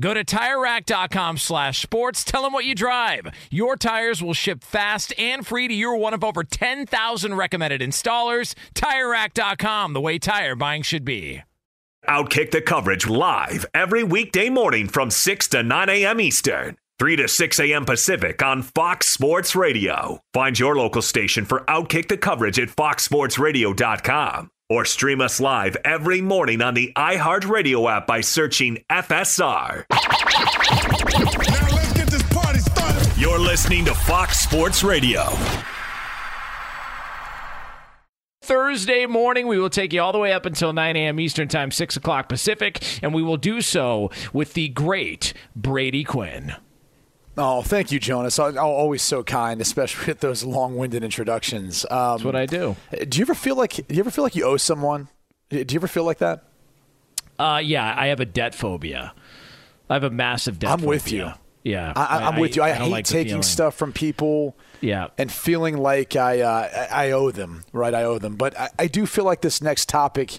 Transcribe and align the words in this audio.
Go 0.00 0.14
to 0.14 0.24
TireRack.com 0.24 1.38
slash 1.38 1.82
sports. 1.82 2.24
Tell 2.24 2.42
them 2.42 2.52
what 2.52 2.64
you 2.64 2.74
drive. 2.74 3.26
Your 3.50 3.76
tires 3.76 4.22
will 4.22 4.34
ship 4.34 4.64
fast 4.64 5.12
and 5.18 5.46
free 5.46 5.68
to 5.68 5.74
your 5.74 5.96
one 5.96 6.14
of 6.14 6.24
over 6.24 6.44
10,000 6.44 7.34
recommended 7.34 7.80
installers. 7.80 8.54
TireRack.com, 8.74 9.92
the 9.92 10.00
way 10.00 10.18
tire 10.18 10.54
buying 10.54 10.82
should 10.82 11.04
be. 11.04 11.42
Outkick 12.08 12.50
the 12.50 12.62
coverage 12.62 13.08
live 13.08 13.64
every 13.74 14.02
weekday 14.02 14.48
morning 14.50 14.88
from 14.88 15.10
6 15.10 15.48
to 15.48 15.62
9 15.62 15.88
a.m. 15.88 16.20
Eastern, 16.20 16.76
3 16.98 17.16
to 17.16 17.28
6 17.28 17.60
a.m. 17.60 17.84
Pacific 17.84 18.42
on 18.42 18.62
Fox 18.62 19.06
Sports 19.06 19.54
Radio. 19.54 20.20
Find 20.34 20.58
your 20.58 20.74
local 20.74 21.02
station 21.02 21.44
for 21.44 21.60
Outkick 21.66 22.08
the 22.08 22.16
coverage 22.16 22.58
at 22.58 22.70
foxsportsradio.com 22.70 24.50
or 24.72 24.86
stream 24.86 25.20
us 25.20 25.38
live 25.38 25.76
every 25.84 26.22
morning 26.22 26.62
on 26.62 26.72
the 26.72 26.92
iHeartRadio 26.96 27.90
app 27.94 28.06
by 28.06 28.22
searching 28.22 28.82
FSR. 28.88 29.84
Now 29.90 31.68
let's 31.76 31.92
get 31.92 32.08
this 32.08 32.22
party 32.32 32.58
started. 32.58 33.20
You're 33.20 33.38
listening 33.38 33.84
to 33.84 33.94
Fox 33.94 34.40
Sports 34.40 34.82
Radio. 34.82 35.24
Thursday 38.40 39.04
morning. 39.04 39.46
We 39.46 39.58
will 39.58 39.70
take 39.70 39.92
you 39.92 40.00
all 40.00 40.12
the 40.12 40.18
way 40.18 40.32
up 40.32 40.46
until 40.46 40.72
9 40.72 40.96
a.m. 40.96 41.20
Eastern 41.20 41.48
Time, 41.48 41.70
6 41.70 41.96
o'clock 41.96 42.30
Pacific, 42.30 42.82
and 43.02 43.12
we 43.12 43.22
will 43.22 43.36
do 43.36 43.60
so 43.60 44.10
with 44.32 44.54
the 44.54 44.68
great 44.68 45.34
Brady 45.54 46.02
Quinn. 46.02 46.54
Oh, 47.36 47.62
thank 47.62 47.90
you, 47.90 47.98
Jonas. 47.98 48.38
I'm 48.38 48.58
always 48.58 49.02
so 49.02 49.22
kind, 49.22 49.60
especially 49.60 50.06
with 50.08 50.20
those 50.20 50.44
long-winded 50.44 51.02
introductions. 51.02 51.86
Um, 51.90 52.12
That's 52.12 52.24
what 52.24 52.36
I 52.36 52.46
do. 52.46 52.76
Do 53.08 53.18
you 53.18 53.22
ever 53.24 53.34
feel 53.34 53.56
like 53.56 53.72
do 53.72 53.94
you 53.94 54.00
ever 54.00 54.10
feel 54.10 54.24
like 54.24 54.36
you 54.36 54.44
owe 54.44 54.56
someone? 54.56 55.08
Do 55.48 55.58
you 55.58 55.78
ever 55.78 55.88
feel 55.88 56.04
like 56.04 56.18
that? 56.18 56.44
Uh, 57.38 57.60
yeah, 57.62 57.94
I 57.96 58.08
have 58.08 58.20
a 58.20 58.24
debt 58.24 58.54
phobia. 58.54 59.14
I 59.88 59.94
have 59.94 60.04
a 60.04 60.10
massive 60.10 60.58
debt 60.58 60.70
I'm 60.70 60.78
phobia. 60.78 60.88
with 60.88 61.12
you. 61.12 61.32
Yeah. 61.64 61.92
I, 61.94 62.28
I'm 62.28 62.40
with 62.40 62.56
you. 62.56 62.62
I, 62.62 62.70
don't 62.70 62.82
hate 62.82 62.90
like 62.90 63.04
taking 63.04 63.42
stuff 63.42 63.74
from 63.74 63.92
people. 63.92 64.56
Yeah. 64.80 65.08
and 65.16 65.30
feeling 65.30 65.76
like 65.76 66.16
I 66.16 66.40
uh, 66.40 66.88
I 66.90 67.06
I 67.08 67.10
owe 67.12 67.30
them, 67.30 67.64
right? 67.72 67.94
I 67.94 68.02
owe 68.04 68.18
them, 68.18 68.36
but 68.36 68.58
I, 68.58 68.68
I 68.80 68.86
do 68.88 69.06
feel 69.06 69.24
like 69.24 69.40
this 69.40 69.62
next 69.62 69.88
topic 69.88 70.38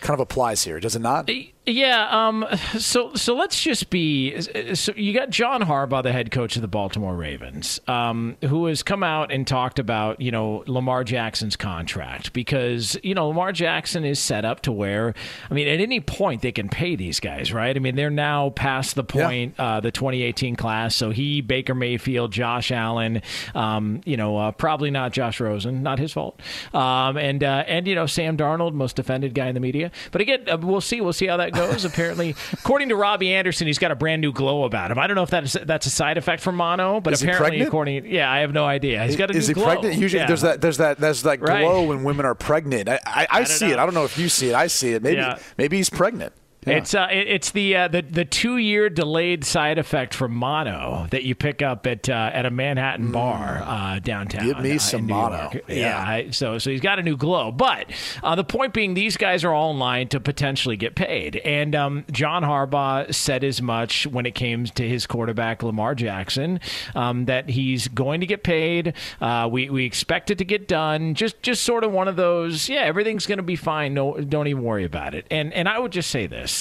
kind 0.00 0.14
of 0.14 0.20
applies 0.20 0.64
here, 0.64 0.80
does 0.80 0.96
it 0.96 1.02
not? 1.02 1.26
Yeah. 1.64 2.08
Um. 2.10 2.44
So 2.78 3.14
so 3.14 3.36
let's 3.36 3.62
just 3.62 3.88
be. 3.88 4.40
So 4.74 4.92
you 4.96 5.14
got 5.14 5.30
John 5.30 5.62
Harbaugh, 5.62 6.02
the 6.02 6.10
head 6.10 6.32
coach 6.32 6.56
of 6.56 6.62
the 6.62 6.68
Baltimore 6.68 7.14
Ravens, 7.14 7.80
um, 7.86 8.36
who 8.42 8.66
has 8.66 8.82
come 8.82 9.04
out 9.04 9.30
and 9.30 9.46
talked 9.46 9.78
about 9.78 10.20
you 10.20 10.32
know 10.32 10.64
Lamar 10.66 11.04
Jackson's 11.04 11.54
contract 11.54 12.32
because 12.32 12.98
you 13.04 13.14
know 13.14 13.28
Lamar 13.28 13.52
Jackson 13.52 14.04
is 14.04 14.18
set 14.18 14.44
up 14.44 14.62
to 14.62 14.72
where 14.72 15.14
I 15.50 15.54
mean 15.54 15.68
at 15.68 15.78
any 15.78 16.00
point 16.00 16.42
they 16.42 16.50
can 16.50 16.68
pay 16.68 16.96
these 16.96 17.20
guys, 17.20 17.52
right? 17.52 17.76
I 17.76 17.78
mean 17.78 17.94
they're 17.94 18.10
now 18.10 18.50
past 18.50 18.96
the 18.96 19.04
point, 19.04 19.54
uh, 19.56 19.78
the 19.78 19.92
2018 19.92 20.56
class. 20.56 20.96
So 20.96 21.10
he, 21.10 21.42
Baker 21.42 21.76
Mayfield, 21.76 22.32
Josh 22.32 22.72
Allen, 22.72 23.22
um, 23.54 24.00
you 24.04 24.16
know 24.16 24.36
uh, 24.36 24.50
probably 24.50 24.90
not 24.90 25.12
Josh 25.12 25.38
Rosen, 25.38 25.84
not 25.84 26.00
his 26.00 26.12
fault, 26.12 26.40
um, 26.74 27.16
and 27.16 27.44
uh, 27.44 27.62
and 27.68 27.86
you 27.86 27.94
know 27.94 28.06
Sam 28.06 28.36
Darnold, 28.36 28.72
most 28.72 28.96
defended 28.96 29.32
guy 29.32 29.46
in 29.46 29.54
the 29.54 29.60
media. 29.60 29.92
But 30.10 30.22
again, 30.22 30.48
uh, 30.48 30.58
we'll 30.58 30.80
see. 30.80 31.00
We'll 31.00 31.12
see 31.12 31.28
how 31.28 31.36
that 31.36 31.51
goes. 31.52 31.84
Apparently, 31.84 32.34
according 32.52 32.88
to 32.90 32.96
Robbie 32.96 33.32
Anderson, 33.32 33.66
he's 33.66 33.78
got 33.78 33.90
a 33.90 33.94
brand 33.94 34.20
new 34.22 34.32
glow 34.32 34.64
about 34.64 34.90
him. 34.90 34.98
I 34.98 35.06
don't 35.06 35.16
know 35.16 35.22
if 35.22 35.30
that's 35.30 35.52
that's 35.64 35.86
a 35.86 35.90
side 35.90 36.18
effect 36.18 36.42
from 36.42 36.56
mono, 36.56 37.00
but 37.00 37.12
Is 37.12 37.22
apparently, 37.22 37.60
according 37.62 38.06
yeah, 38.06 38.30
I 38.30 38.38
have 38.40 38.52
no 38.52 38.64
idea. 38.64 39.04
He's 39.04 39.16
got 39.16 39.30
a 39.30 39.36
Is 39.36 39.48
new 39.48 39.54
he 39.54 39.60
glow. 39.60 39.64
pregnant? 39.66 39.96
Usually, 39.96 40.20
Yeah. 40.20 40.26
there's 40.26 40.42
that, 40.42 40.60
there's 40.60 40.78
that, 40.78 40.98
there's 40.98 41.22
that 41.22 41.40
Right. 41.40 41.62
glow 41.62 41.84
when 41.84 42.04
women 42.04 42.26
are 42.26 42.34
pregnant. 42.34 42.88
I, 42.88 43.00
I, 43.06 43.26
I, 43.30 43.36
don't 43.38 43.46
see 43.48 43.70
it. 43.70 43.78
I 43.78 43.84
don't 43.84 43.94
know 43.94 44.04
if 44.04 44.18
you 44.18 44.28
see 44.28 44.48
it. 44.48 44.54
I 44.54 44.66
see 44.66 44.92
it. 44.92 45.02
Maybe, 45.02 45.16
Yeah. 45.16 45.38
maybe 45.58 45.76
he's 45.76 45.90
pregnant. 45.90 46.32
Yeah. 46.66 46.74
It's 46.78 46.94
uh, 46.94 47.08
it, 47.10 47.26
it's 47.28 47.50
the 47.50 47.74
uh, 47.76 47.88
the 47.88 48.02
the 48.02 48.24
two 48.24 48.56
year 48.56 48.88
delayed 48.88 49.44
side 49.44 49.78
effect 49.78 50.14
from 50.14 50.32
mono 50.34 51.08
that 51.10 51.24
you 51.24 51.34
pick 51.34 51.60
up 51.60 51.86
at 51.88 52.08
uh, 52.08 52.30
at 52.32 52.46
a 52.46 52.50
Manhattan 52.50 53.10
bar 53.10 53.62
uh, 53.64 53.98
downtown. 53.98 54.42
Mm. 54.42 54.46
Give 54.46 54.58
me 54.60 54.76
uh, 54.76 54.78
some 54.78 55.06
mono. 55.08 55.50
Yeah. 55.66 55.74
Yeah. 55.74 55.98
I- 56.06 56.30
so 56.30 56.58
so 56.58 56.70
he's 56.70 56.80
got 56.80 56.98
a 57.00 57.02
new 57.02 57.16
glow, 57.16 57.50
but 57.50 57.86
uh, 58.22 58.36
the 58.36 58.44
point 58.44 58.72
being, 58.74 58.94
these 58.94 59.16
guys 59.16 59.42
are 59.44 59.52
all 59.52 59.72
in 59.72 59.78
line 59.80 60.06
to 60.08 60.20
potentially 60.20 60.76
get 60.76 60.94
paid, 60.94 61.36
and 61.38 61.74
um, 61.74 62.04
John 62.12 62.42
Harbaugh 62.44 63.12
said 63.12 63.42
as 63.42 63.60
much 63.60 64.06
when 64.06 64.24
it 64.24 64.34
came 64.36 64.64
to 64.66 64.88
his 64.88 65.04
quarterback 65.06 65.62
Lamar 65.64 65.94
Jackson 65.96 66.60
um, 66.94 67.24
that 67.24 67.48
he's 67.48 67.88
going 67.88 68.20
to 68.20 68.26
get 68.26 68.44
paid. 68.44 68.94
Uh, 69.20 69.48
we 69.50 69.68
we 69.68 69.84
expect 69.84 70.30
it 70.30 70.38
to 70.38 70.44
get 70.44 70.68
done. 70.68 71.14
Just 71.14 71.42
just 71.42 71.64
sort 71.64 71.82
of 71.82 71.90
one 71.90 72.06
of 72.06 72.14
those. 72.16 72.68
Yeah, 72.68 72.82
everything's 72.82 73.26
going 73.26 73.38
to 73.38 73.42
be 73.42 73.56
fine. 73.56 73.94
No, 73.94 74.16
don't 74.20 74.46
even 74.46 74.62
worry 74.62 74.84
about 74.84 75.14
it. 75.16 75.26
And 75.28 75.52
and 75.52 75.68
I 75.68 75.78
would 75.80 75.90
just 75.90 76.10
say 76.10 76.28
this. 76.28 76.51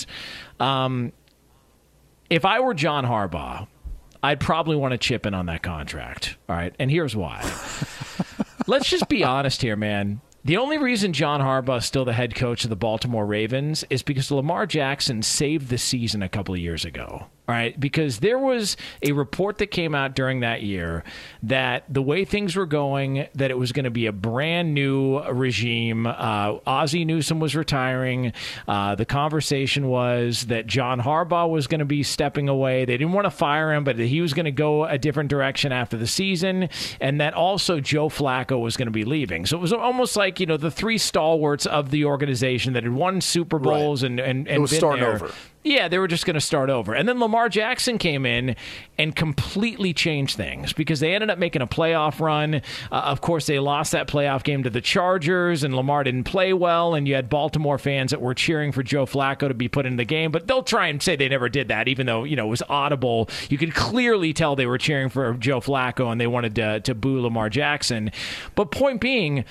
Um, 0.60 1.12
if 2.30 2.46
I 2.46 2.60
were 2.60 2.74
John 2.74 3.06
Harbaugh, 3.06 3.68
I'd 4.24 4.40
probably 4.40 4.76
want 4.76 4.92
to 4.92 4.98
chip 4.98 5.26
in 5.26 5.34
on 5.34 5.48
that 5.48 5.64
contract. 5.64 6.38
All 6.48 6.56
right. 6.56 6.74
And 6.80 6.92
here's 6.92 7.16
why. 7.16 7.42
Let's 8.68 8.90
just 8.90 9.10
be 9.10 9.24
honest 9.24 9.62
here, 9.62 9.76
man. 9.76 10.22
The 10.44 10.58
only 10.58 10.78
reason 10.78 11.14
John 11.14 11.40
Harbaugh 11.40 11.80
is 11.80 11.86
still 11.86 12.06
the 12.06 12.14
head 12.14 12.34
coach 12.34 12.64
of 12.64 12.70
the 12.70 12.76
Baltimore 12.76 13.26
Ravens 13.26 13.84
is 13.90 14.02
because 14.02 14.32
Lamar 14.32 14.66
Jackson 14.66 15.22
saved 15.22 15.70
the 15.70 15.78
season 15.78 16.24
a 16.24 16.30
couple 16.30 16.56
of 16.56 16.60
years 16.62 16.84
ago. 16.84 17.28
All 17.50 17.56
right, 17.56 17.78
because 17.78 18.20
there 18.20 18.40
was 18.40 18.78
a 19.02 19.12
report 19.12 19.58
that 19.58 19.68
came 19.68 19.94
out 19.94 20.16
during 20.16 20.40
that 20.40 20.62
year 20.62 21.04
that 21.44 21.84
the 21.90 22.02
way 22.02 22.24
things 22.24 22.56
were 22.56 22.68
going, 22.68 23.28
that 23.36 23.52
it 23.52 23.58
was 23.58 23.74
going 23.74 23.84
to 23.84 23.92
be 23.92 24.06
a 24.06 24.14
brand 24.14 24.74
new 24.74 25.22
regime. 25.24 26.06
Uh, 26.08 26.60
Ozzie 26.66 27.04
Newsome 27.04 27.40
was 27.42 27.54
retiring. 27.56 28.32
Uh, 28.70 28.96
the 28.96 29.06
conversation 29.06 29.88
was 29.88 30.46
that 30.46 30.66
John 30.68 31.02
Harbaugh 31.02 31.50
was 31.50 31.68
going 31.68 31.80
to 31.80 31.86
be 31.86 32.04
stepping 32.04 32.48
away. 32.48 32.86
They 32.86 32.96
didn't 32.96 33.14
want 33.14 33.26
to 33.26 33.32
fire 33.32 33.74
him, 33.74 33.84
but 33.84 33.98
he 33.98 34.22
was 34.22 34.34
going 34.34 34.46
to 34.46 34.52
go 34.52 34.86
a 34.86 34.98
different 34.98 35.30
direction 35.30 35.72
after 35.74 35.98
the 35.98 36.08
season, 36.08 36.70
and 37.02 37.20
that 37.20 37.34
also 37.34 37.82
Joe 37.82 38.08
Flacco 38.08 38.62
was 38.62 38.78
going 38.78 38.86
to 38.86 38.92
be 38.92 39.04
leaving. 39.04 39.46
So 39.46 39.58
it 39.58 39.62
was 39.62 39.74
almost 39.74 40.16
like 40.16 40.40
you 40.40 40.46
know 40.46 40.58
the 40.58 40.72
three 40.72 41.00
stalwarts 41.00 41.66
of 41.66 41.92
the 41.92 42.06
organization 42.06 42.74
that 42.74 42.84
had 42.84 42.94
won 42.94 43.20
Super 43.20 43.60
Bowls 43.60 44.04
and 44.04 44.20
and, 44.22 44.48
and 44.48 44.58
It 44.58 44.60
was 44.62 44.72
been 44.72 44.80
starting 44.80 45.04
there. 45.04 45.16
over. 45.16 45.32
Yeah, 45.64 45.88
they 45.90 46.00
were 46.00 46.08
just 46.08 46.26
going 46.26 46.34
to 46.34 46.42
start 46.42 46.72
over. 46.72 46.96
And 46.96 47.08
then 47.08 47.20
Lamar 47.20 47.48
Jackson 47.48 48.00
came 48.00 48.26
in 48.26 48.56
and 48.98 49.16
completely 49.16 49.94
changed 49.94 50.36
things 50.36 50.74
because 50.74 51.00
they 51.00 51.14
ended 51.14 51.30
up 51.30 51.38
making 51.38 51.62
a 51.62 51.68
playoff 51.68 52.20
run. 52.20 52.56
Uh, 52.92 52.96
of 52.96 53.22
course, 53.22 53.46
they 53.46 53.60
lost 53.60 53.92
that 53.92 54.08
playoff 54.08 54.44
game 54.44 54.64
to 54.64 54.72
the 54.72 54.82
Chargers, 54.82 55.64
and 55.64 55.76
Lamar 55.76 56.04
didn't 56.04 56.24
play 56.24 56.52
well. 56.52 56.96
And 56.96 57.08
you 57.08 57.14
had 57.14 57.30
Baltimore 57.30 57.78
fans 57.78 58.10
that 58.10 58.22
were 58.22 58.34
cheering 58.34 58.72
for 58.72 58.82
Joe 58.82 59.06
Flacco 59.06 59.48
to 59.48 59.54
be 59.54 59.68
put 59.68 59.86
in 59.86 59.98
the 59.98 60.06
game, 60.06 60.32
but 60.32 60.48
they'll 60.48 60.64
try 60.64 60.88
and 60.88 61.02
say 61.02 61.16
they 61.16 61.30
never 61.30 61.48
did 61.48 61.68
that, 61.68 61.88
even 61.88 62.08
though, 62.08 62.24
you 62.24 62.36
know, 62.36 62.48
it 62.48 62.50
was 62.50 62.64
audible. 62.68 63.30
You 63.50 63.60
could 63.60 63.76
clearly 63.76 64.34
tell 64.34 64.56
they 64.56 64.66
were 64.66 64.80
cheering 64.80 65.10
for 65.10 65.36
Joe 65.36 65.62
Flacco 65.62 66.12
and 66.12 66.20
they 66.20 66.28
wanted 66.28 66.56
to, 66.56 66.80
to 66.80 66.96
boo 66.96 67.22
Lamar 67.22 67.50
Jackson. 67.50 68.12
But 68.56 68.72
point 68.72 69.00
being, 69.00 69.46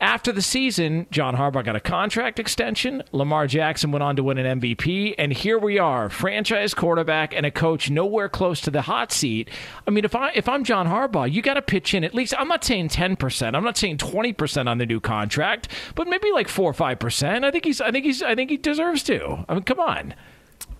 after 0.00 0.30
the 0.30 0.42
season, 0.42 1.06
John 1.10 1.36
Harbaugh 1.36 1.64
got 1.64 1.74
a 1.74 1.80
contract 1.80 2.38
extension. 2.38 3.02
Lamar 3.12 3.46
Jackson 3.46 3.92
went 3.92 4.02
on 4.02 4.16
to 4.16 4.22
win 4.22 4.36
an 4.36 4.60
MVP. 4.60 5.14
And 5.16 5.32
here 5.32 5.58
we 5.58 5.78
are, 5.78 6.10
franchise 6.10 6.74
quarterback 6.74 7.34
and 7.34 7.46
a 7.46 7.50
coach 7.50 7.88
nowhere 7.88 8.28
close 8.28 8.60
to 8.62 8.70
the 8.70 8.82
hot 8.82 9.10
seat. 9.10 9.48
I 9.86 9.90
mean, 9.90 10.04
if, 10.04 10.14
I, 10.14 10.32
if 10.34 10.48
I'm 10.48 10.64
John 10.64 10.86
Harbaugh, 10.86 11.32
you 11.32 11.40
got 11.40 11.54
to 11.54 11.62
pitch 11.62 11.94
in 11.94 12.04
at 12.04 12.14
least, 12.14 12.34
I'm 12.38 12.48
not 12.48 12.62
saying 12.62 12.90
10%, 12.90 13.54
I'm 13.54 13.64
not 13.64 13.78
saying 13.78 13.96
20% 13.98 14.68
on 14.68 14.78
the 14.78 14.86
new 14.86 15.00
contract, 15.00 15.68
but 15.94 16.06
maybe 16.06 16.30
like 16.30 16.48
4 16.48 16.70
or 16.70 16.74
5%. 16.74 17.44
I 17.44 17.50
think 17.50 17.64
he's, 17.64 17.80
I 17.80 17.90
think 17.90 18.04
he's, 18.04 18.22
I 18.22 18.34
think 18.34 18.50
he 18.50 18.58
deserves 18.58 19.02
to. 19.04 19.46
I 19.48 19.54
mean, 19.54 19.62
come 19.62 19.80
on. 19.80 20.14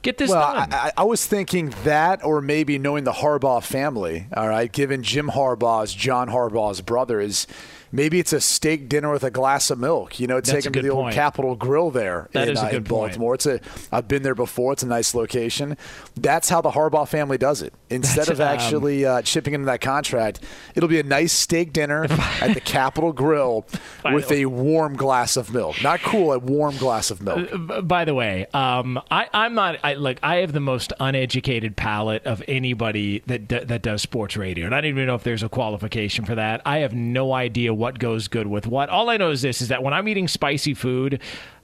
Get 0.03 0.19
this 0.19 0.31
Well, 0.31 0.41
I, 0.41 0.93
I 0.97 1.05
was 1.05 1.27
thinking 1.27 1.75
that, 1.83 2.25
or 2.25 2.41
maybe 2.41 2.79
knowing 2.79 3.05
the 3.05 3.13
Harbaugh 3.13 3.63
family. 3.63 4.27
All 4.37 4.49
right, 4.49 4.71
given 4.71 5.03
Jim 5.03 5.29
Harbaugh's 5.29 5.95
John 5.95 6.29
Harbaugh's 6.29 6.81
brother 6.81 7.21
is. 7.21 7.47
Maybe 7.93 8.19
it's 8.19 8.33
a 8.33 8.41
steak 8.41 8.89
dinner 8.89 9.13
with 9.13 9.23
a 9.25 9.31
glass 9.31 9.71
of 9.71 9.79
milk. 9.79 10.19
You 10.21 10.27
know, 10.27 10.41
take 10.41 10.65
them 10.65 10.73
to 10.73 10.83
the 10.83 10.91
old 10.91 11.05
point. 11.05 11.15
Capital 11.15 11.55
Grille 11.55 11.91
there 11.91 12.29
That 12.33 12.49
in, 12.49 12.57
uh, 12.57 12.63
in 12.69 12.85
point. 12.85 12.89
Baltimore. 12.89 13.35
It's 13.35 13.47
a 13.47 13.61
I've 13.93 14.09
been 14.09 14.23
there 14.23 14.35
before. 14.35 14.73
It's 14.73 14.83
a 14.83 14.87
nice 14.87 15.15
location. 15.15 15.77
That's 16.17 16.49
how 16.49 16.61
the 16.61 16.71
Harbaugh 16.71 17.09
family 17.09 17.39
does 17.39 17.63
it. 17.63 17.73
Instead 17.91 18.27
That's, 18.27 18.31
of 18.31 18.41
um, 18.41 18.49
actually 18.49 19.05
uh, 19.07 19.23
chipping 19.23 19.55
into 19.55 19.67
that 19.67 19.81
contract, 19.81 20.41
it'll 20.75 20.89
be 20.89 20.99
a 20.99 21.05
nice 21.05 21.33
steak 21.33 21.73
dinner 21.73 22.05
at 22.41 22.55
the 22.55 22.61
Capital 22.61 23.13
Grille 23.13 23.65
with 24.05 24.31
a 24.33 24.47
warm 24.47 24.97
glass 24.97 25.37
of 25.37 25.53
milk. 25.53 25.81
Not 25.83 26.01
cool, 26.01 26.33
a 26.33 26.39
warm 26.39 26.77
glass 26.79 27.11
of 27.11 27.23
milk. 27.23 27.51
B- 27.51 27.81
By 27.83 28.05
the 28.05 28.15
way, 28.15 28.47
um, 28.53 29.01
I, 29.11 29.29
I'm 29.33 29.55
not. 29.55 29.79
I 29.85 29.95
like. 29.95 30.19
I 30.23 30.37
have 30.37 30.53
the 30.53 30.61
most 30.61 30.93
uneducated 30.99 31.77
palate 31.77 32.25
of 32.27 32.43
anybody 32.49 33.23
that 33.27 33.47
d- 33.49 33.61
that 33.65 33.83
does 33.83 34.03
sports 34.03 34.37
radio, 34.37 34.67
and 34.67 34.75
I 34.75 34.81
don't 34.81 34.91
even 34.91 35.07
know 35.07 35.15
if 35.15 35.23
there's 35.23 35.43
a 35.43 35.49
qualification 35.49 36.25
for 36.25 36.35
that. 36.35 36.63
I 36.67 36.79
have 36.79 36.93
no 36.93 37.33
idea 37.33 37.73
what 37.77 37.99
goes 37.99 38.29
good 38.29 38.47
with 38.47 38.67
what. 38.67 38.89
All 38.89 39.11
I 39.11 39.17
know 39.17 39.31
is 39.31 39.43
this: 39.43 39.61
is 39.61 39.69
that 39.69 39.83
when 39.83 39.95
I'm 39.95 40.09
eating 40.09 40.29
spicy 40.29 40.75
food. 40.75 41.21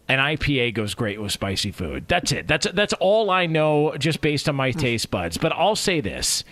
An 0.08 0.18
IPA 0.18 0.74
goes 0.74 0.94
great 0.94 1.22
with 1.22 1.30
spicy 1.30 1.70
food. 1.70 2.06
That's 2.08 2.32
it. 2.32 2.48
That's 2.48 2.66
that's 2.72 2.92
all 2.94 3.30
I 3.30 3.46
know, 3.46 3.96
just 3.96 4.20
based 4.20 4.48
on 4.48 4.56
my 4.56 4.72
hmm. 4.72 4.78
taste 4.78 5.12
buds. 5.12 5.38
But 5.38 5.52
I'll 5.52 5.76
say 5.76 6.00
this: 6.00 6.42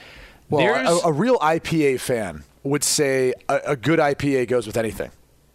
Well, 0.49 1.05
a, 1.05 1.09
a 1.09 1.13
real 1.13 1.37
IPA 1.41 1.99
fan 1.99 2.45
would 2.63 2.85
say 2.85 3.35
a, 3.49 3.61
a 3.67 3.77
good 3.77 3.99
IPA 3.99 4.47
goes 4.47 4.69
with 4.69 4.77
anything. 4.77 5.11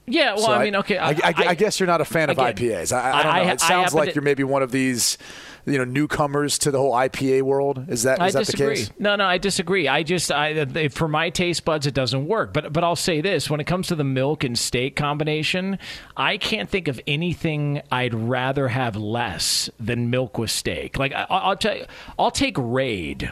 Yeah. 0.08 0.34
Well, 0.36 0.46
So 0.46 0.54
I 0.54 0.64
mean, 0.64 0.76
okay. 0.78 0.98
I, 0.98 1.10
I- 1.12 1.34
I 1.48 1.56
guess 1.56 1.80
you're 1.80 1.88
not 1.88 2.02
a 2.02 2.06
fan 2.06 2.30
of 2.30 2.38
IPAs. 2.38 2.92
I, 2.92 3.12
I 3.20 3.24
don't 3.24 3.46
know. 3.48 3.54
It 3.54 3.60
sounds 3.62 3.94
like 3.94 4.10
to- 4.10 4.16
you're 4.16 4.22
maybe 4.24 4.44
one 4.44 4.62
of 4.64 4.72
these, 4.72 5.18
you 5.66 5.78
know, 5.78 5.84
newcomers 5.84 6.58
to 6.60 6.72
the 6.72 6.78
whole 6.78 6.92
IPA 6.94 7.42
world. 7.44 7.86
Is 7.90 8.04
that 8.04 8.22
I 8.22 8.30
that 8.32 8.40
disagree. 8.46 8.68
the 8.68 8.74
case? 8.76 8.92
No, 9.00 9.16
no, 9.16 9.26
I 9.26 9.38
disagree. 9.38 9.88
I 9.88 10.04
just, 10.04 10.32
I 10.32 10.88
for 10.90 11.08
my 11.08 11.30
taste 11.30 11.66
buds, 11.66 11.88
it 11.88 11.94
doesn't 11.94 12.28
work. 12.28 12.54
But 12.54 12.72
but 12.74 12.84
I'll 12.84 12.96
say 12.96 13.22
this: 13.22 13.50
when 13.50 13.60
it 13.60 13.66
comes 13.66 13.88
to 13.88 13.96
the 13.96 14.04
milk 14.04 14.44
and 14.44 14.58
steak 14.58 14.96
combination, 14.96 15.80
I 16.16 16.38
can't 16.38 16.70
think 16.70 16.88
of 16.88 17.00
anything 17.08 17.82
I'd 17.92 18.14
rather 18.14 18.68
have 18.68 18.96
less 18.96 19.70
than 19.80 20.10
milk 20.10 20.38
with 20.38 20.52
steak. 20.52 20.98
Like 21.00 21.14
I, 21.14 21.26
I'll 21.30 21.58
tell 21.58 21.76
you, 21.78 21.86
I'll 22.20 22.32
take 22.32 22.56
Raid. 22.58 23.32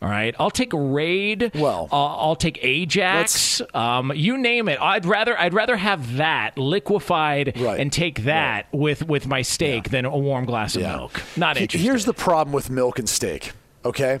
All 0.00 0.08
right, 0.08 0.32
I'll 0.38 0.50
take 0.50 0.70
Raid. 0.72 1.50
Well, 1.56 1.88
I'll, 1.90 2.16
I'll 2.20 2.36
take 2.36 2.58
Ajax. 2.62 3.60
Um, 3.74 4.12
you 4.14 4.38
name 4.38 4.68
it. 4.68 4.80
I'd 4.80 5.04
rather 5.04 5.36
I'd 5.38 5.54
rather 5.54 5.76
have 5.76 6.16
that 6.18 6.56
liquefied 6.56 7.58
Right. 7.60 7.80
and 7.80 7.92
take 7.92 8.22
that 8.24 8.66
with 8.72 9.08
with 9.08 9.26
my 9.26 9.42
steak 9.42 9.90
than 9.90 10.04
a 10.04 10.16
warm 10.16 10.44
glass 10.44 10.76
of 10.76 10.82
Yeah. 10.82 10.96
milk. 10.96 11.20
Not 11.36 11.56
He- 11.56 11.64
interested. 11.64 11.84
Here's 11.84 12.04
the 12.04 12.14
problem 12.14 12.52
with 12.52 12.70
milk 12.70 12.98
and 13.00 13.08
steak. 13.08 13.52
Okay, 13.84 14.20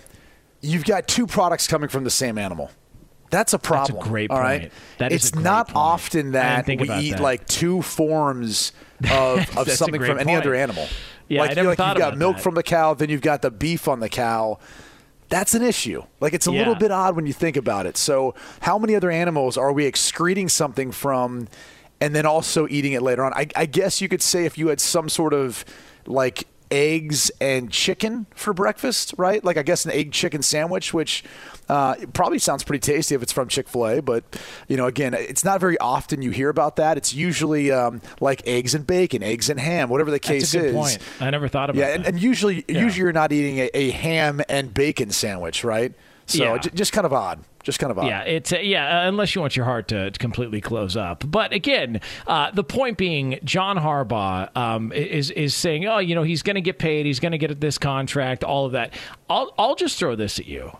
you've 0.60 0.84
got 0.84 1.06
two 1.06 1.26
products 1.28 1.68
coming 1.68 1.88
from 1.88 2.02
the 2.04 2.10
same 2.10 2.38
animal. 2.38 2.70
That's 3.30 3.52
a 3.52 3.58
problem. 3.58 4.02
great 4.02 4.30
all 4.30 4.40
right? 4.40 4.62
point. 4.62 4.72
That 4.98 5.12
is 5.12 5.26
it's 5.26 5.36
a 5.36 5.40
not 5.40 5.68
point. 5.68 5.76
often 5.76 6.34
I 6.34 6.62
didn't 6.62 6.80
often 6.80 6.88
that 6.88 6.98
we 6.98 7.04
eat 7.04 7.10
that. 7.12 7.20
like 7.20 7.46
two 7.46 7.82
forms 7.82 8.72
of, 9.12 9.56
of 9.56 9.70
something 9.70 10.02
from 10.02 10.18
any 10.18 10.34
other 10.34 10.54
animal. 10.54 10.86
Yeah, 11.28 11.42
like, 11.42 11.50
I 11.50 11.54
never 11.54 11.68
like 11.68 11.76
thought 11.78 11.96
you've 11.96 11.98
got 12.04 12.16
milk 12.16 12.36
that. 12.36 12.42
from 12.42 12.54
the 12.54 12.62
cow, 12.62 12.94
then 12.94 13.10
you've 13.10 13.20
got 13.20 13.42
the 13.42 13.50
beef 13.50 13.86
on 13.86 14.00
the 14.00 14.08
cow. 14.08 14.58
That's 15.28 15.54
an 15.54 15.62
issue. 15.62 16.02
Like 16.20 16.32
it's 16.32 16.46
a 16.46 16.52
Yeah. 16.52 16.58
little 16.60 16.74
bit 16.74 16.90
odd 16.90 17.14
when 17.16 17.26
you 17.26 17.32
think 17.32 17.56
about 17.56 17.86
it. 17.86 17.96
So, 17.96 18.34
how 18.60 18.78
many 18.78 18.94
other 18.94 19.10
animals 19.10 19.56
are 19.58 19.72
we 19.72 19.84
excreting 19.84 20.48
something 20.48 20.90
from, 20.92 21.48
and 22.00 22.14
then 22.14 22.24
also 22.26 22.66
eating 22.68 22.92
it 22.92 23.02
later 23.02 23.24
on? 23.24 23.32
I, 23.34 23.46
I 23.54 23.66
guess 23.66 24.00
you 24.00 24.08
could 24.08 24.22
say 24.22 24.44
if 24.46 24.56
you 24.56 24.68
had 24.68 24.80
some 24.80 25.08
sort 25.08 25.34
of 25.34 25.64
like 26.06 26.46
eggs 26.70 27.30
and 27.40 27.70
chicken 27.70 28.26
for 28.34 28.52
breakfast, 28.52 29.14
right? 29.16 29.42
Like 29.44 29.56
I 29.56 29.62
guess 29.62 29.84
an 29.84 29.90
egg 29.92 30.12
chicken 30.12 30.42
sandwich, 30.42 30.92
which 30.92 31.24
uh, 31.68 31.94
probably 32.12 32.38
sounds 32.38 32.62
pretty 32.64 32.80
tasty 32.80 33.14
if 33.14 33.22
it's 33.22 33.32
from 33.32 33.48
Chick 33.48 33.68
Fil 33.68 33.86
A. 33.86 34.02
But 34.02 34.24
you 34.68 34.76
know, 34.76 34.86
again, 34.86 35.14
it's 35.14 35.44
not 35.44 35.60
very 35.60 35.78
often 35.78 36.22
you 36.22 36.30
hear 36.30 36.48
about 36.48 36.76
that. 36.76 36.96
It's 36.96 37.14
usually 37.14 37.70
um, 37.72 38.00
like 38.20 38.46
eggs 38.46 38.74
and 38.74 38.86
bacon, 38.86 39.22
eggs 39.22 39.48
and 39.50 39.58
ham, 39.58 39.88
whatever 39.88 40.10
the 40.10 40.18
case 40.18 40.52
That's 40.52 40.54
a 40.54 40.58
good 40.58 40.66
is. 40.68 40.74
point. 40.74 40.98
I 41.20 41.30
never 41.30 41.48
thought 41.48 41.70
about 41.70 41.78
Yeah, 41.80 41.86
that. 41.88 41.96
and, 41.96 42.06
and 42.06 42.22
usually, 42.22 42.64
usually 42.68 42.98
you're 43.02 43.12
not 43.12 43.32
eating 43.32 43.58
a, 43.58 43.70
a 43.74 43.90
ham 43.90 44.40
and 44.48 44.72
bacon 44.72 45.10
sandwich, 45.10 45.64
right? 45.64 45.92
So 46.26 46.44
Yeah. 46.44 46.58
j- 46.58 46.70
just 46.74 46.92
kind 46.92 47.06
of 47.06 47.12
odd. 47.12 47.40
Just 47.68 47.80
kind 47.80 47.90
of 47.90 47.98
odd. 47.98 48.06
Yeah, 48.06 48.22
it's 48.22 48.50
uh, 48.50 48.60
yeah, 48.60 49.02
uh, 49.02 49.08
unless 49.08 49.34
you 49.34 49.42
want 49.42 49.54
your 49.54 49.66
heart 49.66 49.88
to, 49.88 50.10
to 50.10 50.18
completely 50.18 50.62
close 50.62 50.96
up. 50.96 51.22
But 51.30 51.52
again, 51.52 52.00
uh, 52.26 52.50
the 52.50 52.64
point 52.64 52.96
being, 52.96 53.38
John 53.44 53.76
Harbaugh 53.76 54.56
um, 54.56 54.90
is 54.90 55.30
is 55.30 55.54
saying, 55.54 55.84
oh, 55.84 55.98
you 55.98 56.14
know, 56.14 56.22
he's 56.22 56.42
going 56.42 56.54
to 56.54 56.62
get 56.62 56.78
paid, 56.78 57.04
he's 57.04 57.20
going 57.20 57.32
to 57.32 57.36
get 57.36 57.60
this 57.60 57.76
contract, 57.76 58.42
all 58.42 58.64
of 58.64 58.72
that. 58.72 58.94
I'll 59.28 59.52
I'll 59.58 59.74
just 59.74 59.98
throw 59.98 60.16
this 60.16 60.38
at 60.38 60.46
you. 60.46 60.78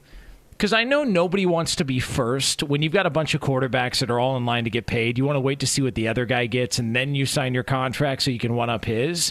Because 0.48 0.72
I 0.72 0.84
know 0.84 1.04
nobody 1.04 1.44
wants 1.44 1.76
to 1.76 1.84
be 1.84 2.00
first. 2.00 2.62
When 2.62 2.80
you've 2.80 2.94
got 2.94 3.04
a 3.04 3.10
bunch 3.10 3.34
of 3.34 3.42
quarterbacks 3.42 3.98
that 3.98 4.10
are 4.10 4.18
all 4.18 4.38
in 4.38 4.46
line 4.46 4.64
to 4.64 4.70
get 4.70 4.86
paid, 4.86 5.18
you 5.18 5.26
want 5.26 5.36
to 5.36 5.40
wait 5.40 5.60
to 5.60 5.66
see 5.66 5.82
what 5.82 5.94
the 5.94 6.08
other 6.08 6.24
guy 6.24 6.46
gets, 6.46 6.78
and 6.78 6.96
then 6.96 7.14
you 7.14 7.26
sign 7.26 7.52
your 7.52 7.64
contract 7.64 8.22
so 8.22 8.30
you 8.30 8.38
can 8.38 8.54
one 8.54 8.70
up 8.70 8.86
his. 8.86 9.30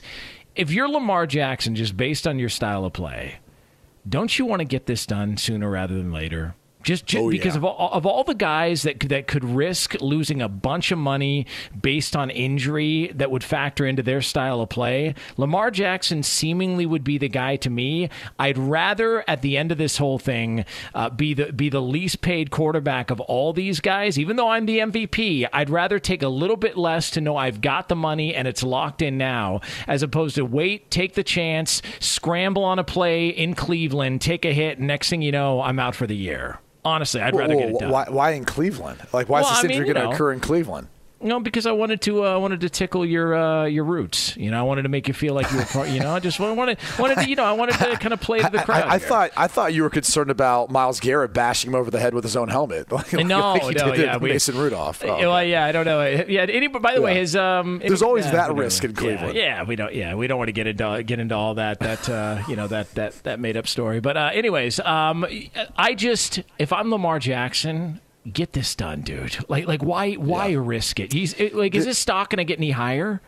If 0.55 0.69
you're 0.69 0.87
Lamar 0.87 1.25
Jackson, 1.25 1.73
just 1.73 1.97
based 1.97 2.27
on 2.27 2.37
your 2.37 2.49
style 2.49 2.85
of 2.85 2.93
play, 2.93 3.39
don't 4.07 4.37
you 4.37 4.45
want 4.45 4.59
to 4.59 4.65
get 4.65 4.85
this 4.85 5.07
done 5.07 5.37
sooner 5.37 5.71
rather 5.71 5.95
than 5.95 6.11
later? 6.11 6.53
Just, 6.87 7.05
just 7.05 7.21
Oh, 7.21 7.29
because 7.29 7.55
yeah. 7.55 7.57
of 7.59 7.65
all, 7.65 7.89
of 7.91 8.05
all 8.05 8.23
the 8.23 8.33
guys 8.33 8.83
that 8.83 9.01
could- 9.01 9.09
that 9.09 9.27
could 9.27 9.43
risk 9.43 9.95
losing 9.99 10.41
a 10.41 10.47
bunch 10.47 10.89
of 10.93 10.97
money 10.97 11.45
based 11.81 12.15
on 12.15 12.29
injury 12.29 13.11
that 13.13 13.29
would 13.29 13.43
factor 13.43 13.85
into 13.85 14.01
their 14.01 14.21
style 14.21 14.61
of 14.61 14.69
play, 14.69 15.13
Lamar 15.35 15.69
Jackson 15.69 16.23
seemingly 16.23 16.85
would 16.85 17.03
be 17.03 17.17
the 17.17 17.27
guy 17.27 17.57
to 17.57 17.69
me. 17.69 18.07
I'd 18.39 18.57
rather 18.57 19.25
at 19.29 19.41
the 19.41 19.57
end 19.57 19.73
of 19.73 19.77
this 19.77 19.97
whole 19.97 20.17
thing 20.17 20.63
uh, 20.95 21.09
be 21.09 21.33
the 21.33 21.51
be 21.51 21.67
the 21.67 21.81
least 21.81 22.21
paid 22.21 22.51
quarterback 22.51 23.11
of 23.11 23.19
all 23.19 23.51
these 23.51 23.81
guys. 23.81 24.17
Even 24.17 24.37
though 24.37 24.49
I'm 24.49 24.65
the 24.65 24.79
MVP, 24.79 25.45
I'd 25.51 25.69
rather 25.69 25.99
take 25.99 26.23
a 26.23 26.29
little 26.29 26.55
bit 26.55 26.77
less 26.77 27.11
to 27.11 27.19
know 27.19 27.35
I've 27.35 27.59
got 27.59 27.89
the 27.89 27.97
money 27.97 28.33
and 28.33 28.47
it's 28.47 28.63
locked 28.63 29.01
in 29.01 29.17
now, 29.17 29.59
as 29.89 30.03
opposed 30.03 30.35
to 30.37 30.45
wait, 30.45 30.89
take 30.89 31.15
the 31.15 31.23
chance, 31.23 31.81
scramble 31.99 32.63
on 32.63 32.79
a 32.79 32.83
play 32.85 33.27
in 33.27 33.55
Cleveland, 33.55 34.21
take 34.21 34.45
a 34.45 34.53
hit, 34.53 34.77
and 34.77 34.87
next 34.87 35.09
thing 35.09 35.21
you 35.21 35.33
know, 35.33 35.59
I'm 35.61 35.79
out 35.79 35.93
for 35.93 36.07
the 36.07 36.15
year. 36.15 36.59
Honestly, 36.87 37.21
I'd 37.21 37.35
rather 37.35 37.53
Whoa, 37.53 37.59
get 37.59 37.69
it 37.69 37.79
done. 37.79 37.89
why, 37.91 38.05
why 38.09 38.31
in 38.31 38.45
Cleveland? 38.45 38.99
Like, 39.11 39.27
why 39.29 39.41
Well, 39.41 39.51
is 39.51 39.59
I 39.59 39.61
this 39.63 39.69
mean, 39.69 39.71
injury 39.81 39.93
going 39.93 40.03
to 40.03 40.09
know. 40.09 40.15
occur 40.15 40.31
in 40.31 40.39
Cleveland? 40.39 40.87
No, 41.19 41.39
because 41.39 41.65
I 41.65 41.71
wanted 41.71 42.01
to. 42.01 42.25
Uh, 42.25 42.33
I 42.35 42.37
wanted 42.37 42.61
to 42.61 42.69
tickle 42.69 43.03
your 43.05 43.35
uh, 43.35 43.65
your 43.65 43.83
roots. 43.83 44.37
You 44.37 44.51
know, 44.51 44.59
I 44.59 44.61
wanted 44.61 44.83
to 44.83 44.89
make 44.89 45.07
you 45.07 45.15
feel 45.15 45.33
like 45.33 45.49
you 45.51 45.57
were. 45.57 45.65
Part, 45.65 45.89
you 45.89 45.99
know, 45.99 46.13
I 46.15 46.19
just 46.19 46.39
wanted 46.39 46.77
wanted 46.99 47.15
to. 47.17 47.27
You 47.29 47.35
know, 47.35 47.43
I 47.43 47.53
wanted 47.53 47.75
to 47.79 47.97
kind 47.97 48.13
of 48.13 48.21
play 48.21 48.39
to 48.39 48.49
the 48.51 48.59
crowd. 48.63 48.83
I, 48.83 48.87
I 48.95 48.99
here. 48.99 49.07
thought 49.07 49.31
I 49.35 49.47
thought 49.47 49.73
you 49.73 49.81
were 49.81 49.89
concerned 49.89 50.29
about 50.29 50.69
Myles 50.69 50.99
Garrett 50.99 51.33
bashing 51.33 51.71
him 51.71 51.75
over 51.75 51.89
the 51.89 51.99
head 51.99 52.13
with 52.13 52.23
his 52.23 52.35
own 52.37 52.49
helmet. 52.49 52.87
Like, 52.97 53.13
No, 53.13 53.53
like 53.53 53.75
no, 53.77 53.93
yeah, 53.93 54.17
we- 54.17 54.29
Mason 54.29 54.57
Rudolph. 54.57 55.03
Oh, 55.03 55.09
Uh, 55.09 55.13
okay. 55.15 55.49
Yeah, 55.51 55.65
I 55.65 55.71
don't 55.71 55.85
know. 55.85 56.01
Yeah, 56.27 56.41
any, 56.43 56.67
by 56.67 56.93
the 56.93 57.01
way, 57.01 57.13
Yeah. 57.15 57.19
his 57.21 57.35
um. 57.35 57.79
There's 57.79 58.01
always 58.03 58.25
yeah, 58.25 58.31
that 58.33 58.55
risk 58.55 58.83
in 58.83 58.91
Yeah, 58.91 58.97
Cleveland. 58.97 59.35
Yeah, 59.35 59.63
we 59.63 59.75
don't. 59.75 59.93
Yeah, 59.95 60.13
we 60.15 60.27
don't 60.27 60.37
want 60.37 60.49
to 60.49 60.53
get 60.53 60.67
into 60.67 61.03
get 61.03 61.19
into 61.19 61.35
all 61.35 61.55
that. 61.55 61.79
That 61.79 62.07
uh, 62.09 62.43
you 62.47 62.55
know 62.55 62.67
that 62.67 62.93
that 62.95 63.13
that 63.23 63.39
made 63.39 63.57
up 63.57 63.67
story. 63.67 63.99
But 64.01 64.17
uh, 64.17 64.29
anyways, 64.33 64.79
um, 64.81 65.25
I 65.75 65.95
just 65.95 66.41
if 66.59 66.71
I'm 66.71 66.91
Lamar 66.91 67.17
Jackson. 67.19 68.01
Get 68.31 68.53
this 68.53 68.75
done, 68.75 69.01
dude. 69.01 69.37
Like, 69.49 69.67
like, 69.67 69.83
why, 69.83 70.13
why 70.13 70.51
risk 70.53 70.99
it? 70.99 71.13
He's 71.13 71.33
it, 71.35 71.55
like, 71.55 71.75
is 71.75 71.85
his 71.85 71.97
stock 71.97 72.29
going 72.29 72.37
to 72.37 72.45
get 72.45 72.59
any 72.59 72.71
higher? 72.71 73.21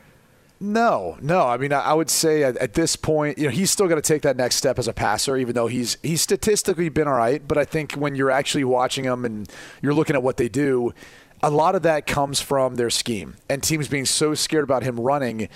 No, 0.59 1.17
no. 1.21 1.47
I 1.47 1.57
mean, 1.57 1.71
I, 1.71 1.79
I 1.79 1.93
would 1.93 2.09
say 2.09 2.43
at, 2.43 2.57
at 2.57 2.73
this 2.73 2.95
point, 2.95 3.37
you 3.37 3.45
know, 3.45 3.49
he's 3.49 3.71
still 3.71 3.87
going 3.87 4.01
to 4.01 4.05
take 4.05 4.23
that 4.23 4.35
next 4.35 4.55
step 4.55 4.77
as 4.77 4.87
a 4.87 4.93
passer, 4.93 5.37
even 5.37 5.55
though 5.55 5.67
he's 5.67 5.97
he's 6.03 6.21
statistically 6.21 6.89
been 6.89 7.07
all 7.07 7.13
right. 7.13 7.45
But 7.47 7.57
I 7.57 7.63
think 7.63 7.93
when 7.93 8.15
you're 8.15 8.31
actually 8.31 8.65
watching 8.65 9.05
him 9.05 9.23
and 9.23 9.49
you're 9.81 9.93
looking 9.93 10.17
at 10.17 10.23
what 10.23 10.35
they 10.35 10.49
do, 10.49 10.93
a 11.41 11.49
lot 11.49 11.75
of 11.75 11.83
that 11.83 12.05
comes 12.05 12.41
from 12.41 12.75
their 12.75 12.89
scheme 12.89 13.35
and 13.49 13.63
teams 13.63 13.87
being 13.87 14.05
so 14.05 14.33
scared 14.33 14.63
about 14.63 14.83
him 14.83 14.99
running 14.99 15.47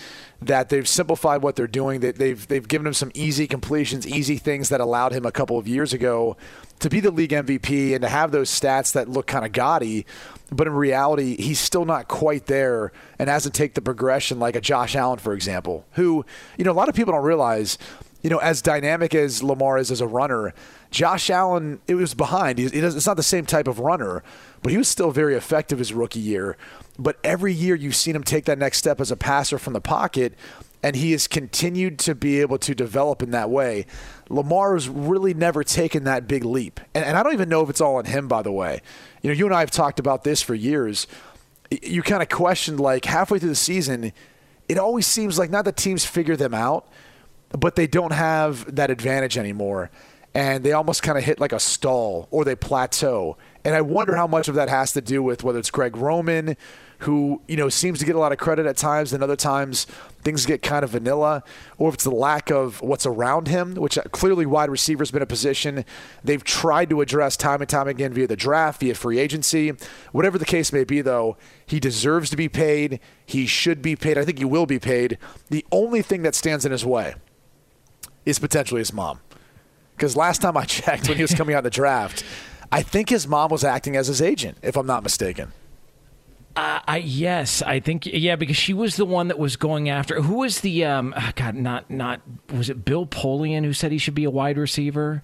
that 0.42 0.70
they've 0.70 0.88
simplified 0.88 1.42
what 1.42 1.56
they're 1.56 1.68
doing. 1.68 2.00
That 2.00 2.18
they've 2.18 2.48
they've 2.48 2.68
given 2.68 2.88
him 2.88 2.94
some 2.94 3.12
easy 3.13 3.48
completions, 3.48 4.08
easy 4.08 4.38
things 4.38 4.70
that 4.70 4.80
allowed 4.80 5.12
him 5.12 5.25
a 5.25 5.32
couple 5.32 5.58
of 5.58 5.68
years 5.68 5.94
ago 5.94 6.38
to 6.80 6.90
be 6.90 7.00
the 7.00 7.12
league 7.12 7.32
MVP 7.32 7.94
and 7.94 8.02
to 8.02 8.10
have 8.10 8.32
those 8.32 8.50
stats 8.50 8.94
that 8.94 9.10
look 9.10 9.28
kind 9.28 9.46
of 9.46 9.52
gaudy. 9.52 10.06
But 10.52 10.68
in 10.68 10.74
reality, 10.74 11.42
he's 11.42 11.60
still 11.60 11.86
not 11.86 12.08
quite 12.08 12.46
there 12.46 12.92
and 13.18 13.30
hasn't 13.30 13.56
take 13.56 13.74
the 13.74 13.82
progression 13.82 14.40
like 14.40 14.56
a 14.56 14.62
Josh 14.62 14.96
Allen, 14.96 15.20
for 15.20 15.34
example, 15.34 15.86
who, 15.94 16.25
you 16.58 16.63
know, 16.63 16.72
a 16.72 16.74
lot 16.74 16.90
of 16.90 16.96
people 16.96 17.13
don't 17.13 17.24
realize, 17.24 17.78
you 18.22 18.30
know, 18.30 18.38
as 18.38 18.62
dynamic 18.62 19.16
as 19.16 19.42
Lamar 19.42 19.78
is 19.78 19.92
as 19.92 20.02
a 20.02 20.08
runner, 20.08 20.54
Josh 20.92 21.30
Allen, 21.30 21.80
it 21.88 21.96
was 21.96 22.13
behind. 22.13 22.60
It's 22.60 23.08
not 23.08 23.18
the 23.18 23.24
same 23.24 23.46
type 23.46 23.68
of 23.68 23.80
runner, 23.80 24.22
but 24.63 24.72
he 24.72 24.77
was 24.77 24.88
still 24.88 25.12
very 25.12 25.36
effective 25.36 25.77
his 25.77 25.93
rookie 25.93 26.20
year. 26.20 26.58
But 26.98 27.17
every 27.24 27.53
year 27.53 27.75
you've 27.75 27.96
seen 27.96 28.15
him 28.15 28.24
take 28.24 28.46
that 28.46 28.58
next 28.58 28.79
step 28.79 29.00
as 29.00 29.12
a 29.12 29.17
passer 29.17 29.58
from 29.58 29.74
the 29.74 29.82
pocket, 29.82 30.34
and 30.82 30.96
he 30.96 31.12
has 31.12 31.27
continued 31.27 32.00
to 32.00 32.15
be 32.15 32.41
able 32.41 32.58
to 32.60 32.75
develop 32.75 33.22
in 33.22 33.32
that 33.32 33.50
way. 33.50 33.86
Lamar 34.29 34.74
has 34.74 34.89
really 34.89 35.34
never 35.34 35.63
taken 35.63 36.03
that 36.03 36.27
big 36.27 36.43
leap. 36.43 36.79
And, 36.93 37.05
and 37.05 37.17
I 37.17 37.24
don't 37.24 37.34
even 37.34 37.50
know 37.50 37.62
if 37.62 37.70
it's 37.70 37.82
all 37.82 37.96
on 37.96 38.05
him, 38.05 38.27
by 38.27 38.41
the 38.41 38.51
way. 38.51 38.82
You 39.22 39.29
know, 39.29 39.34
you 39.34 39.46
and 39.46 39.55
I 39.55 39.62
have 39.62 39.72
talked 39.72 40.00
about 40.00 40.24
this 40.24 40.41
for 40.41 40.55
years. 40.55 41.08
You 41.72 42.03
kind 42.03 42.22
of 42.22 42.29
questioned, 42.29 42.79
like, 42.79 43.05
halfway 43.05 43.39
through 43.39 43.50
the 43.50 43.55
season, 43.55 44.12
it 44.67 44.77
always 44.77 45.08
seems 45.08 45.39
like 45.39 45.50
not 45.50 45.65
that 45.65 45.77
teams 45.77 46.05
figure 46.05 46.36
them 46.36 46.53
out, 46.53 46.88
but 47.51 47.75
they 47.75 47.88
don't 47.88 48.13
have 48.13 48.75
that 48.75 48.91
advantage 48.91 49.38
anymore. 49.38 49.89
And 50.36 50.63
they 50.63 50.72
almost 50.72 51.03
kind 51.03 51.17
of 51.17 51.24
hit 51.24 51.39
like 51.39 51.53
a 51.53 51.60
stall 51.60 52.27
or 52.32 52.43
they 52.43 52.55
plateau. 52.55 53.38
And 53.65 53.75
I 53.75 53.82
wonder 53.82 54.15
how 54.15 54.27
much 54.27 54.48
of 54.48 54.55
that 54.55 54.70
has 54.70 54.91
to 54.93 55.01
do 55.01 55.24
with 55.24 55.43
whether 55.43 55.60
it's 55.60 55.72
Greg 55.72 55.96
Roman, 55.96 56.58
who, 57.00 57.41
you 57.48 57.55
know, 57.55 57.70
seems 57.70 58.00
to 58.00 58.05
get 58.05 58.15
a 58.15 58.20
lot 58.20 58.32
of 58.32 58.38
credit 58.38 58.65
at 58.65 58.77
times, 58.77 59.13
and 59.13 59.24
other 59.24 59.36
times 59.36 59.86
things 60.22 60.46
get 60.46 60.62
kind 60.62 60.84
of 60.84 60.91
vanilla, 60.91 61.43
or 61.77 61.89
if 61.89 61.96
it's 61.96 62.03
the 62.03 62.12
lack 62.12 62.50
of 62.50 62.82
what's 62.82 63.05
around 63.05 63.48
him, 63.48 63.75
which 63.75 63.98
uh, 63.98 64.03
clearly 64.12 64.46
wide 64.46 64.70
receiver's 64.70 65.12
been 65.12 65.22
a 65.22 65.25
position 65.25 65.84
they've 66.24 66.43
tried 66.43 66.89
to 66.89 67.01
address 67.01 67.36
time 67.36 67.62
and 67.62 67.70
time 67.70 67.88
again 67.88 68.13
via 68.13 68.27
the 68.27 68.36
draft, 68.36 68.79
via 68.79 68.96
free 68.96 69.20
agency. 69.20 69.74
Whatever 70.12 70.38
the 70.38 70.46
case 70.46 70.72
may 70.72 70.84
be, 70.84 71.01
though, 71.01 71.38
he 71.65 71.79
deserves 71.79 72.29
to 72.29 72.38
be 72.38 72.50
paid. 72.50 73.00
He 73.25 73.46
should 73.46 73.82
be 73.82 73.96
paid. 73.96 74.17
I 74.17 74.25
think 74.25 74.38
he 74.38 74.46
will 74.46 74.65
be 74.65 74.79
paid. 74.79 75.17
The 75.50 75.65
only 75.72 76.01
thing 76.01 76.22
that 76.24 76.36
stands 76.36 76.65
in 76.65 76.72
his 76.72 76.86
way 76.86 77.15
is 78.25 78.39
potentially 78.39 78.79
his 78.79 78.93
mom. 78.93 79.20
Because 79.96 80.15
last 80.15 80.41
time 80.41 80.58
I 80.58 80.65
checked, 80.65 81.08
when 81.08 81.17
he 81.17 81.24
was 81.24 81.34
coming 81.34 81.55
out 81.55 81.60
of 81.60 81.63
the 81.65 81.70
draft, 81.70 82.24
I 82.74 82.82
think 82.82 83.10
his 83.10 83.27
mom 83.27 83.51
was 83.51 83.63
acting 83.63 83.96
as 83.96 84.08
his 84.08 84.22
agent, 84.22 84.58
if 84.62 84.75
I'm 84.75 84.88
not 84.88 85.03
mistaken. 85.03 85.51
Uh, 86.56 86.80
I 86.88 86.98
yes, 86.98 87.62
I 87.62 87.80
think 87.80 88.06
yeah, 88.06 88.36
because 88.36 88.58
she 88.58 88.74
was 88.74 88.96
the 88.96 89.06
one 89.06 89.27
that 89.30 89.39
was 89.39 89.56
going 89.56 89.89
after. 89.89 90.22
Who 90.22 90.36
was 90.39 90.62
the 90.62 90.86
um? 90.86 91.13
ah, 91.18 91.34
God, 91.36 91.56
not 91.56 91.89
not 91.89 92.22
was 92.51 92.70
it 92.70 92.86
Bill 92.86 93.08
Polian 93.08 93.63
who 93.63 93.74
said 93.74 93.92
he 93.92 93.98
should 93.98 94.13
be 94.13 94.24
a 94.24 94.30
wide 94.30 94.58
receiver? 94.58 95.24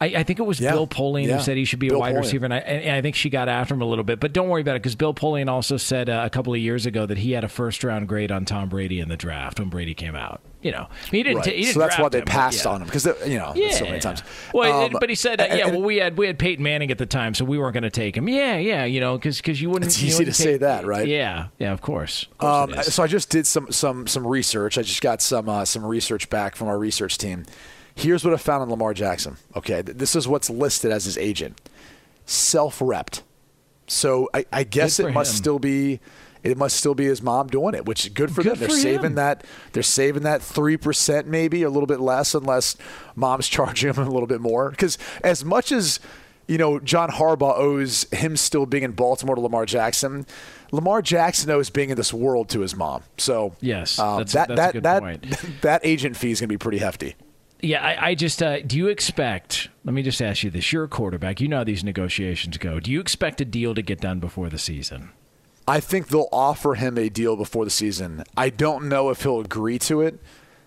I, 0.00 0.06
I 0.06 0.22
think 0.24 0.38
it 0.38 0.42
was 0.42 0.60
Yeah. 0.60 0.72
Bill 0.72 0.86
Polian 0.86 1.26
Yeah. 1.26 1.36
who 1.38 1.42
said 1.42 1.56
he 1.56 1.64
should 1.64 1.78
be 1.78 1.88
Bill 1.88 1.96
a 1.96 2.00
wide 2.00 2.14
Polian. 2.14 2.18
receiver, 2.20 2.44
and 2.44 2.54
I, 2.54 2.58
and 2.58 2.96
I 2.96 3.00
think 3.02 3.16
she 3.16 3.30
got 3.30 3.48
after 3.48 3.72
him 3.74 3.80
a 3.80 3.86
little 3.86 4.04
bit. 4.04 4.20
But 4.20 4.32
don't 4.34 4.48
worry 4.48 4.60
about 4.60 4.76
it 4.76 4.82
because 4.82 4.94
Bill 4.94 5.14
Polian 5.14 5.48
also 5.48 5.76
said 5.78 6.10
uh, 6.10 6.22
a 6.24 6.30
couple 6.30 6.52
of 6.52 6.58
years 6.60 6.84
ago 6.84 7.06
that 7.06 7.18
he 7.18 7.32
had 7.32 7.44
a 7.44 7.48
first 7.48 7.82
round 7.82 8.06
grade 8.08 8.30
on 8.30 8.44
Tom 8.44 8.68
Brady 8.68 9.00
in 9.00 9.08
the 9.08 9.16
draft 9.16 9.58
when 9.58 9.68
Brady 9.70 9.94
came 9.94 10.14
out. 10.14 10.40
You 10.62 10.72
know, 10.72 10.88
he 11.12 11.22
didn't. 11.22 11.36
Right. 11.38 11.46
he 11.46 11.60
didn't 11.62 11.74
so 11.74 11.80
that's 11.80 11.98
why 11.98 12.08
they 12.08 12.18
him, 12.18 12.24
passed 12.24 12.64
yeah. 12.64 12.72
on 12.72 12.82
him 12.82 12.86
because 12.88 13.06
you 13.26 13.38
know 13.38 13.54
so 13.70 13.84
many 13.84 14.00
times. 14.00 14.22
Well, 14.52 14.86
Um, 14.86 14.96
but 14.98 15.08
he 15.08 15.14
said, 15.14 15.40
uh, 15.40 15.44
and- 15.44 15.58
yeah. 15.58 15.66
Well, 15.70 15.82
we 15.82 15.98
had 15.98 16.18
we 16.18 16.26
had 16.26 16.38
Peyton 16.40 16.62
Manning 16.64 16.90
at 16.90 16.98
the 16.98 17.06
time, 17.06 17.34
so 17.34 17.44
we 17.44 17.56
weren't 17.56 17.74
going 17.74 17.84
to 17.84 17.90
take 17.90 18.16
him. 18.16 18.28
Yeah, 18.28 18.56
yeah. 18.56 18.84
You 18.84 18.98
know, 19.00 19.16
because 19.16 19.60
you 19.62 19.70
wouldn't. 19.70 19.92
It's 19.92 20.02
you 20.02 20.08
easy 20.08 20.18
wouldn't 20.18 20.36
to 20.36 20.42
say 20.42 20.56
that, 20.58 20.84
right? 20.84 21.06
Yeah, 21.06 21.48
yeah. 21.58 21.72
Of 21.72 21.82
course. 21.82 22.26
Of 22.32 22.38
course 22.38 22.76
Um, 22.78 22.82
so 22.82 23.02
I 23.02 23.06
just 23.06 23.30
did 23.30 23.46
some 23.46 23.70
some 23.70 24.06
some 24.08 24.26
research. 24.26 24.76
I 24.76 24.82
just 24.82 25.00
got 25.02 25.22
some 25.22 25.48
uh, 25.48 25.64
some 25.64 25.86
research 25.86 26.28
back 26.30 26.56
from 26.56 26.66
our 26.68 26.78
research 26.78 27.16
team. 27.16 27.46
Here's 27.96 28.24
what 28.24 28.32
I 28.34 28.36
found 28.36 28.62
on 28.62 28.70
Lamar 28.70 28.94
Jackson. 28.94 29.36
Okay, 29.56 29.82
this 29.82 30.14
is 30.14 30.28
what's 30.28 30.48
listed 30.50 30.92
as 30.92 31.06
his 31.06 31.16
agent, 31.18 31.58
self-repped. 32.26 33.22
So 33.86 34.28
I, 34.34 34.44
I 34.52 34.64
guess 34.64 34.98
it 34.98 35.12
must 35.12 35.32
him. 35.32 35.36
still 35.36 35.58
be 35.58 36.00
it 36.42 36.56
must 36.56 36.76
still 36.76 36.94
be 36.94 37.06
his 37.06 37.22
mom 37.22 37.48
doing 37.48 37.74
it, 37.74 37.86
which 37.86 38.04
is 38.04 38.12
good 38.12 38.32
for 38.32 38.42
Good 38.42 38.52
them. 38.52 38.58
They're 38.60 38.68
for 38.68 38.74
saving 38.74 39.04
him. 39.06 39.14
that 39.14 39.44
they're 39.72 39.82
saving 39.82 40.22
that 40.24 40.42
three 40.42 40.76
percent 40.76 41.26
maybe 41.26 41.62
a 41.62 41.70
little 41.70 41.86
bit 41.86 42.00
less 42.00 42.34
unless 42.34 42.76
mom's 43.14 43.48
charging 43.56 43.92
him 43.94 44.02
a 44.06 44.10
little 44.10 44.26
bit 44.26 44.40
more. 44.40 44.70
Because 44.70 44.98
as 45.24 45.44
much 45.44 45.72
as 45.72 46.00
you 46.48 46.58
know, 46.58 46.78
John 46.78 47.10
Harbaugh 47.10 47.56
owes 47.58 48.04
him 48.12 48.36
still 48.36 48.66
being 48.66 48.84
in 48.84 48.92
Baltimore 48.92 49.34
to 49.34 49.40
Lamar 49.40 49.66
Jackson. 49.66 50.26
Lamar 50.70 51.00
Jackson 51.02 51.50
owes 51.50 51.70
being 51.70 51.90
in 51.90 51.96
this 51.96 52.12
world 52.12 52.48
to 52.50 52.60
his 52.60 52.76
mom. 52.76 53.02
So 53.18 53.54
Yes, 53.60 53.98
um, 53.98 54.18
that's- 54.24 54.32
that 54.34 54.48
that's 54.48 54.50
a 54.50 54.54
that 54.54 54.72
good 54.72 54.82
that 54.82 55.00
point. 55.40 55.60
that 55.62 55.80
agent 55.84 56.16
fee 56.16 56.30
is 56.32 56.40
going 56.40 56.48
to 56.48 56.52
be 56.52 56.58
pretty 56.58 56.78
hefty. 56.78 57.14
Yeah, 57.66 57.84
I, 57.84 58.10
I 58.10 58.14
just 58.14 58.44
uh, 58.44 58.60
do 58.60 58.76
you 58.76 58.86
expect? 58.86 59.70
Let 59.84 59.92
me 59.92 60.02
just 60.04 60.22
ask 60.22 60.44
you 60.44 60.50
this: 60.50 60.72
You're 60.72 60.84
a 60.84 60.88
quarterback. 60.88 61.40
You 61.40 61.48
know 61.48 61.58
how 61.58 61.64
these 61.64 61.82
negotiations 61.82 62.58
go. 62.58 62.78
Do 62.78 62.92
you 62.92 63.00
expect 63.00 63.40
a 63.40 63.44
deal 63.44 63.74
to 63.74 63.82
get 63.82 64.00
done 64.00 64.20
before 64.20 64.48
the 64.48 64.58
season? 64.58 65.10
I 65.66 65.80
think 65.80 66.06
they'll 66.06 66.28
offer 66.30 66.76
him 66.76 66.96
a 66.96 67.08
deal 67.08 67.34
before 67.34 67.64
the 67.64 67.72
season. 67.72 68.22
I 68.36 68.50
don't 68.50 68.88
know 68.88 69.10
if 69.10 69.22
he'll 69.22 69.40
agree 69.40 69.80
to 69.80 70.00
it. 70.00 70.20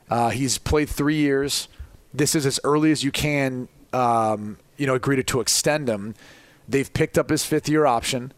Uh, 0.09 0.29
he's 0.31 0.57
played 0.57 0.89
three 0.89 1.15
years. 1.15 1.69
This 2.13 2.35
is 2.35 2.45
as 2.45 2.59
early 2.65 2.91
as 2.91 3.01
you 3.01 3.11
can, 3.11 3.69
um, 3.93 4.57
you 4.75 4.85
know, 4.85 4.95
agree 4.95 5.15
to, 5.15 5.23
to 5.23 5.39
extend 5.39 5.87
him. 5.87 6.15
They've 6.67 6.91
picked 6.91 7.17
up 7.17 7.29
his 7.29 7.45
fifth 7.45 7.69
year 7.69 7.85
option, 7.85 8.33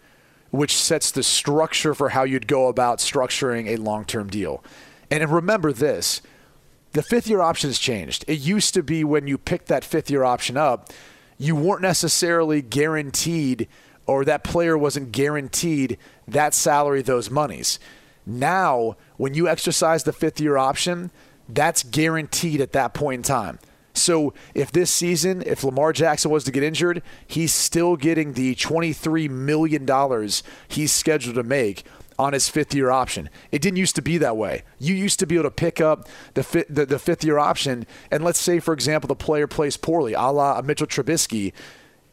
which 0.51 0.77
sets 0.77 1.09
the 1.09 1.23
structure 1.23 1.95
for 1.95 2.09
how 2.09 2.25
you'd 2.25 2.45
go 2.45 2.67
about 2.67 2.99
structuring 2.99 3.69
a 3.69 3.77
long 3.77 4.05
term 4.05 4.29
deal. 4.29 4.63
And 5.09 5.27
remember 5.31 5.73
this 5.73 6.21
the 6.93 7.03
fifth 7.03 7.27
year 7.27 7.41
option 7.41 7.69
has 7.69 7.79
changed. 7.79 8.25
It 8.27 8.39
used 8.39 8.73
to 8.73 8.83
be 8.83 9.03
when 9.03 9.27
you 9.27 9.37
picked 9.37 9.67
that 9.67 9.83
fifth 9.83 10.09
year 10.09 10.23
option 10.23 10.57
up, 10.57 10.91
you 11.37 11.55
weren't 11.55 11.81
necessarily 11.81 12.61
guaranteed, 12.61 13.67
or 14.05 14.25
that 14.25 14.43
player 14.43 14.77
wasn't 14.77 15.11
guaranteed 15.11 15.97
that 16.27 16.53
salary, 16.53 17.01
those 17.01 17.29
monies. 17.29 17.79
Now, 18.25 18.97
when 19.17 19.33
you 19.33 19.47
exercise 19.47 20.03
the 20.03 20.13
fifth 20.13 20.39
year 20.39 20.57
option, 20.57 21.11
that's 21.49 21.83
guaranteed 21.83 22.61
at 22.61 22.73
that 22.73 22.93
point 22.93 23.19
in 23.19 23.23
time. 23.23 23.59
So 23.93 24.33
if 24.53 24.71
this 24.71 24.89
season, 24.89 25.43
if 25.45 25.63
Lamar 25.63 25.91
Jackson 25.93 26.31
was 26.31 26.43
to 26.45 26.51
get 26.51 26.63
injured, 26.63 27.01
he's 27.27 27.53
still 27.53 27.95
getting 27.95 28.33
the 28.33 28.55
$23 28.55 29.29
million 29.29 30.29
he's 30.67 30.91
scheduled 30.93 31.35
to 31.35 31.43
make 31.43 31.83
on 32.21 32.33
his 32.33 32.47
fifth 32.47 32.75
year 32.75 32.91
option. 32.91 33.31
It 33.51 33.63
didn't 33.63 33.77
used 33.77 33.95
to 33.95 34.01
be 34.03 34.19
that 34.19 34.37
way. 34.37 34.61
You 34.77 34.93
used 34.93 35.17
to 35.19 35.25
be 35.25 35.35
able 35.35 35.45
to 35.45 35.51
pick 35.51 35.81
up 35.81 36.07
the, 36.35 36.43
fi- 36.43 36.65
the, 36.69 36.85
the 36.85 36.99
fifth 36.99 37.23
year 37.23 37.39
option, 37.39 37.87
and 38.11 38.23
let's 38.23 38.39
say, 38.39 38.59
for 38.59 38.75
example, 38.75 39.07
the 39.07 39.15
player 39.15 39.47
plays 39.47 39.75
poorly, 39.75 40.13
a 40.13 40.27
la 40.27 40.61
Mitchell 40.61 40.85
Trubisky. 40.85 41.51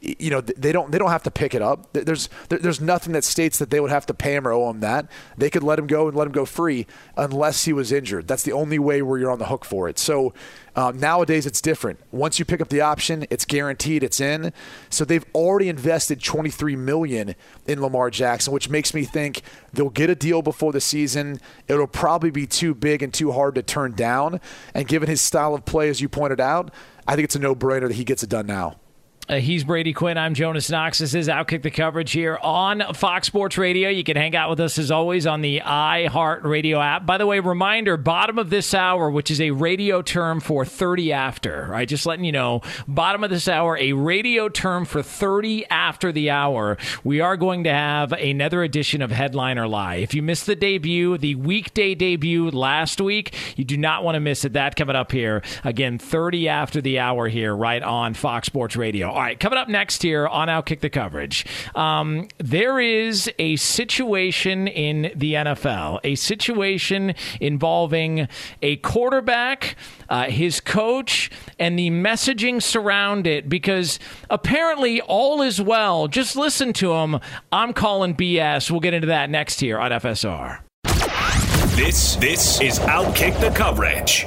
You 0.00 0.30
know 0.30 0.40
they 0.40 0.70
don't 0.70 0.92
they 0.92 0.98
don't 0.98 1.10
have 1.10 1.24
to 1.24 1.30
pick 1.30 1.54
it 1.56 1.62
up. 1.62 1.92
There's 1.92 2.28
there- 2.50 2.60
there's 2.60 2.80
nothing 2.80 3.12
that 3.14 3.24
states 3.24 3.58
that 3.58 3.70
they 3.70 3.80
would 3.80 3.90
have 3.90 4.06
to 4.06 4.14
pay 4.14 4.36
him 4.36 4.46
or 4.46 4.52
owe 4.52 4.70
him 4.70 4.78
that. 4.80 5.10
They 5.36 5.50
could 5.50 5.64
let 5.64 5.76
him 5.78 5.88
go 5.88 6.06
and 6.06 6.16
let 6.16 6.26
him 6.26 6.32
go 6.32 6.44
free 6.44 6.86
unless 7.16 7.64
he 7.64 7.72
was 7.72 7.90
injured. 7.90 8.28
That's 8.28 8.44
the 8.44 8.52
only 8.52 8.78
way 8.78 9.02
where 9.02 9.18
you're 9.18 9.30
on 9.32 9.40
the 9.40 9.46
hook 9.46 9.64
for 9.64 9.88
it. 9.88 9.98
So 9.98 10.32
um, 10.76 11.00
nowadays 11.00 11.46
it's 11.46 11.60
different. 11.60 11.98
Once 12.12 12.38
you 12.38 12.44
pick 12.44 12.60
up 12.60 12.68
the 12.68 12.80
option, 12.80 13.26
it's 13.28 13.44
guaranteed, 13.44 14.04
it's 14.04 14.20
in. 14.20 14.52
So 14.88 15.04
they've 15.04 15.24
already 15.34 15.68
invested 15.68 16.22
23 16.22 16.76
million 16.76 17.34
in 17.66 17.82
Lamar 17.82 18.10
Jackson, 18.10 18.52
which 18.52 18.68
makes 18.70 18.94
me 18.94 19.02
think 19.04 19.42
they'll 19.72 19.90
get 19.90 20.10
a 20.10 20.14
deal 20.14 20.42
before 20.42 20.70
the 20.70 20.80
season. 20.80 21.40
It'll 21.66 21.88
probably 21.88 22.30
be 22.30 22.46
too 22.46 22.72
big 22.72 23.02
and 23.02 23.12
too 23.12 23.32
hard 23.32 23.56
to 23.56 23.62
turn 23.62 23.94
down. 23.94 24.40
And 24.74 24.86
given 24.86 25.08
his 25.08 25.20
style 25.20 25.54
of 25.56 25.64
play, 25.64 25.88
as 25.88 26.00
you 26.00 26.08
pointed 26.08 26.40
out, 26.40 26.70
I 27.08 27.16
think 27.16 27.24
it's 27.24 27.34
a 27.34 27.40
no-brainer 27.40 27.88
that 27.88 27.96
he 27.96 28.04
gets 28.04 28.22
it 28.22 28.30
done 28.30 28.46
now. 28.46 28.76
Uh, 29.28 29.36
he's 29.36 29.62
Brady 29.62 29.92
Quinn. 29.92 30.16
I'm 30.16 30.32
Jonas 30.32 30.70
Knox. 30.70 31.00
This 31.00 31.12
is 31.12 31.28
Outkick 31.28 31.60
the 31.60 31.70
Coverage 31.70 32.12
here 32.12 32.38
on 32.42 32.82
Fox 32.94 33.26
Sports 33.26 33.58
Radio. 33.58 33.90
You 33.90 34.02
can 34.02 34.16
hang 34.16 34.34
out 34.34 34.48
with 34.48 34.58
us 34.58 34.78
as 34.78 34.90
always 34.90 35.26
on 35.26 35.42
the 35.42 35.60
iHeart 35.60 36.44
Radio 36.44 36.80
app. 36.80 37.04
By 37.04 37.18
the 37.18 37.26
way, 37.26 37.38
reminder 37.38 37.98
bottom 37.98 38.38
of 38.38 38.48
this 38.48 38.72
hour, 38.72 39.10
which 39.10 39.30
is 39.30 39.38
a 39.38 39.50
radio 39.50 40.00
term 40.00 40.40
for 40.40 40.64
30 40.64 41.12
after, 41.12 41.66
right? 41.68 41.86
Just 41.86 42.06
letting 42.06 42.24
you 42.24 42.32
know, 42.32 42.62
bottom 42.86 43.22
of 43.22 43.28
this 43.28 43.48
hour, 43.48 43.76
a 43.76 43.92
radio 43.92 44.48
term 44.48 44.86
for 44.86 45.02
30 45.02 45.66
after 45.66 46.10
the 46.10 46.30
hour. 46.30 46.78
We 47.04 47.20
are 47.20 47.36
going 47.36 47.64
to 47.64 47.70
have 47.70 48.12
another 48.12 48.62
edition 48.62 49.02
of 49.02 49.10
Headline 49.10 49.58
or 49.58 49.68
Lie. 49.68 49.96
If 49.96 50.14
you 50.14 50.22
missed 50.22 50.46
the 50.46 50.56
debut, 50.56 51.18
the 51.18 51.34
weekday 51.34 51.94
debut 51.94 52.48
last 52.48 52.98
week, 52.98 53.34
you 53.58 53.64
do 53.64 53.76
not 53.76 54.04
want 54.04 54.14
to 54.14 54.20
miss 54.20 54.46
it. 54.46 54.54
That 54.54 54.74
coming 54.74 54.96
up 54.96 55.12
here. 55.12 55.42
Again, 55.64 55.98
30 55.98 56.48
after 56.48 56.80
the 56.80 56.98
hour 56.98 57.28
here, 57.28 57.54
right 57.54 57.82
on 57.82 58.14
Fox 58.14 58.46
Sports 58.46 58.74
Radio. 58.74 59.17
All 59.18 59.24
right, 59.24 59.40
coming 59.40 59.58
up 59.58 59.68
next 59.68 60.04
here 60.04 60.28
on 60.28 60.46
Outkick 60.46 60.78
the 60.78 60.88
Coverage, 60.88 61.44
um, 61.74 62.28
there 62.38 62.78
is 62.78 63.28
a 63.40 63.56
situation 63.56 64.68
in 64.68 65.10
the 65.16 65.34
NFL, 65.34 65.98
a 66.04 66.14
situation 66.14 67.16
involving 67.40 68.28
a 68.62 68.76
quarterback, 68.76 69.74
uh, 70.08 70.26
his 70.26 70.60
coach, 70.60 71.32
and 71.58 71.76
the 71.76 71.90
messaging 71.90 72.62
surround 72.62 73.26
it 73.26 73.48
because 73.48 73.98
apparently 74.30 75.00
all 75.00 75.42
is 75.42 75.60
well. 75.60 76.06
Just 76.06 76.36
listen 76.36 76.72
to 76.74 76.92
him. 76.92 77.18
I'm 77.50 77.72
calling 77.72 78.14
BS. 78.14 78.70
We'll 78.70 78.78
get 78.78 78.94
into 78.94 79.08
that 79.08 79.30
next 79.30 79.58
here 79.58 79.80
on 79.80 79.90
FSR. 79.90 80.60
This 81.74 82.14
this 82.14 82.60
is 82.60 82.78
Outkick 82.78 83.40
the 83.40 83.50
Coverage. 83.50 84.26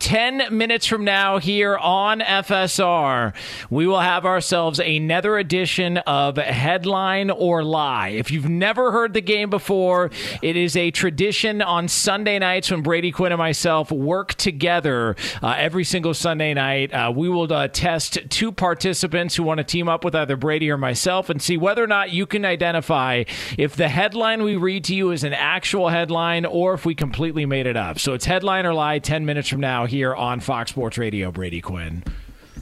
10 0.00 0.56
minutes 0.56 0.86
from 0.86 1.04
now 1.04 1.38
here 1.38 1.76
on 1.76 2.20
FSR, 2.20 3.34
we 3.68 3.86
will 3.86 4.00
have 4.00 4.24
ourselves 4.24 4.80
another 4.80 5.36
edition 5.36 5.98
of 5.98 6.38
Headline 6.38 7.30
or 7.30 7.62
Lie. 7.62 8.08
If 8.08 8.30
you've 8.30 8.48
never 8.48 8.92
heard 8.92 9.12
the 9.12 9.20
game 9.20 9.50
before, 9.50 10.10
it 10.42 10.56
is 10.56 10.74
a 10.74 10.90
tradition 10.90 11.60
on 11.60 11.86
Sunday 11.86 12.38
nights 12.38 12.70
when 12.70 12.80
Brady 12.80 13.12
Quinn 13.12 13.30
and 13.30 13.38
myself 13.38 13.92
work 13.92 14.34
together 14.34 15.16
uh, 15.42 15.54
every 15.58 15.84
single 15.84 16.14
Sunday 16.14 16.54
night. 16.54 16.92
Uh, 16.94 17.12
we 17.14 17.28
will 17.28 17.52
uh, 17.52 17.68
test 17.68 18.18
two 18.30 18.50
participants 18.50 19.36
who 19.36 19.42
want 19.42 19.58
to 19.58 19.64
team 19.64 19.88
up 19.88 20.02
with 20.02 20.14
either 20.14 20.36
Brady 20.36 20.70
or 20.70 20.78
myself 20.78 21.28
and 21.28 21.42
see 21.42 21.58
whether 21.58 21.84
or 21.84 21.86
not 21.86 22.10
you 22.10 22.24
can 22.24 22.46
identify 22.46 23.24
if 23.58 23.76
the 23.76 23.88
headline 23.88 24.42
we 24.42 24.56
read 24.56 24.82
to 24.84 24.94
you 24.94 25.10
is 25.10 25.24
an 25.24 25.34
actual 25.34 25.90
headline 25.90 26.46
or 26.46 26.72
if 26.72 26.86
we 26.86 26.94
completely 26.94 27.44
made 27.44 27.66
it 27.66 27.76
up. 27.76 27.98
So 27.98 28.14
it's 28.14 28.24
Headline 28.24 28.64
or 28.64 28.72
Lie 28.72 29.00
10 29.00 29.26
minutes 29.26 29.48
from 29.48 29.60
now 29.60 29.89
here 29.90 30.14
on 30.14 30.40
Fox 30.40 30.70
Sports 30.70 30.96
Radio, 30.98 31.30
Brady 31.30 31.60
Quinn. 31.60 32.02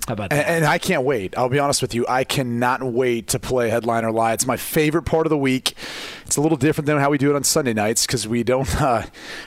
How 0.06 0.14
about 0.14 0.30
that? 0.30 0.46
And, 0.46 0.56
and 0.58 0.64
I 0.64 0.78
can't 0.78 1.02
wait. 1.02 1.36
I'll 1.36 1.48
be 1.50 1.58
honest 1.58 1.82
with 1.82 1.94
you. 1.94 2.06
I 2.08 2.24
cannot 2.24 2.82
wait 2.82 3.28
to 3.28 3.38
play 3.38 3.68
Headline 3.68 4.04
or 4.06 4.12
Lie. 4.12 4.32
It's 4.32 4.46
my 4.46 4.56
favorite 4.56 5.02
part 5.02 5.26
of 5.26 5.30
the 5.30 5.36
week. 5.36 5.74
It's 6.24 6.36
a 6.36 6.40
little 6.40 6.56
different 6.56 6.86
than 6.86 6.98
how 6.98 7.10
we 7.10 7.18
do 7.18 7.30
it 7.30 7.36
on 7.36 7.44
Sunday 7.44 7.74
nights 7.74 8.06
because 8.06 8.26
we 8.26 8.42
don't. 8.42 8.68
Uh, 8.80 9.04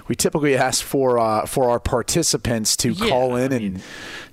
we 0.08 0.15
typically 0.15 0.56
ask 0.58 0.84
for 0.84 1.17
uh, 1.17 1.46
for 1.46 1.70
our 1.70 1.80
participants 1.80 2.76
to 2.78 2.91
Yeah, 2.91 3.08
call 3.10 3.36
in 3.38 3.52
I 3.54 3.56
and 3.56 3.74
mean- 3.76 3.82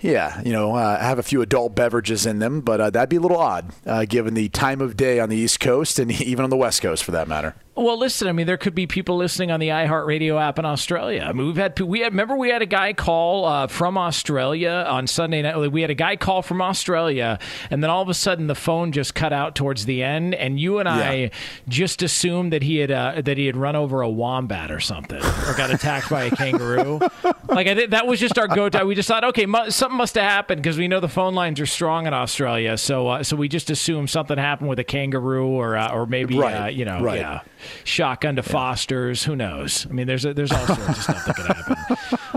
yeah, 0.00 0.42
you 0.44 0.52
know, 0.52 0.74
uh, 0.74 0.98
have 1.00 1.18
a 1.18 1.22
few 1.22 1.40
adult 1.40 1.74
beverages 1.74 2.26
in 2.26 2.40
them. 2.40 2.60
But 2.60 2.80
uh, 2.80 2.90
that'd 2.90 3.08
be 3.08 3.16
a 3.16 3.20
little 3.20 3.38
odd 3.38 3.72
uh, 3.86 4.04
given 4.04 4.34
the 4.34 4.48
time 4.50 4.80
of 4.80 4.96
day 4.96 5.20
on 5.20 5.28
the 5.28 5.36
East 5.36 5.60
Coast 5.60 5.98
and 5.98 6.10
even 6.20 6.44
on 6.44 6.50
the 6.50 6.56
West 6.56 6.82
Coast 6.82 7.04
for 7.04 7.12
that 7.12 7.26
matter. 7.28 7.54
Well, 7.80 7.96
listen. 7.96 8.26
I 8.26 8.32
mean, 8.32 8.46
there 8.48 8.56
could 8.56 8.74
be 8.74 8.88
people 8.88 9.16
listening 9.16 9.52
on 9.52 9.60
the 9.60 9.68
iHeartRadio 9.68 10.40
app 10.40 10.58
in 10.58 10.64
Australia. 10.64 11.24
I 11.28 11.32
mean, 11.32 11.46
we've 11.46 11.56
had 11.56 11.78
we 11.78 12.00
had 12.00 12.12
remember 12.12 12.36
we 12.36 12.48
had 12.48 12.60
a 12.60 12.66
guy 12.66 12.92
call 12.92 13.44
uh, 13.44 13.66
from 13.68 13.96
Australia 13.96 14.84
on 14.88 15.06
Sunday 15.06 15.42
night. 15.42 15.56
We 15.70 15.80
had 15.82 15.90
a 15.90 15.94
guy 15.94 16.16
call 16.16 16.42
from 16.42 16.60
Australia, 16.60 17.38
and 17.70 17.80
then 17.82 17.88
all 17.88 18.02
of 18.02 18.08
a 18.08 18.14
sudden 18.14 18.48
the 18.48 18.56
phone 18.56 18.90
just 18.90 19.14
cut 19.14 19.32
out 19.32 19.54
towards 19.54 19.84
the 19.84 20.02
end, 20.02 20.34
and 20.34 20.58
you 20.58 20.80
and 20.80 20.88
I 20.88 21.14
Yeah. 21.14 21.28
just 21.68 22.02
assumed 22.02 22.52
that 22.52 22.64
he 22.64 22.78
had 22.78 22.90
uh, 22.90 23.22
that 23.22 23.38
he 23.38 23.46
had 23.46 23.56
run 23.56 23.76
over 23.76 24.00
a 24.02 24.08
wombat 24.10 24.72
or 24.72 24.80
something, 24.80 25.22
or 25.22 25.54
got 25.56 25.70
attacked 25.70 26.10
by 26.10 26.24
a 26.24 26.30
kangaroo. 26.32 26.98
Like 27.48 27.66
I 27.66 27.74
think 27.74 27.90
that 27.90 28.06
was 28.06 28.20
just 28.20 28.38
our 28.38 28.46
go-to. 28.46 28.84
We 28.84 28.94
just 28.94 29.08
thought, 29.08 29.24
okay, 29.24 29.46
mu- 29.46 29.70
something 29.70 29.96
must 29.96 30.14
have 30.14 30.24
happened 30.24 30.62
because 30.62 30.78
we 30.78 30.86
know 30.88 31.00
the 31.00 31.08
phone 31.08 31.34
lines 31.34 31.60
are 31.60 31.66
strong 31.66 32.06
in 32.06 32.14
Australia. 32.14 32.76
So 32.76 33.08
uh, 33.08 33.22
so 33.22 33.36
we 33.36 33.48
just 33.48 33.70
assumed 33.70 34.10
something 34.10 34.36
happened 34.38 34.68
with 34.68 34.78
a 34.78 34.84
kangaroo 34.84 35.46
or 35.48 35.76
uh, 35.76 35.92
or 35.92 36.06
maybe 36.06 36.36
uh, 36.38 36.42
Right, 36.42 36.74
you 36.74 36.84
know 36.84 37.00
right. 37.02 37.18
yeah 37.20 37.40
shotgun 37.84 38.36
to 38.36 38.42
Foster's. 38.42 39.24
Who 39.24 39.34
knows? 39.34 39.86
I 39.88 39.92
mean, 39.92 40.06
there's 40.06 40.24
a, 40.24 40.32
there's 40.34 40.52
all 40.52 40.66
sorts 40.66 40.88
of 40.88 40.96
stuff 40.96 41.26
that 41.26 41.36
could 41.36 41.46
happen. 41.46 41.76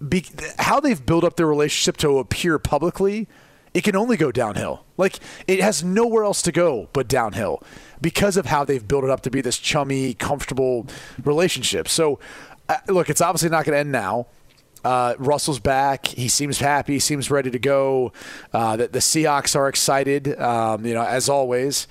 be, 0.08 0.26
how 0.60 0.80
they've 0.80 1.04
built 1.04 1.24
up 1.24 1.38
their 1.38 1.48
relationship 1.48 1.98
to 1.98 2.20
appear 2.20 2.60
publicly, 2.60 3.28
it 3.74 3.84
can 3.84 3.96
only 3.96 4.16
go 4.16 4.32
downhill. 4.32 4.86
Like 4.96 5.20
it 5.48 5.60
has 5.62 5.84
nowhere 5.84 6.24
else 6.24 6.42
to 6.44 6.52
go 6.52 6.90
but 6.94 7.08
downhill 7.08 7.64
because 8.00 8.38
of 8.38 8.46
how 8.46 8.64
they've 8.64 8.86
built 8.88 9.04
it 9.04 9.10
up 9.10 9.22
to 9.22 9.32
be 9.32 9.42
this 9.42 9.58
chummy, 9.58 10.14
comfortable 10.14 10.86
relationship. 11.24 11.88
So, 11.88 12.20
uh, 12.70 12.78
look, 12.88 13.10
it's 13.10 13.22
obviously 13.22 13.50
not 13.50 13.66
going 13.66 13.74
to 13.76 13.80
end 13.80 13.92
now. 13.92 14.28
Uh, 14.88 15.16
Russell's 15.18 15.60
back. 15.60 16.08
He 16.08 16.30
seems 16.30 16.60
happy. 16.60 16.94
He 16.94 17.00
seems 17.00 17.30
ready 17.30 17.52
to 17.52 17.60
go. 17.60 18.14
Uh, 18.54 18.78
the, 18.78 18.88
the 18.88 19.00
Seahawks 19.00 19.54
are 19.54 19.68
excited, 19.68 20.40
um, 20.40 20.86
you 20.86 20.94
know, 20.94 21.04
as 21.04 21.28
always. 21.28 21.90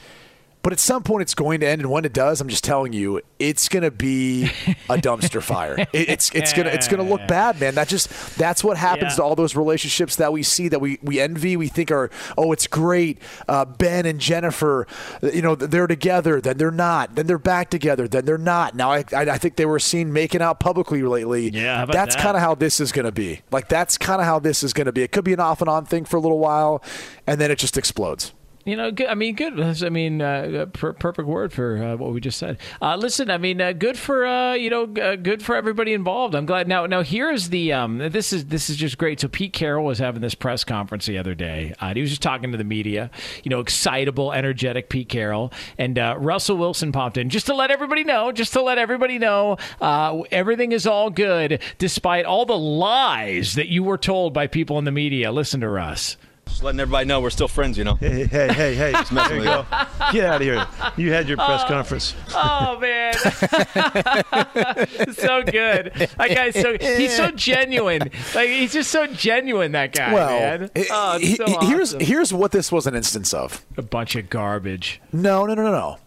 But 0.67 0.73
at 0.73 0.81
some 0.81 1.05
point, 1.05 1.23
it's 1.23 1.35
going 1.35 1.61
to 1.61 1.69
end, 1.69 1.81
and 1.81 1.93
when 1.93 2.05
it 2.05 2.13
does, 2.13 2.41
I'm 2.41 2.49
just 2.49 2.65
telling 2.65 2.93
you, 2.93 3.21
it's 3.39 3.69
going 3.69 3.85
to 3.85 3.93
be 3.93 4.47
a 4.47 4.49
dumpster 4.99 5.41
fire. 5.41 5.77
It, 5.79 5.89
it's 5.93 6.35
it's 6.35 6.53
gonna 6.53 6.71
it's 6.71 6.89
gonna 6.89 7.05
look 7.05 7.21
bad, 7.29 7.61
man. 7.61 7.77
That 7.77 7.87
just 7.87 8.37
that's 8.37 8.65
what 8.65 8.77
happens 8.77 9.13
Yeah. 9.13 9.19
to 9.19 9.23
all 9.23 9.37
those 9.37 9.55
relationships 9.55 10.17
that 10.17 10.33
we 10.33 10.43
see 10.43 10.67
that 10.67 10.81
we 10.81 10.99
we 11.03 11.21
envy. 11.21 11.57
We 11.57 11.69
think 11.69 11.93
are 11.93 12.11
oh, 12.37 12.51
it's 12.51 12.67
great. 12.67 13.23
Uh, 13.47 13.65
ben 13.65 14.07
and 14.07 14.19
Jennifer, 14.19 14.89
you 15.23 15.41
know, 15.41 15.55
they're 15.55 15.87
together, 15.87 16.41
then 16.41 16.57
they're 16.57 16.73
not, 16.73 17.15
then 17.15 17.29
they're 17.29 17.39
back 17.39 17.71
together, 17.71 18.09
then 18.09 18.25
they're 18.25 18.37
not. 18.37 18.75
Now 18.75 18.91
I 18.91 19.05
I, 19.13 19.21
I 19.21 19.39
think 19.39 19.55
they 19.55 19.67
were 19.67 19.79
seen 19.79 20.13
making 20.13 20.43
out 20.43 20.59
publicly 20.59 21.01
lately. 21.05 21.49
Yeah, 21.49 21.85
that's 21.85 22.17
that? 22.17 22.23
kind 22.25 22.37
of 22.37 22.43
how 22.43 22.57
this 22.57 22.81
is 22.81 22.91
going 22.91 23.07
to 23.07 23.13
be. 23.13 23.43
Like 23.53 23.69
that's 23.69 23.97
kind 23.97 24.21
of 24.21 24.27
how 24.27 24.41
this 24.41 24.65
is 24.65 24.73
going 24.73 24.87
to 24.87 24.93
be. 24.93 25.03
It 25.03 25.13
could 25.13 25.23
be 25.25 25.33
an 25.33 25.39
off 25.39 25.61
and 25.61 25.71
on 25.71 25.85
thing 25.85 26.05
for 26.07 26.17
a 26.17 26.21
little 26.21 26.41
while, 26.41 26.83
and 27.25 27.41
then 27.41 27.53
it 27.53 27.59
just 27.61 27.79
explodes. 27.79 28.33
You 28.67 28.75
know, 28.75 28.91
good. 28.91 29.07
I 29.07 29.15
mean, 29.15 29.37
good. 29.37 29.61
I 29.61 29.89
mean, 29.91 30.21
uh, 30.21 30.67
per- 30.73 30.93
perfect 30.93 31.29
word 31.29 31.53
for 31.53 31.81
uh, 31.81 31.97
what 31.97 32.13
we 32.13 32.21
just 32.21 32.37
said. 32.37 32.59
Uh, 32.83 32.97
listen, 32.97 33.31
I 33.31 33.39
mean, 33.39 33.61
uh, 33.61 33.73
good 33.73 33.97
for 33.97 34.27
uh, 34.27 34.55
you 34.55 34.71
know, 34.71 34.93
uh, 35.01 35.15
good 35.15 35.41
for 35.41 35.55
everybody 35.55 35.93
involved. 35.93 36.35
I'm 36.35 36.47
glad. 36.47 36.67
Now, 36.67 36.85
now 36.85 37.03
here's 37.03 37.51
the. 37.51 37.73
Um, 37.73 37.99
this 37.99 38.33
is 38.33 38.47
this 38.47 38.69
is 38.69 38.77
just 38.77 38.99
great. 38.99 39.21
So 39.21 39.29
Pete 39.29 39.53
Carroll 39.53 39.85
was 39.85 40.01
having 40.01 40.21
this 40.21 40.35
press 40.35 40.65
conference 40.65 41.07
the 41.07 41.17
other 41.17 41.37
day. 41.37 41.75
Uh, 41.79 41.95
he 41.95 42.01
was 42.01 42.11
just 42.11 42.23
talking 42.23 42.51
to 42.51 42.59
the 42.59 42.65
media. 42.65 43.09
You 43.45 43.51
know, 43.51 43.61
excitable, 43.61 44.33
energetic 44.33 44.89
Pete 44.89 45.09
Carroll 45.09 45.53
and 45.79 45.97
uh, 45.97 46.17
Russell 46.19 46.57
Wilson 46.57 46.91
popped 46.91 47.19
in 47.19 47.31
just 47.31 47.47
to 47.47 47.55
let 47.55 47.71
everybody 47.71 48.03
know. 48.03 48.33
Just 48.33 48.53
to 48.55 48.63
let 48.63 48.79
everybody 48.79 49.21
know, 49.21 49.59
uh, 49.81 50.23
everything 50.33 50.73
is 50.73 50.89
all 50.89 51.09
good 51.09 51.63
despite 51.79 52.25
all 52.25 52.45
the 52.45 52.59
lies 52.59 53.55
that 53.55 53.69
you 53.69 53.85
were 53.85 53.99
told 53.99 54.35
by 54.35 54.49
people 54.49 54.77
in 54.81 54.85
the 54.85 54.91
media. 54.91 55.31
Listen 55.31 55.61
to 55.61 55.69
Russ. 55.69 56.17
Just 56.49 56.63
letting 56.63 56.81
everybody 56.81 57.07
know 57.07 57.21
we're 57.21 57.31
still 57.31 57.49
friends, 57.49 57.77
you 57.77 57.85
know. 57.85 57.97
Hey, 57.97 58.25
hey, 58.27 58.53
hey, 58.53 58.75
hey. 58.75 58.93
messing 58.93 59.17
there 59.17 59.37
you 59.39 59.45
go. 59.45 59.67
Get 60.13 60.25
out 60.25 60.37
of 60.37 60.43
here. 60.43 60.67
You 60.97 61.13
had 61.13 61.29
your 61.29 61.37
press 61.37 61.63
oh. 61.65 61.69
conference. 61.69 62.15
Oh 62.35 62.79
man, 62.81 63.13
so 65.13 65.43
good. 65.43 65.93
That 66.17 66.31
guy's 66.35 66.55
so 66.59 66.77
he's 66.81 67.15
so 67.17 67.31
genuine. 67.33 68.11
Like 68.35 68.49
he's 68.49 68.73
just 68.73 68.91
so 68.91 69.07
genuine. 69.07 69.73
That 69.73 69.93
guy, 69.93 70.13
Well, 70.15 70.29
man. 70.29 70.71
Oh, 70.91 71.17
it's 71.17 71.27
he- 71.27 71.37
so 71.37 71.47
he- 71.47 71.67
here's 71.67 71.95
awesome. 71.95 72.07
here's 72.07 72.33
what 72.33 72.53
this 72.53 72.71
was 72.73 72.87
an 72.87 72.95
instance 72.95 73.35
of. 73.35 73.65
a 73.77 73.83
bunch 73.83 74.15
of 74.17 74.31
garbage. 74.31 75.01
No, 75.13 75.45
no, 75.47 75.55
no, 75.55 75.63
no, 75.65 75.73
no. 75.73 75.99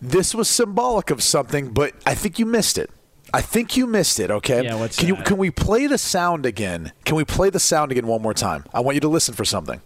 This 0.00 0.34
was 0.34 0.48
symbolic 0.48 1.10
of 1.10 1.22
something, 1.22 1.72
but 1.72 1.94
I 2.06 2.14
think 2.14 2.38
you 2.38 2.46
missed 2.46 2.78
it. 2.78 2.90
I 3.32 3.40
think 3.40 3.76
you 3.76 3.86
missed 3.86 4.20
it. 4.20 4.30
Okay. 4.30 4.64
Yeah, 4.64 4.74
what's 4.76 4.98
can 4.98 5.08
you 5.08 5.16
can 5.16 5.36
we 5.36 5.50
play 5.50 5.86
the 5.86 5.98
sound 5.98 6.46
again? 6.46 6.92
Can 7.04 7.16
we 7.16 7.24
play 7.24 7.50
the 7.50 7.60
sound 7.60 7.92
again 7.92 8.06
one 8.06 8.22
more 8.22 8.34
time? 8.34 8.64
I 8.72 8.80
want 8.80 8.94
you 8.96 9.00
to 9.02 9.08
listen 9.08 9.34
for 9.34 9.44
something. 9.44 9.80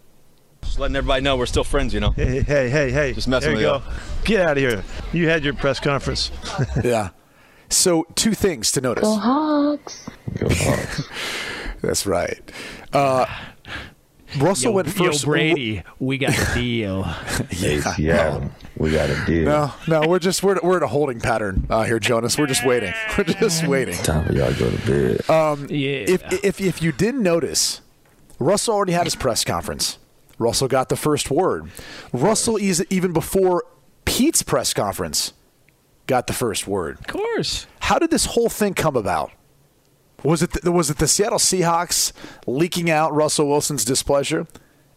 Just 0.63 0.79
letting 0.79 0.95
everybody 0.95 1.21
know 1.21 1.37
we're 1.37 1.45
still 1.45 1.63
friends, 1.63 1.93
you 1.93 1.99
know. 1.99 2.11
Hey, 2.11 2.41
hey, 2.41 2.69
hey, 2.69 2.91
hey. 2.91 3.13
Just 3.13 3.27
messing 3.27 3.53
there 3.53 3.61
you 3.61 3.71
with 3.71 3.83
go. 3.83 3.91
Get 4.23 4.41
out 4.41 4.57
of 4.57 4.57
here. 4.57 4.83
You 5.13 5.29
had 5.29 5.43
your 5.43 5.53
press 5.53 5.79
conference. 5.79 6.31
yeah. 6.83 7.09
So 7.69 8.05
two 8.15 8.33
things 8.33 8.71
to 8.73 8.81
notice. 8.81 9.03
Go 9.03 9.15
Hawks. 9.15 10.09
That's 11.81 12.05
right. 12.07 12.39
Uh, 12.93 13.25
Russell 14.37 14.71
yo, 14.71 14.75
went 14.75 14.89
first. 14.89 15.23
Yo, 15.23 15.29
Brady, 15.29 15.83
we 15.99 16.17
got 16.17 16.37
a 16.37 16.53
deal. 16.53 17.03
Hey, 17.49 17.79
Seattle, 17.79 18.51
we 18.77 18.91
got 18.91 19.09
a 19.09 19.25
deal. 19.25 19.45
No, 19.45 19.73
no, 19.87 20.07
we're 20.07 20.19
just 20.19 20.43
we're 20.43 20.59
we're 20.61 20.77
in 20.77 20.83
a 20.83 20.87
holding 20.87 21.19
pattern 21.19 21.65
uh, 21.69 21.83
here, 21.83 21.99
Jonas. 21.99 22.37
We're 22.37 22.47
just 22.47 22.65
waiting. 22.65 22.93
We're 23.17 23.23
just 23.23 23.65
waiting. 23.67 23.95
Time 23.95 24.25
for 24.25 24.33
y'all 24.33 24.51
to 24.53 24.59
go 24.59 24.69
to 24.69 24.85
bed. 24.85 25.29
Um, 25.29 25.67
Yeah. 25.69 26.05
If 26.07 26.43
if 26.43 26.59
if 26.61 26.81
you 26.81 26.91
didn't 26.91 27.23
notice, 27.23 27.81
Russell 28.39 28.75
already 28.75 28.93
had 28.93 29.05
his 29.05 29.15
press 29.15 29.43
conference. 29.43 29.97
Russell 30.37 30.67
got 30.67 30.89
the 30.89 30.97
first 30.97 31.31
word. 31.31 31.69
Russell 32.11 32.57
is 32.57 32.85
even 32.89 33.13
before 33.13 33.63
Pete's 34.03 34.43
press 34.43 34.73
conference 34.73 35.33
got 36.07 36.27
the 36.27 36.33
first 36.33 36.67
word. 36.67 36.99
of 36.99 37.07
course. 37.07 37.67
How 37.79 37.99
did 37.99 38.11
this 38.11 38.25
whole 38.25 38.49
thing 38.49 38.73
come 38.73 38.95
about? 38.95 39.31
Was 40.25 40.41
it 40.41 40.51
the, 40.53 40.71
was 40.71 40.89
it 40.89 40.97
the 40.97 41.07
Seattle 41.07 41.37
Seahawks 41.37 42.11
leaking 42.47 42.89
out 42.89 43.13
Russell 43.13 43.47
Wilson's 43.47 43.85
displeasure, 43.85 44.47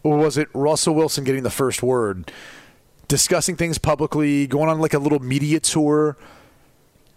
or 0.03 0.17
was 0.17 0.39
it 0.39 0.49
Russell 0.55 0.95
Wilson 0.95 1.25
getting 1.25 1.43
the 1.43 1.51
first 1.51 1.83
word, 1.83 2.33
discussing 3.09 3.55
things 3.55 3.77
publicly, 3.77 4.47
going 4.47 4.71
on 4.71 4.81
like 4.81 4.95
a 4.95 4.99
little 4.99 5.19
media 5.19 5.61
tour? 5.61 6.17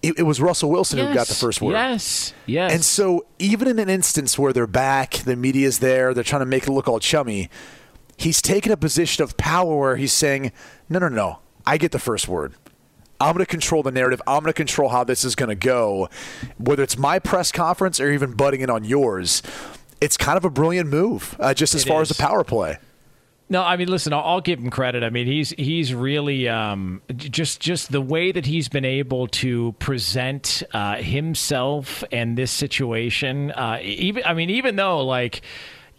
It, 0.02 0.18
it 0.18 0.24
was 0.24 0.42
Russell 0.42 0.72
Wilson 0.72 1.00
who 1.00 1.14
got 1.14 1.28
the 1.28 1.36
first 1.36 1.62
word. 1.62 1.74
Yes. 1.74 2.34
Yes. 2.48 2.74
And 2.74 2.84
so, 2.84 3.26
even 3.40 3.68
in 3.68 3.80
an 3.80 3.88
instance 3.88 4.38
where 4.38 4.52
they're 4.52 4.68
back, 4.68 5.14
the 5.14 5.36
media's 5.36 5.80
there, 5.80 6.14
they're 6.14 6.24
trying 6.24 6.42
to 6.42 6.48
make 6.48 6.64
it 6.64 6.72
look 6.72 6.88
all 6.88 7.00
chummy, 7.00 7.50
he's 8.18 8.42
taken 8.42 8.72
a 8.72 8.78
position 8.78 9.24
of 9.24 9.38
power 9.38 9.78
where 9.78 9.96
he's 9.96 10.12
saying, 10.12 10.52
No, 10.90 11.00
no, 11.00 11.08
no, 11.08 11.16
no, 11.16 11.40
I 11.66 11.78
get 11.78 11.92
the 11.92 12.00
first 12.00 12.28
word. 12.28 12.56
I'm 13.22 13.34
going 13.34 13.46
to 13.46 13.50
control 13.50 13.84
the 13.84 13.92
narrative. 13.92 14.22
I'm 14.28 14.42
going 14.42 14.48
to 14.50 14.54
control 14.54 14.90
how 14.90 15.04
this 15.04 15.24
is 15.24 15.36
going 15.36 15.50
to 15.50 15.56
go, 15.56 16.10
whether 16.58 16.84
it's 16.84 16.98
my 16.98 17.20
press 17.20 17.52
conference 17.52 18.00
or 18.00 18.12
even 18.12 18.34
butting 18.34 18.62
in 18.62 18.70
on 18.70 18.84
yours. 18.84 19.42
It's 20.02 20.18
kind 20.18 20.38
of 20.38 20.46
a 20.46 20.50
brilliant 20.50 20.90
move, 20.90 21.36
uh, 21.40 21.54
just 21.54 21.76
as 21.76 21.86
It 21.86 21.88
far 21.88 22.02
as 22.02 22.10
is. 22.10 22.18
the 22.18 22.24
power 22.24 22.44
play. 22.44 22.78
No, 23.50 23.62
I 23.62 23.76
mean, 23.76 23.90
listen, 23.90 24.14
I'll, 24.14 24.24
I'll 24.24 24.42
give 24.42 24.60
him 24.60 24.70
credit. 24.70 25.04
I 25.04 25.10
mean, 25.10 25.28
he's 25.28 25.50
he's 25.52 25.94
really 25.94 26.48
um, 26.48 27.02
just 27.16 27.60
just 27.60 27.92
the 27.92 28.00
way 28.00 28.32
that 28.32 28.46
he's 28.46 28.70
been 28.70 28.86
able 28.86 29.28
to 29.28 29.74
present 29.74 30.64
uh, 30.74 30.96
himself 30.96 32.04
and 32.14 32.38
this 32.38 32.50
situation. 32.50 33.52
Uh, 33.52 33.80
even 33.82 34.24
I 34.26 34.34
mean, 34.34 34.50
even 34.50 34.76
though 34.78 35.06
like. 35.06 35.42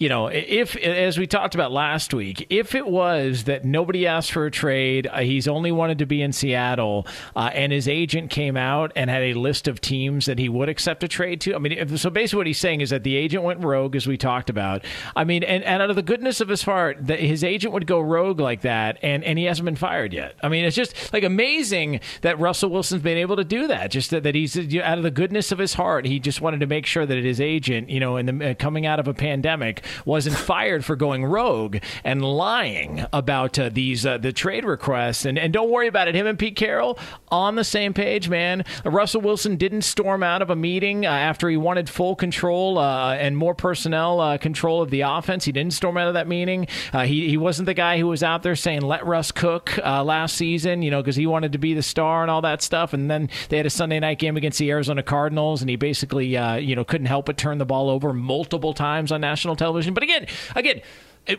You 0.02 0.08
know, 0.08 0.26
if 0.26 0.74
as 0.74 1.16
we 1.16 1.28
talked 1.28 1.54
about 1.54 1.70
last 1.70 2.12
week, 2.12 2.48
if 2.50 2.74
it 2.74 2.88
was 2.88 3.44
that 3.44 3.64
nobody 3.64 4.04
asked 4.08 4.32
for 4.32 4.46
a 4.46 4.50
trade, 4.50 5.06
uh, 5.06 5.20
he's 5.20 5.46
only 5.46 5.70
wanted 5.70 5.98
to 5.98 6.06
be 6.06 6.22
in 6.22 6.32
Seattle, 6.32 7.06
uh, 7.36 7.50
and 7.52 7.70
his 7.70 7.86
agent 7.86 8.28
came 8.28 8.56
out 8.56 8.90
and 8.96 9.08
had 9.08 9.22
a 9.22 9.34
list 9.34 9.68
of 9.68 9.80
teams 9.80 10.26
that 10.26 10.40
he 10.40 10.48
would 10.48 10.68
accept 10.68 11.04
a 11.04 11.08
trade 11.08 11.40
to. 11.42 11.54
I 11.54 11.58
mean, 11.58 11.70
if, 11.70 12.00
so 12.00 12.10
basically 12.10 12.38
what 12.38 12.46
he's 12.48 12.58
saying 12.58 12.80
is 12.80 12.90
that 12.90 13.04
the 13.04 13.14
agent 13.14 13.44
went 13.44 13.62
rogue, 13.62 13.94
as 13.94 14.08
we 14.08 14.16
talked 14.16 14.50
about. 14.50 14.84
I 15.14 15.22
mean, 15.22 15.44
and, 15.44 15.62
and 15.62 15.80
out 15.80 15.88
of 15.88 15.94
the 15.94 16.02
goodness 16.02 16.40
of 16.40 16.48
his 16.48 16.62
heart, 16.62 16.96
that 17.02 17.20
his 17.20 17.44
agent 17.44 17.72
would 17.72 17.86
go 17.86 18.00
rogue 18.00 18.40
like 18.40 18.62
that, 18.62 18.98
and, 19.02 19.22
and 19.22 19.38
he 19.38 19.44
hasn't 19.44 19.66
been 19.66 19.76
fired 19.76 20.12
yet. 20.12 20.34
I 20.42 20.48
mean, 20.48 20.64
it's 20.64 20.74
just 20.74 21.12
like 21.12 21.22
amazing 21.22 22.00
that 22.22 22.40
Russell 22.40 22.70
Wilson's 22.70 23.02
been 23.02 23.18
able 23.18 23.36
to 23.36 23.44
do 23.44 23.68
that. 23.68 23.92
Just 23.92 24.10
that, 24.10 24.24
that 24.24 24.34
he's 24.34 24.56
out 24.78 24.98
of 24.98 25.04
the 25.04 25.12
goodness 25.12 25.52
of 25.52 25.60
his 25.60 25.74
heart, 25.74 26.06
he 26.06 26.18
just 26.18 26.40
wanted 26.40 26.58
to 26.58 26.66
make 26.66 26.86
sure 26.86 27.06
that 27.06 27.22
his 27.22 27.40
agent, 27.40 27.88
you 27.88 28.00
know, 28.00 28.16
in 28.16 28.26
the 28.26 28.50
uh, 28.50 28.54
coming 28.54 28.84
out 28.84 28.98
of 28.98 29.06
a 29.06 29.14
pandemic, 29.14 29.84
wasn't 30.05 30.37
fired 30.37 30.85
for 30.85 30.96
going 30.96 31.24
rogue 31.24 31.78
and 32.05 32.24
lying 32.24 33.07
about 33.12 33.59
uh, 33.59 33.68
these 33.68 34.07
uh, 34.07 34.18
the 34.18 34.33
trade 34.33 34.64
requests. 34.64 35.24
And 35.24 35.38
and 35.38 35.52
don't 35.52 35.70
worry 35.70 35.87
about 35.87 36.09
it. 36.09 36.14
Him 36.14 36.26
and 36.26 36.38
Pete 36.38 36.57
Carroll 36.57 36.98
on 37.28 37.57
the 37.57 37.64
same 37.64 37.92
page, 37.94 38.28
man. 38.28 38.64
Russell 38.85 39.20
Wilson 39.20 39.57
didn't 39.57 39.83
storm 39.83 40.22
out 40.22 40.42
of 40.42 40.50
a 40.50 40.57
meeting 40.57 41.07
uh, 41.07 41.11
after 41.11 41.48
he 41.48 41.57
wanted 41.57 41.88
full 41.88 42.14
control 42.14 42.78
uh, 42.78 43.14
and 43.14 43.37
more 43.37 43.55
personnel 43.55 44.20
uh, 44.20 44.38
control 44.38 44.83
of 44.83 44.90
the 44.90 45.02
offense. 45.02 45.44
He 45.44 45.52
didn't 45.52 45.72
storm 45.72 45.96
out 45.96 46.09
of 46.09 46.14
that 46.14 46.28
meeting. 46.28 46.66
Uh, 46.92 47.05
he 47.05 47.28
he 47.28 47.37
wasn't 47.37 47.66
the 47.66 47.74
guy 47.74 47.98
who 47.98 48.07
was 48.07 48.22
out 48.22 48.42
there 48.42 48.57
saying 48.57 48.83
let 48.83 49.07
Russ 49.07 49.33
cook 49.33 49.76
last 49.78 50.37
season, 50.37 50.83
you 50.83 50.90
know, 50.90 51.02
because 51.02 51.16
he 51.16 51.26
wanted 51.26 51.52
to 51.52 51.59
be 51.59 51.74
the 51.74 51.83
star 51.83 52.22
and 52.22 52.31
all 52.31 52.42
that 52.42 52.62
stuff. 52.62 52.92
And 52.92 53.11
then 53.11 53.28
they 53.48 53.57
had 53.57 53.66
a 53.66 53.70
Sunday 53.70 54.00
night 54.00 54.18
game 54.18 54.37
against 54.37 54.59
the 54.59 54.70
Arizona 54.70 55.02
Cardinals, 55.02 55.61
and 55.61 55.70
he 55.70 55.76
basically 55.76 56.26
you 56.26 56.76
know 56.76 56.85
couldn't 56.85 57.07
help 57.07 57.26
but 57.26 57.37
turn 57.37 57.59
the 57.59 57.66
ball 57.66 57.88
over 57.88 58.12
multiple 58.12 58.74
times 58.74 59.12
on 59.12 59.20
national 59.20 59.57
television. 59.57 59.71
But 59.94 60.02
again, 60.02 60.26
again, 60.56 60.82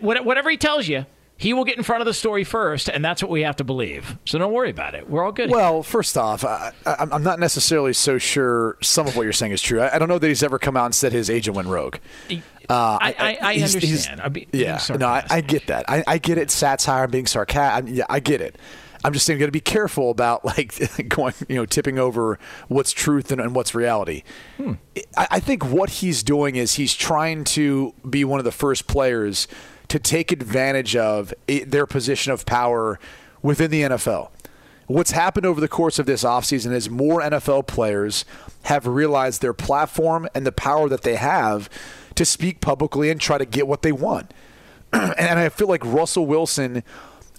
whatever 0.02 0.50
he 0.50 0.58
tells 0.58 0.88
you. 0.88 1.06
He 1.36 1.52
will 1.52 1.65
get 1.65 1.78
in 1.78 1.84
front 1.84 2.00
of 2.02 2.06
the 2.06 2.13
story 2.13 2.43
first, 2.43 2.88
and 2.88 3.04
that's 3.04 3.22
what 3.22 3.30
we 3.32 3.41
have 3.41 3.56
to 3.56 3.63
believe. 3.63 4.17
So 4.24 4.38
don't 4.38 4.54
worry 4.54 4.69
about 4.69 4.93
it. 4.93 5.10
We're 5.10 5.26
all 5.26 5.32
good. 5.32 5.50
Well, 5.50 5.82
first 5.82 6.15
off, 6.15 6.46
I, 6.46 6.72
I'm 6.86 7.24
not 7.24 7.39
necessarily 7.39 7.91
so 7.93 8.19
sure 8.19 8.78
some 8.82 9.08
of 9.08 9.17
what 9.17 9.24
you're 9.24 9.34
saying 9.34 9.52
is 9.52 9.60
true. 9.62 9.82
I, 9.82 9.96
I 9.96 10.00
don't 10.00 10.08
know 10.08 10.19
that 10.19 10.28
he's 10.28 10.43
ever 10.43 10.60
come 10.60 10.78
out 10.78 10.86
and 10.86 10.96
said 10.96 11.12
his 11.12 11.32
agent 11.32 11.56
went 11.58 11.67
rogue. 11.67 11.96
Uh, 12.30 12.38
I, 12.69 13.15
I, 13.17 13.38
I 13.41 13.54
he's- 13.56 13.74
he's- 13.74 14.08
understand. 14.08 14.34
Be- 14.34 14.46
being 14.52 14.63
yeah, 14.63 14.80
no, 14.96 15.08
I, 15.08 15.26
I 15.30 15.41
get 15.41 15.65
that. 15.67 15.89
I, 15.89 16.04
I 16.06 16.17
get 16.19 16.38
it. 16.38 16.52
Satire, 16.52 17.08
being 17.08 17.26
sarcastic. 17.26 17.93
Yeah, 17.93 18.06
I 18.10 18.19
get 18.19 18.39
it. 18.39 18.56
I'm 19.04 19.13
just 19.13 19.26
saying, 19.26 19.39
got 19.39 19.48
to 19.48 19.52
be 19.52 19.60
careful 19.60 20.10
about 20.10 20.46
like 20.58 21.10
going, 21.10 21.34
you 21.48 21.56
know, 21.56 21.66
tipping 21.66 22.00
over 22.00 22.39
what's 22.68 22.92
truth 22.92 23.32
and, 23.32 23.42
and 23.42 23.56
what's 23.56 23.76
reality. 23.76 24.24
Hmm. 24.58 24.74
I, 25.18 25.28
I 25.32 25.39
think 25.39 25.66
what 25.66 25.89
he's 25.89 26.24
doing 26.24 26.56
is 26.56 26.76
he's 26.76 26.94
trying 26.94 27.44
to 27.46 27.94
be 28.10 28.24
one 28.24 28.39
of 28.39 28.46
the 28.46 28.52
first 28.52 28.88
players 28.88 29.48
to 29.89 30.00
take 30.00 30.32
advantage 30.32 30.96
of 30.96 31.34
i 31.50 31.63
their 31.68 31.86
position 31.86 32.32
of 32.32 32.46
power 32.46 33.00
within 33.42 33.70
the 33.70 33.82
NFL. 33.82 34.30
What's 34.88 35.12
happened 35.12 35.46
over 35.46 35.62
the 35.62 35.68
course 35.68 35.98
of 36.00 36.06
this 36.06 36.24
offseason 36.24 36.72
is 36.72 36.89
more 36.89 37.22
NFL 37.22 37.68
players 37.68 38.26
have 38.63 38.86
realized 38.86 39.42
their 39.42 39.54
platform 39.54 40.28
and 40.34 40.46
the 40.46 40.52
power 40.52 40.89
that 40.89 41.04
they 41.04 41.16
have 41.16 41.70
to 42.16 42.26
speak 42.26 42.60
publicly 42.60 43.10
and 43.10 43.20
try 43.20 43.38
to 43.38 43.46
get 43.46 43.68
what 43.68 43.82
they 43.82 43.92
want. 43.92 44.34
and 44.94 45.39
I 45.39 45.50
feel 45.50 45.68
like 45.68 45.84
Russell 45.86 46.26
Wilson, 46.26 46.84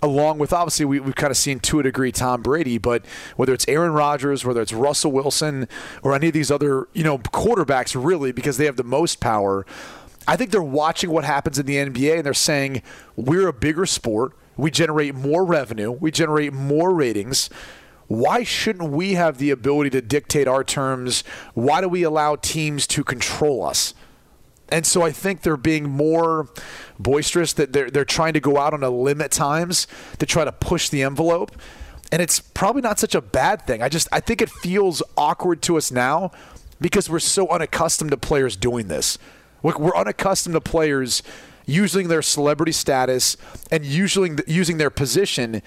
along 0.04 0.38
with 0.38 0.52
obviously 0.52 0.84
we, 0.84 1.00
we've 1.00 1.14
kind 1.14 1.30
of 1.30 1.36
seen 1.36 1.58
to 1.60 1.80
a 1.80 1.82
degree 1.82 2.12
Tom 2.12 2.42
Brady, 2.42 2.78
but 2.78 3.04
whether 3.36 3.54
it's 3.54 3.66
Aaron 3.66 3.92
Rodgers, 3.92 4.44
whether 4.44 4.60
it's 4.60 4.72
Russell 4.72 5.10
Wilson, 5.10 5.66
or 6.02 6.14
any 6.14 6.28
of 6.28 6.34
these 6.34 6.50
other 6.50 6.88
you 6.92 7.02
know 7.02 7.18
quarterbacks, 7.18 8.00
really 8.00 8.30
because 8.30 8.58
they 8.58 8.66
have 8.66 8.76
the 8.76 8.84
most 8.84 9.18
power. 9.18 9.66
I 10.28 10.36
think 10.36 10.50
they're 10.50 10.62
watching 10.62 11.10
what 11.10 11.24
happens 11.24 11.58
in 11.58 11.66
the 11.66 11.76
NBA 11.76 12.16
and 12.16 12.24
they're 12.24 12.34
saying 12.34 12.82
we're 13.16 13.48
a 13.48 13.52
bigger 13.52 13.86
sport. 13.86 14.32
We 14.56 14.70
generate 14.70 15.14
more 15.14 15.44
revenue. 15.44 15.90
We 15.90 16.10
generate 16.10 16.52
more 16.52 16.94
ratings. 16.94 17.50
Why 18.06 18.42
shouldn't 18.44 18.90
we 18.90 19.14
have 19.14 19.38
the 19.38 19.50
ability 19.50 19.90
to 19.90 20.00
dictate 20.00 20.46
our 20.46 20.62
terms? 20.62 21.24
Why 21.54 21.80
do 21.80 21.88
we 21.88 22.02
allow 22.02 22.36
teams 22.36 22.86
to 22.88 23.04
control 23.04 23.64
us? 23.64 23.94
And 24.68 24.87
so 24.87 25.03
I 25.03 25.12
think 25.12 25.42
they're 25.42 25.57
being 25.57 25.88
more 25.88 26.48
boisterous 26.98 27.53
that 27.55 27.72
they're 27.72 27.90
they're 27.90 28.05
trying 28.05 28.33
to 28.33 28.40
go 28.40 28.59
out 28.59 28.74
on 28.74 28.83
a 28.83 28.90
limb 28.90 29.20
at 29.20 29.31
times 29.31 29.87
to 30.18 30.27
try 30.27 30.44
to 30.44 30.53
push 30.53 30.88
the 30.88 31.03
envelope. 31.03 31.53
And 32.11 32.22
it's 32.22 32.40
probably 32.40 32.83
not 32.83 32.98
such 32.98 33.14
a 33.14 33.20
bad 33.20 33.66
thing. 33.66 33.83
I 33.83 33.88
just 33.88 34.09
I 34.11 34.20
think 34.20 34.40
it 34.40 34.50
feels 34.50 35.03
awkward 35.16 35.62
to 35.62 35.77
us 35.77 35.90
now 35.90 36.33
because 36.81 37.09
we're 37.09 37.18
so 37.18 37.48
unaccustomed 37.48 38.11
to 38.11 38.16
players 38.16 38.57
doing 38.57 38.88
this. 38.88 39.18
We're, 39.62 39.77
we're 39.79 39.96
unaccustomed 39.96 40.55
to 40.55 40.61
players 40.61 41.22
using 41.66 42.09
their 42.09 42.22
celebrity 42.22 42.72
status 42.72 43.37
and 43.70 43.85
using 43.85 44.38
using 44.46 44.79
their 44.79 44.90
position 44.90 45.62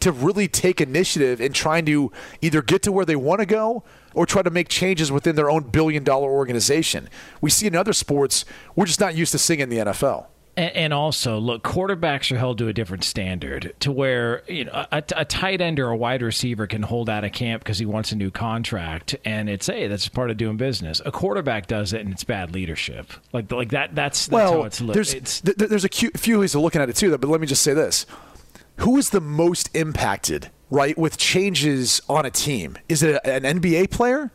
to 0.00 0.12
really 0.12 0.46
take 0.46 0.80
initiative 0.80 1.40
in 1.40 1.52
trying 1.52 1.84
to 1.86 2.12
either 2.40 2.62
get 2.62 2.82
to 2.82 2.92
where 2.92 3.04
they 3.04 3.16
want 3.16 3.40
to 3.40 3.46
go 3.46 3.82
or 4.18 4.26
try 4.26 4.42
to 4.42 4.50
make 4.50 4.68
changes 4.68 5.12
within 5.12 5.36
their 5.36 5.48
own 5.48 5.62
billion 5.62 6.02
dollar 6.02 6.28
organization. 6.28 7.08
We 7.40 7.50
see 7.50 7.68
in 7.68 7.76
other 7.76 7.92
sports, 7.92 8.44
we're 8.74 8.86
just 8.86 8.98
not 8.98 9.14
used 9.14 9.30
to 9.30 9.38
seeing 9.38 9.60
in 9.60 9.68
the 9.68 9.76
NFL. 9.76 10.26
And, 10.56 10.74
and 10.74 10.92
also, 10.92 11.38
look, 11.38 11.62
quarterbacks 11.62 12.32
are 12.32 12.36
held 12.36 12.58
to 12.58 12.66
a 12.66 12.72
different 12.72 13.04
standard, 13.04 13.74
to 13.78 13.92
where 13.92 14.42
you 14.48 14.64
know 14.64 14.72
a, 14.90 15.04
a 15.14 15.24
tight 15.24 15.60
end 15.60 15.78
or 15.78 15.90
a 15.90 15.96
wide 15.96 16.20
receiver 16.20 16.66
can 16.66 16.82
hold 16.82 17.08
out 17.08 17.22
of 17.22 17.30
camp 17.30 17.62
because 17.62 17.78
he 17.78 17.86
wants 17.86 18.10
a 18.10 18.16
new 18.16 18.32
contract, 18.32 19.14
and 19.24 19.48
it's 19.48 19.68
hey, 19.68 19.86
that's 19.86 20.08
part 20.08 20.32
of 20.32 20.36
doing 20.36 20.56
business. 20.56 21.00
A 21.06 21.12
quarterback 21.12 21.68
does 21.68 21.92
it, 21.92 22.00
and 22.00 22.12
it's 22.12 22.24
bad 22.24 22.52
leadership. 22.52 23.12
Like 23.32 23.52
like 23.52 23.70
that. 23.70 23.94
That's, 23.94 24.26
that's 24.26 24.32
well, 24.32 24.52
how 24.54 24.62
it's 24.64 24.80
looked. 24.80 24.94
there's 24.94 25.14
It's, 25.14 25.40
th- 25.42 25.56
th- 25.58 25.70
there's 25.70 25.84
a 25.84 25.88
few 25.88 26.40
ways 26.40 26.56
of 26.56 26.62
looking 26.62 26.82
at 26.82 26.90
it 26.90 26.96
too. 26.96 27.16
But 27.16 27.30
let 27.30 27.40
me 27.40 27.46
just 27.46 27.62
say 27.62 27.72
this: 27.72 28.04
Who 28.78 28.96
is 28.96 29.10
the 29.10 29.20
most 29.20 29.70
impacted, 29.76 30.50
right, 30.70 30.96
with 30.96 31.16
changes 31.16 32.00
on 32.08 32.26
a 32.26 32.30
team? 32.30 32.76
Is 32.88 33.02
it 33.02 33.20
an 33.24 33.42
NBA 33.42 33.90
player, 33.90 34.30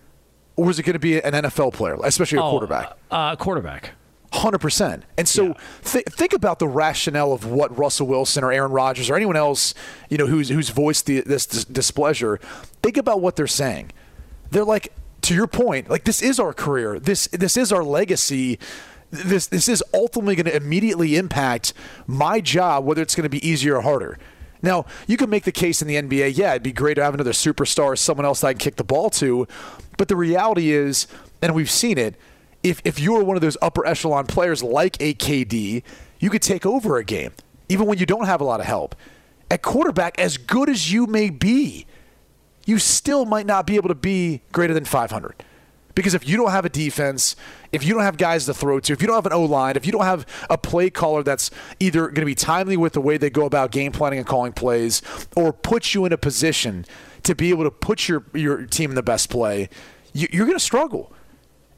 or 0.55 0.69
is 0.69 0.79
it 0.79 0.83
going 0.83 0.93
to 0.93 0.99
be 0.99 1.21
an 1.21 1.33
NFL 1.33 1.73
player, 1.73 1.97
especially 2.03 2.37
a 2.37 2.43
oh, 2.43 2.49
quarterback? 2.51 2.97
Uh, 3.09 3.35
quarterback. 3.35 3.91
Hundred 4.33 4.59
percent. 4.59 5.03
And 5.15 5.27
so 5.27 5.55
th- 5.83 6.05
think 6.09 6.33
about 6.33 6.57
the 6.57 6.67
rationale 6.67 7.33
of 7.33 7.45
what 7.45 7.77
Russell 7.77 8.07
Wilson 8.07 8.43
or 8.43 8.51
Aaron 8.51 8.71
Rodgers 8.71 9.07
or 9.07 9.15
anyone 9.15 9.35
else, 9.35 9.75
you 10.09 10.17
know, 10.17 10.25
who's 10.25 10.49
who's 10.49 10.69
voiced 10.69 11.05
the, 11.05 11.21
this 11.21 11.45
dis- 11.45 11.65
displeasure. 11.65 12.39
Think 12.81 12.97
about 12.97 13.21
what 13.21 13.35
they're 13.35 13.45
saying. 13.45 13.91
They're 14.49 14.65
like, 14.65 14.91
to 15.21 15.35
your 15.35 15.45
point, 15.45 15.87
like 15.87 16.05
this 16.05 16.23
is 16.23 16.39
our 16.39 16.51
career. 16.51 16.99
This 16.99 17.27
this 17.27 17.57
is 17.57 17.71
our 17.71 17.83
legacy. 17.83 18.57
This 19.11 19.45
this 19.45 19.69
is 19.69 19.83
ultimately 19.93 20.35
going 20.35 20.47
to 20.47 20.55
immediately 20.55 21.15
impact 21.15 21.73
my 22.07 22.41
job, 22.41 22.85
whether 22.85 23.03
it's 23.03 23.13
going 23.13 23.23
to 23.23 23.29
be 23.29 23.47
easier 23.47 23.77
or 23.77 23.81
harder. 23.81 24.17
Now, 24.63 24.85
you 25.07 25.17
can 25.17 25.29
make 25.29 25.43
the 25.43 25.51
case 25.51 25.81
in 25.81 25.87
the 25.89 25.95
NBA, 25.95 26.37
yeah, 26.37 26.51
it'd 26.51 26.63
be 26.63 26.71
great 26.71 26.95
to 26.95 27.03
have 27.03 27.13
another 27.13 27.33
superstar, 27.33 27.97
someone 27.97 28.25
else 28.25 28.41
that 28.41 28.47
I 28.47 28.53
can 28.53 28.59
kick 28.59 28.77
the 28.77 28.83
ball 28.85 29.09
to. 29.11 29.45
But 29.97 30.07
the 30.07 30.15
reality 30.15 30.71
is, 30.71 31.05
and 31.41 31.53
we've 31.53 31.69
seen 31.69 31.97
it, 31.97 32.15
if 32.63 32.81
if 32.85 32.97
you're 32.97 33.23
one 33.25 33.35
of 33.35 33.41
those 33.41 33.57
upper 33.61 33.85
echelon 33.85 34.25
players 34.25 34.63
like 34.63 34.95
a 35.01 35.13
KD, 35.13 35.83
you 36.19 36.29
could 36.29 36.41
take 36.41 36.65
over 36.65 36.97
a 36.97 37.03
game, 37.03 37.33
even 37.67 37.85
when 37.85 37.97
you 37.97 38.05
don't 38.05 38.25
have 38.25 38.39
a 38.39 38.45
lot 38.45 38.61
of 38.61 38.65
help. 38.65 38.95
At 39.51 39.61
quarterback, 39.61 40.17
as 40.17 40.37
good 40.37 40.69
as 40.69 40.91
you 40.91 41.05
may 41.05 41.29
be, 41.29 41.85
you 42.65 42.79
still 42.79 43.25
might 43.25 43.45
not 43.45 43.67
be 43.67 43.75
able 43.75 43.89
to 43.89 43.95
be 43.95 44.41
greater 44.53 44.73
than 44.73 44.85
500. 44.85 45.43
Because 45.95 46.13
if 46.13 46.27
you 46.27 46.37
don't 46.37 46.51
have 46.51 46.65
a 46.65 46.69
defense, 46.69 47.35
if 47.71 47.83
you 47.83 47.93
don't 47.93 48.03
have 48.03 48.17
guys 48.17 48.45
to 48.45 48.53
throw 48.53 48.79
to, 48.79 48.93
if 48.93 49.01
you 49.01 49.07
don't 49.07 49.15
have 49.15 49.25
an 49.25 49.33
O 49.33 49.43
line, 49.43 49.75
if 49.75 49.85
you 49.85 49.91
don't 49.91 50.05
have 50.05 50.25
a 50.49 50.57
play 50.57 50.89
caller 50.89 51.21
that's 51.21 51.51
either 51.79 52.07
going 52.07 52.15
to 52.15 52.25
be 52.25 52.35
timely 52.35 52.77
with 52.77 52.93
the 52.93 53.01
way 53.01 53.17
they 53.17 53.29
go 53.29 53.45
about 53.45 53.71
game 53.71 53.91
planning 53.91 54.19
and 54.19 54.27
calling 54.27 54.53
plays, 54.53 55.01
or 55.35 55.53
put 55.53 55.93
you 55.93 56.05
in 56.05 56.13
a 56.13 56.17
position 56.17 56.85
to 57.23 57.35
be 57.35 57.49
able 57.49 57.63
to 57.63 57.71
put 57.71 58.07
your 58.07 58.23
your 58.33 58.65
team 58.65 58.89
in 58.91 58.95
the 58.95 59.03
best 59.03 59.29
play, 59.29 59.69
you, 60.13 60.27
you're 60.31 60.45
going 60.45 60.57
to 60.57 60.63
struggle. 60.63 61.13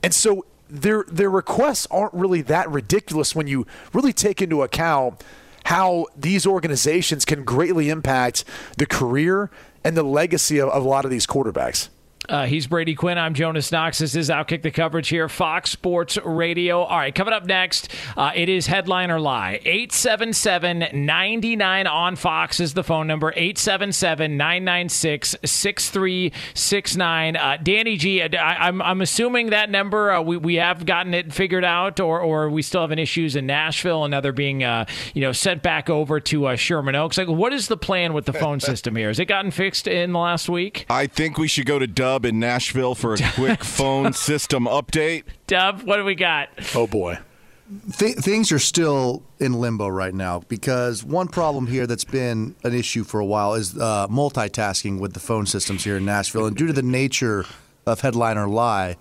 And 0.02 0.14
so 0.14 0.46
their 0.70 1.04
their 1.08 1.30
requests 1.30 1.88
aren't 1.92 2.14
really 2.14 2.42
that 2.44 2.70
ridiculous 2.72 3.36
when 3.36 3.48
you 3.48 3.68
really 3.94 4.14
take 4.14 4.42
into 4.42 4.64
account 4.64 5.24
how 5.66 6.06
these 6.16 6.46
organizations 6.46 7.26
can 7.26 7.44
greatly 7.44 7.90
impact 7.90 8.46
the 8.78 8.86
career 8.86 9.50
and 9.84 9.98
the 9.98 10.04
legacy 10.04 10.60
of, 10.60 10.70
of 10.70 10.86
a 10.86 10.88
lot 10.88 11.06
of 11.06 11.12
these 11.12 11.26
quarterbacks. 11.26 11.90
Uh, 12.28 12.46
he's 12.46 12.68
Brady 12.68 12.96
Quinn. 12.96 13.18
I'm 13.18 13.34
Jonas 13.34 13.72
Knox. 13.72 14.00
This 14.00 14.16
is 14.16 14.30
Outkick 14.30 14.62
the 14.62 14.72
Coverage 14.72 15.10
here, 15.10 15.30
Fox 15.30 15.72
Sports 15.72 16.18
Radio. 16.24 16.82
All 16.82 16.98
right, 16.98 17.14
coming 17.14 17.34
up 17.34 17.46
next, 17.46 17.90
uh, 18.18 18.32
it 18.36 18.50
is 18.50 18.68
Headline 18.68 19.12
or 19.12 19.20
Lie. 19.20 19.60
877 19.64 20.88
99 21.06 21.88
on 21.88 22.16
Fox 22.16 22.60
is 22.60 22.74
the 22.74 22.84
phone 22.84 23.08
number. 23.08 23.32
877 23.36 24.38
996 24.38 25.36
6369. 25.44 27.36
Uh, 27.36 27.58
Danny 27.62 27.98
G, 27.98 28.24
I, 28.24 28.68
I'm, 28.68 28.82
I'm 28.82 29.02
assuming 29.02 29.52
that 29.52 29.70
number, 29.70 30.12
uh, 30.12 30.22
we, 30.22 30.38
we 30.38 30.56
have 30.56 30.86
gotten 30.86 31.14
it 31.14 31.32
figured 31.34 31.64
out, 31.64 32.00
or, 32.00 32.20
or 32.20 32.50
we 32.50 32.62
still 32.62 32.82
having 32.82 33.00
issues 33.00 33.36
in 33.36 33.46
Nashville 33.46 34.04
and 34.04 34.14
they're 34.14 34.32
being 34.32 34.64
uh, 34.64 34.86
you 35.14 35.22
know, 35.22 35.32
sent 35.32 35.62
back 35.62 35.90
over 35.90 36.20
to 36.20 36.48
uh, 36.48 36.56
Sherman 36.56 36.96
Oaks. 36.96 37.18
Like, 37.18 37.28
what 37.28 37.54
is 37.54 37.68
the 37.68 37.78
plan 37.78 38.14
with 38.14 38.26
the 38.26 38.34
phone 38.34 38.60
system 38.62 38.96
here? 38.96 39.10
Has 39.10 39.20
it 39.20 39.26
gotten 39.26 39.52
fixed 39.52 39.88
in 39.88 40.14
the 40.14 40.20
last 40.20 40.50
week? 40.50 40.86
I 40.90 41.08
think 41.08 41.38
we 41.38 41.48
should 41.48 41.66
go 41.66 41.78
to 41.80 41.88
Dub 42.16 42.24
in 42.24 42.40
Nashville 42.40 42.96
for 42.96 43.14
a 43.14 43.18
quick 43.34 43.62
phone 43.66 44.14
system 44.14 44.68
update. 44.68 45.24
Dub, 45.48 45.82
what 45.82 45.98
do 45.98 46.06
we 46.06 46.16
got? 46.16 46.48
Oh, 46.74 46.88
boy. 46.88 47.18
Th- 47.98 48.16
things 48.16 48.54
are 48.54 48.60
still 48.60 49.22
in 49.38 49.52
limbo 49.52 49.90
right 49.90 50.14
now 50.14 50.40
because 50.48 51.04
one 51.04 51.28
problem 51.28 51.68
here 51.68 51.86
that's 51.86 52.06
been 52.06 52.56
an 52.64 52.74
issue 52.74 53.04
for 53.04 53.20
a 53.20 53.26
while 53.26 53.54
is 53.56 53.78
uh, 53.78 54.08
multitasking 54.08 54.98
with 54.98 55.12
the 55.12 55.20
phone 55.20 55.46
systems 55.46 55.84
here 55.84 55.98
in 55.98 56.06
Nashville. 56.06 56.46
And 56.46 56.56
due 56.56 56.68
to 56.68 56.74
the 56.74 56.84
nature 56.84 57.46
of 57.86 58.00
Headline 58.00 58.38
or 58.38 58.48
Lie, 58.48 58.96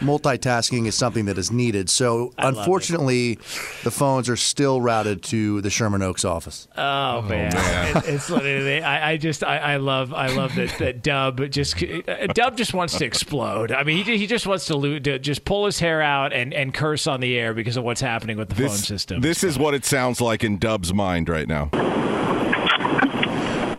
multitasking 0.00 0.86
is 0.86 0.94
something 0.94 1.26
that 1.26 1.38
is 1.38 1.50
needed. 1.52 1.88
So, 1.88 2.32
I 2.38 2.48
unfortunately, 2.48 3.36
the 3.84 3.90
phones 3.90 4.28
are 4.28 4.36
still 4.36 4.80
routed 4.80 5.22
to 5.24 5.60
the 5.60 5.70
Sherman 5.70 6.02
Oaks 6.02 6.24
office. 6.24 6.68
Oh, 6.76 7.22
man, 7.22 7.52
It- 7.96 8.04
it's 8.08 8.28
literally. 8.30 8.82
I, 8.82 9.12
I 9.12 9.16
just, 9.16 9.44
I, 9.44 9.58
I 9.58 9.76
love, 9.76 10.12
I 10.12 10.28
love 10.28 10.54
that, 10.56 10.76
that 10.78 11.02
Dub 11.02 11.50
just, 11.50 11.82
uh, 11.82 12.26
Dub 12.34 12.56
just 12.56 12.74
wants 12.74 12.96
to 12.98 13.04
explode. 13.04 13.72
I 13.72 13.82
mean, 13.84 14.04
he, 14.04 14.16
he 14.18 14.26
just 14.26 14.46
wants 14.46 14.66
to, 14.66 14.76
lo- 14.76 14.98
to 14.98 15.18
just 15.18 15.44
pull 15.44 15.66
his 15.66 15.78
hair 15.78 16.00
out 16.02 16.32
and, 16.32 16.52
and 16.54 16.72
curse 16.74 17.06
on 17.06 17.20
the 17.20 17.36
air 17.38 17.54
because 17.54 17.76
of 17.76 17.84
what's 17.84 18.00
happening 18.00 18.36
with 18.36 18.48
the 18.48 18.54
phone 18.54 18.68
system. 18.70 19.20
this 19.20 19.44
is 19.44 19.58
what 19.58 19.74
it 19.74 19.84
sounds 19.84 20.20
like 20.20 20.42
in 20.44 20.58
Dub's 20.58 20.92
mind 20.94 21.28
right 21.28 21.46
now. 21.48 21.70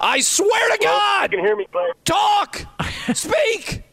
I 0.03 0.19
swear 0.21 0.69
to 0.71 0.77
God! 0.83 1.31
You 1.31 1.37
can 1.37 1.45
hear 1.45 1.55
me, 1.55 1.67
Talk! 2.05 2.65
Speak! 3.13 3.83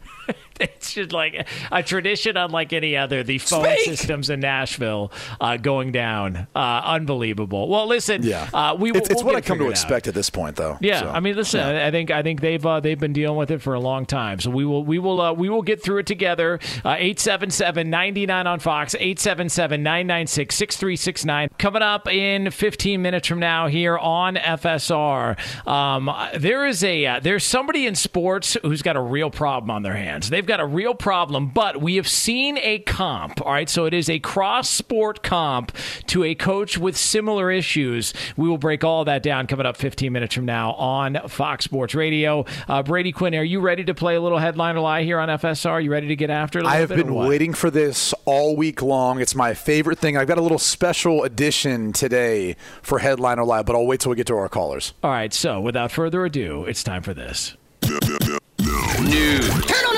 it's 0.60 0.92
just 0.94 1.12
like 1.12 1.46
a 1.70 1.82
tradition 1.82 2.36
unlike 2.36 2.72
any 2.72 2.96
other. 2.96 3.22
The 3.22 3.38
phone 3.38 3.64
Speak! 3.64 3.84
systems 3.84 4.30
in 4.30 4.40
Nashville 4.40 5.12
uh, 5.40 5.56
going 5.56 5.92
down, 5.92 6.46
uh, 6.54 6.82
unbelievable. 6.84 7.68
Well, 7.68 7.86
listen, 7.86 8.22
Yeah. 8.22 8.48
uh, 8.52 8.76
we 8.78 8.90
it's, 8.92 9.08
it's 9.10 9.22
we'll 9.22 9.32
what 9.32 9.36
I 9.36 9.40
come 9.40 9.58
to 9.58 9.64
out. 9.66 9.70
expect 9.70 10.06
at 10.08 10.14
this 10.14 10.30
point, 10.30 10.56
though. 10.56 10.78
Yeah, 10.80 11.00
So, 11.00 11.10
I 11.10 11.20
mean, 11.20 11.36
listen, 11.36 11.60
I 11.60 11.88
I 11.88 11.90
think 11.90 12.10
I 12.10 12.22
think 12.22 12.40
they've 12.40 12.64
uh, 12.64 12.80
they've 12.80 12.98
been 12.98 13.12
dealing 13.12 13.36
with 13.36 13.50
it 13.50 13.60
for 13.62 13.74
a 13.74 13.80
long 13.80 14.06
time. 14.06 14.40
So 14.40 14.50
we 14.50 14.64
will 14.64 14.84
we 14.84 14.98
will 14.98 15.20
uh, 15.20 15.32
we 15.32 15.48
will 15.48 15.62
get 15.62 15.82
through 15.82 15.98
it 15.98 16.06
together. 16.06 16.58
Uh, 16.84 16.96
877-99 16.96 18.46
on 18.46 18.58
Fox, 18.60 18.94
877-996-6369. 18.94 21.48
Coming 21.58 21.82
up 21.82 22.08
in 22.08 22.50
15 22.50 23.02
minutes 23.02 23.28
from 23.28 23.38
now 23.38 23.66
here 23.66 23.96
on 23.98 24.36
FSR. 24.36 25.36
Um, 25.66 26.10
there 26.38 26.66
is 26.66 26.82
a 26.84 27.06
uh, 27.06 27.20
there's 27.20 27.44
somebody 27.44 27.86
in 27.86 27.94
sports 27.94 28.56
who's 28.62 28.82
got 28.82 28.96
a 28.96 29.00
real 29.00 29.30
problem 29.30 29.70
on 29.70 29.82
their 29.82 29.94
hands. 29.94 30.30
They've 30.30 30.46
got 30.48 30.60
a 30.60 30.66
real 30.66 30.94
problem, 30.94 31.48
but 31.48 31.80
we 31.80 31.96
have 31.96 32.08
seen 32.08 32.58
a 32.58 32.80
comp, 32.80 33.40
all 33.42 33.52
right? 33.52 33.68
So 33.68 33.84
it 33.84 33.94
is 33.94 34.10
a 34.10 34.18
cross 34.18 34.68
sport 34.68 35.22
comp 35.22 35.70
to 36.08 36.24
a 36.24 36.34
coach 36.34 36.76
with 36.78 36.96
similar 36.96 37.52
issues. 37.52 38.12
We 38.36 38.48
will 38.48 38.58
break 38.58 38.82
all 38.82 39.04
that 39.04 39.22
down 39.22 39.46
coming 39.46 39.66
up 39.66 39.76
15 39.76 40.12
minutes 40.12 40.34
from 40.34 40.46
now 40.46 40.72
on 40.72 41.18
Fox 41.28 41.64
Sports 41.64 41.94
Radio. 41.94 42.44
Uh, 42.66 42.82
Brady 42.82 43.12
Quinn, 43.12 43.34
are 43.34 43.44
you 43.44 43.60
ready 43.60 43.84
to 43.84 43.94
play 43.94 44.16
a 44.16 44.20
little 44.20 44.38
headline 44.38 44.76
or 44.76 44.80
lie 44.80 45.04
here 45.04 45.20
on 45.20 45.28
FSR? 45.28 45.70
Are 45.70 45.80
you 45.80 45.92
ready 45.92 46.08
to 46.08 46.16
get 46.16 46.30
after 46.30 46.58
it? 46.58 46.64
A 46.64 46.68
I 46.68 46.76
have 46.76 46.88
bit 46.88 46.96
been 46.96 47.14
waiting 47.14 47.52
for 47.54 47.70
this 47.70 48.14
all 48.24 48.56
week 48.56 48.82
long. 48.82 49.20
It's 49.20 49.34
my 49.34 49.54
favorite 49.54 49.98
thing. 49.98 50.16
I've 50.16 50.28
got 50.28 50.38
a 50.38 50.42
little 50.42 50.58
special 50.58 51.24
edition 51.24 51.92
today 51.92 52.56
for 52.82 52.98
Headline 52.98 53.38
or 53.38 53.44
Lie, 53.44 53.62
but 53.62 53.76
I'll 53.76 53.86
wait 53.86 54.00
till 54.00 54.10
we 54.10 54.16
get 54.16 54.26
to 54.28 54.36
our 54.36 54.48
callers. 54.48 54.94
All 55.04 55.10
right, 55.10 55.32
so 55.32 55.60
without 55.60 55.92
further 55.92 56.24
ado, 56.24 56.64
it's 56.64 56.82
time 56.82 57.02
for 57.02 57.12
this. 57.12 57.56
News. 57.84 59.48
Turn 59.66 59.84
on 59.86 59.94
news. 59.94 59.97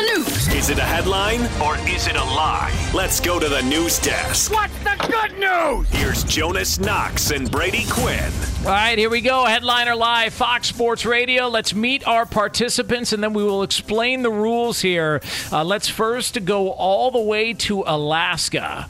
Is 0.60 0.68
it 0.68 0.76
a 0.76 0.82
headline 0.82 1.40
or 1.62 1.78
is 1.88 2.06
it 2.06 2.16
a 2.16 2.22
lie? 2.22 2.70
Let's 2.92 3.18
go 3.18 3.40
to 3.40 3.48
the 3.48 3.62
news 3.62 3.98
desk. 3.98 4.52
What's 4.52 4.78
the 4.80 4.94
good 5.08 5.38
news? 5.38 5.88
Here's 5.88 6.22
Jonas 6.24 6.78
Knox 6.78 7.30
and 7.30 7.50
Brady 7.50 7.86
Quinn. 7.88 8.30
All 8.66 8.70
right, 8.70 8.98
here 8.98 9.08
we 9.08 9.22
go. 9.22 9.46
Headline 9.46 9.88
or 9.88 9.94
Lie, 9.96 10.28
Fox 10.28 10.68
Sports 10.68 11.06
Radio. 11.06 11.48
Let's 11.48 11.74
meet 11.74 12.06
our 12.06 12.26
participants 12.26 13.14
and 13.14 13.24
then 13.24 13.32
we 13.32 13.42
will 13.42 13.62
explain 13.62 14.20
the 14.20 14.30
rules 14.30 14.82
here. 14.82 15.22
Uh, 15.50 15.64
let's 15.64 15.88
first 15.88 16.44
go 16.44 16.72
all 16.72 17.10
the 17.10 17.22
way 17.22 17.54
to 17.54 17.82
Alaska. 17.86 18.86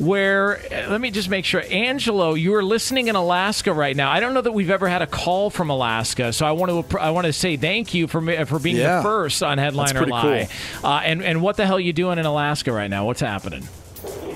Where, 0.00 0.56
uh, 0.72 0.90
let 0.90 1.00
me 1.00 1.10
just 1.10 1.28
make 1.28 1.44
sure. 1.44 1.62
Angelo, 1.70 2.32
you 2.34 2.54
are 2.54 2.64
listening 2.64 3.08
in 3.08 3.16
Alaska 3.16 3.72
right 3.72 3.94
now. 3.94 4.10
I 4.10 4.18
don't 4.20 4.32
know 4.32 4.40
that 4.40 4.52
we've 4.52 4.70
ever 4.70 4.88
had 4.88 5.02
a 5.02 5.06
call 5.06 5.50
from 5.50 5.68
Alaska, 5.68 6.32
so 6.32 6.46
I 6.46 6.52
want 6.52 6.88
to 6.90 6.98
I 6.98 7.10
want 7.10 7.26
to 7.26 7.32
say 7.34 7.56
thank 7.58 7.92
you 7.92 8.06
for 8.06 8.20
me- 8.20 8.42
for 8.46 8.58
being 8.58 8.76
Yeah. 8.76 8.96
the 8.96 9.02
first 9.02 9.42
on 9.42 9.58
Headliner 9.58 9.98
pretty 9.98 10.12
Live. 10.12 10.50
Uh, 10.82 11.00
and 11.04 11.22
and 11.22 11.42
what 11.42 11.56
the 11.58 11.66
hell 11.66 11.78
you 11.78 11.92
doing 11.92 12.18
in 12.18 12.24
Alaska 12.24 12.72
right 12.72 12.88
now? 12.88 13.04
What's 13.04 13.20
happening? 13.20 13.68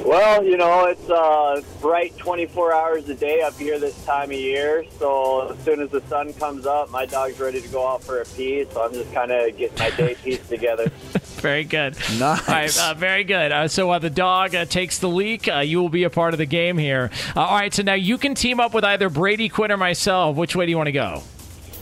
Well, 0.04 0.44
you 0.44 0.58
know, 0.58 0.84
it's 0.84 1.08
uh, 1.08 1.62
bright 1.80 2.14
24 2.18 2.74
hours 2.74 3.08
a 3.08 3.14
day 3.14 3.40
up 3.40 3.54
here 3.58 3.78
this 3.78 4.04
time 4.04 4.30
of 4.30 4.36
year. 4.36 4.84
So 4.98 5.48
as 5.48 5.64
soon 5.64 5.80
as 5.80 5.88
the 5.90 6.02
sun 6.02 6.34
comes 6.34 6.66
up, 6.66 6.90
my 6.90 7.06
dog's 7.06 7.40
ready 7.40 7.62
to 7.62 7.68
go 7.68 7.88
out 7.88 8.04
for 8.04 8.20
a 8.20 8.26
pee. 8.26 8.66
So 8.70 8.82
I'm 8.84 8.92
just 8.92 9.10
kind 9.14 9.30
of 9.32 9.56
getting 9.56 9.78
my 9.78 9.88
day 9.92 10.14
pieced 10.22 10.50
together. 10.50 10.92
Very 11.44 11.64
good. 11.64 11.94
Nice. 12.18 12.48
All 12.48 12.54
right, 12.54 12.78
uh, 12.78 12.94
very 12.94 13.22
good. 13.22 13.52
Uh, 13.52 13.68
so 13.68 13.88
while 13.88 14.00
the 14.00 14.08
dog 14.08 14.54
uh, 14.54 14.64
takes 14.64 14.98
the 14.98 15.10
leak, 15.10 15.46
uh, 15.46 15.58
you 15.58 15.78
will 15.78 15.90
be 15.90 16.04
a 16.04 16.08
part 16.08 16.32
of 16.32 16.38
the 16.38 16.46
game 16.46 16.78
here. 16.78 17.10
Uh, 17.36 17.42
all 17.42 17.58
right, 17.58 17.72
so 17.72 17.82
now 17.82 17.92
you 17.92 18.16
can 18.16 18.34
team 18.34 18.60
up 18.60 18.72
with 18.72 18.82
either 18.82 19.10
Brady 19.10 19.50
Quinn 19.50 19.70
or 19.70 19.76
myself. 19.76 20.36
Which 20.36 20.56
way 20.56 20.64
do 20.64 20.70
you 20.70 20.78
want 20.78 20.86
to 20.86 20.92
go? 20.92 21.22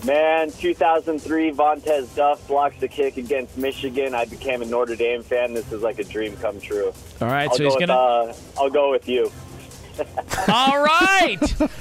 Man, 0.05 0.51
2003, 0.51 1.53
Vontez 1.53 2.13
Duff 2.17 2.45
blocks 2.49 2.75
the 2.81 2.89
kick 2.89 3.19
against 3.19 3.57
Michigan. 3.57 4.17
I 4.17 4.25
became 4.25 4.63
a 4.63 4.65
Notre 4.65 4.97
Dame 4.97 5.23
fan. 5.23 5.55
This 5.55 5.71
is 5.71 5.81
like 5.83 6.01
a 6.01 6.05
dream 6.05 6.37
come 6.39 6.61
true. 6.61 6.93
All 7.21 7.29
right, 7.29 7.49
I'll 7.49 7.55
so 7.55 7.59
go 7.59 7.65
he's 7.67 7.75
with, 7.75 7.87
gonna. 7.87 7.93
Uh, 7.95 8.35
I'll 8.59 8.69
go 8.69 8.91
with 8.91 9.09
you. 9.09 9.31
All 10.49 10.83
right. 10.83 11.39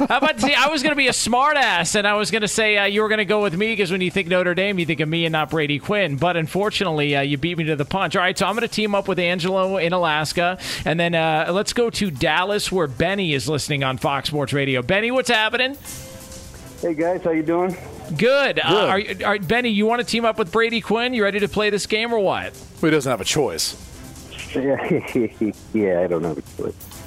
How 0.07 0.17
about 0.17 0.39
see? 0.39 0.53
I 0.53 0.67
was 0.67 0.83
going 0.83 0.91
to 0.91 0.97
be 0.97 1.07
a 1.07 1.11
smartass, 1.11 1.95
and 1.95 2.05
I 2.07 2.13
was 2.15 2.29
going 2.31 2.41
to 2.41 2.47
say 2.47 2.77
uh, 2.77 2.85
you 2.85 3.01
were 3.01 3.07
going 3.07 3.17
to 3.19 3.25
go 3.25 3.41
with 3.41 3.55
me 3.55 3.67
because 3.71 3.91
when 3.91 4.01
you 4.01 4.11
think 4.11 4.27
Notre 4.27 4.53
Dame, 4.53 4.77
you 4.79 4.85
think 4.85 4.99
of 4.99 5.09
me 5.09 5.25
and 5.25 5.31
not 5.33 5.49
Brady 5.49 5.79
Quinn. 5.79 6.17
But 6.17 6.37
unfortunately, 6.37 7.15
uh, 7.15 7.21
you 7.21 7.37
beat 7.37 7.57
me 7.57 7.63
to 7.65 7.75
the 7.75 7.85
punch. 7.85 8.15
All 8.15 8.21
right, 8.21 8.37
so 8.37 8.45
I'm 8.45 8.55
going 8.55 8.67
to 8.67 8.73
team 8.73 8.93
up 8.95 9.07
with 9.07 9.19
Angelo 9.19 9.77
in 9.77 9.93
Alaska, 9.93 10.57
and 10.85 10.99
then 10.99 11.15
uh, 11.15 11.49
let's 11.51 11.73
go 11.73 11.89
to 11.89 12.11
Dallas, 12.11 12.71
where 12.71 12.87
Benny 12.87 13.33
is 13.33 13.47
listening 13.49 13.83
on 13.83 13.97
Fox 13.97 14.29
Sports 14.29 14.53
Radio. 14.53 14.81
Benny, 14.81 15.11
what's 15.11 15.29
happening? 15.29 15.77
Hey 16.81 16.95
guys, 16.95 17.23
how 17.23 17.29
you 17.31 17.43
doing? 17.43 17.77
Good. 18.17 18.59
Uh, 18.59 18.87
are, 18.89 18.99
you- 18.99 19.25
are 19.25 19.37
Benny? 19.39 19.69
You 19.69 19.85
want 19.85 19.99
to 20.01 20.05
team 20.05 20.25
up 20.25 20.37
with 20.37 20.51
Brady 20.51 20.81
Quinn? 20.81 21.13
You 21.13 21.23
ready 21.23 21.39
to 21.39 21.47
play 21.47 21.69
this 21.69 21.85
game 21.85 22.11
or 22.11 22.19
what? 22.19 22.53
He 22.81 22.89
doesn't 22.89 23.09
have 23.09 23.21
a 23.21 23.25
choice. 23.25 23.75
Yeah, 24.55 24.75
yeah, 25.73 26.01
I 26.01 26.07
don't 26.07 26.21
know. 26.23 26.35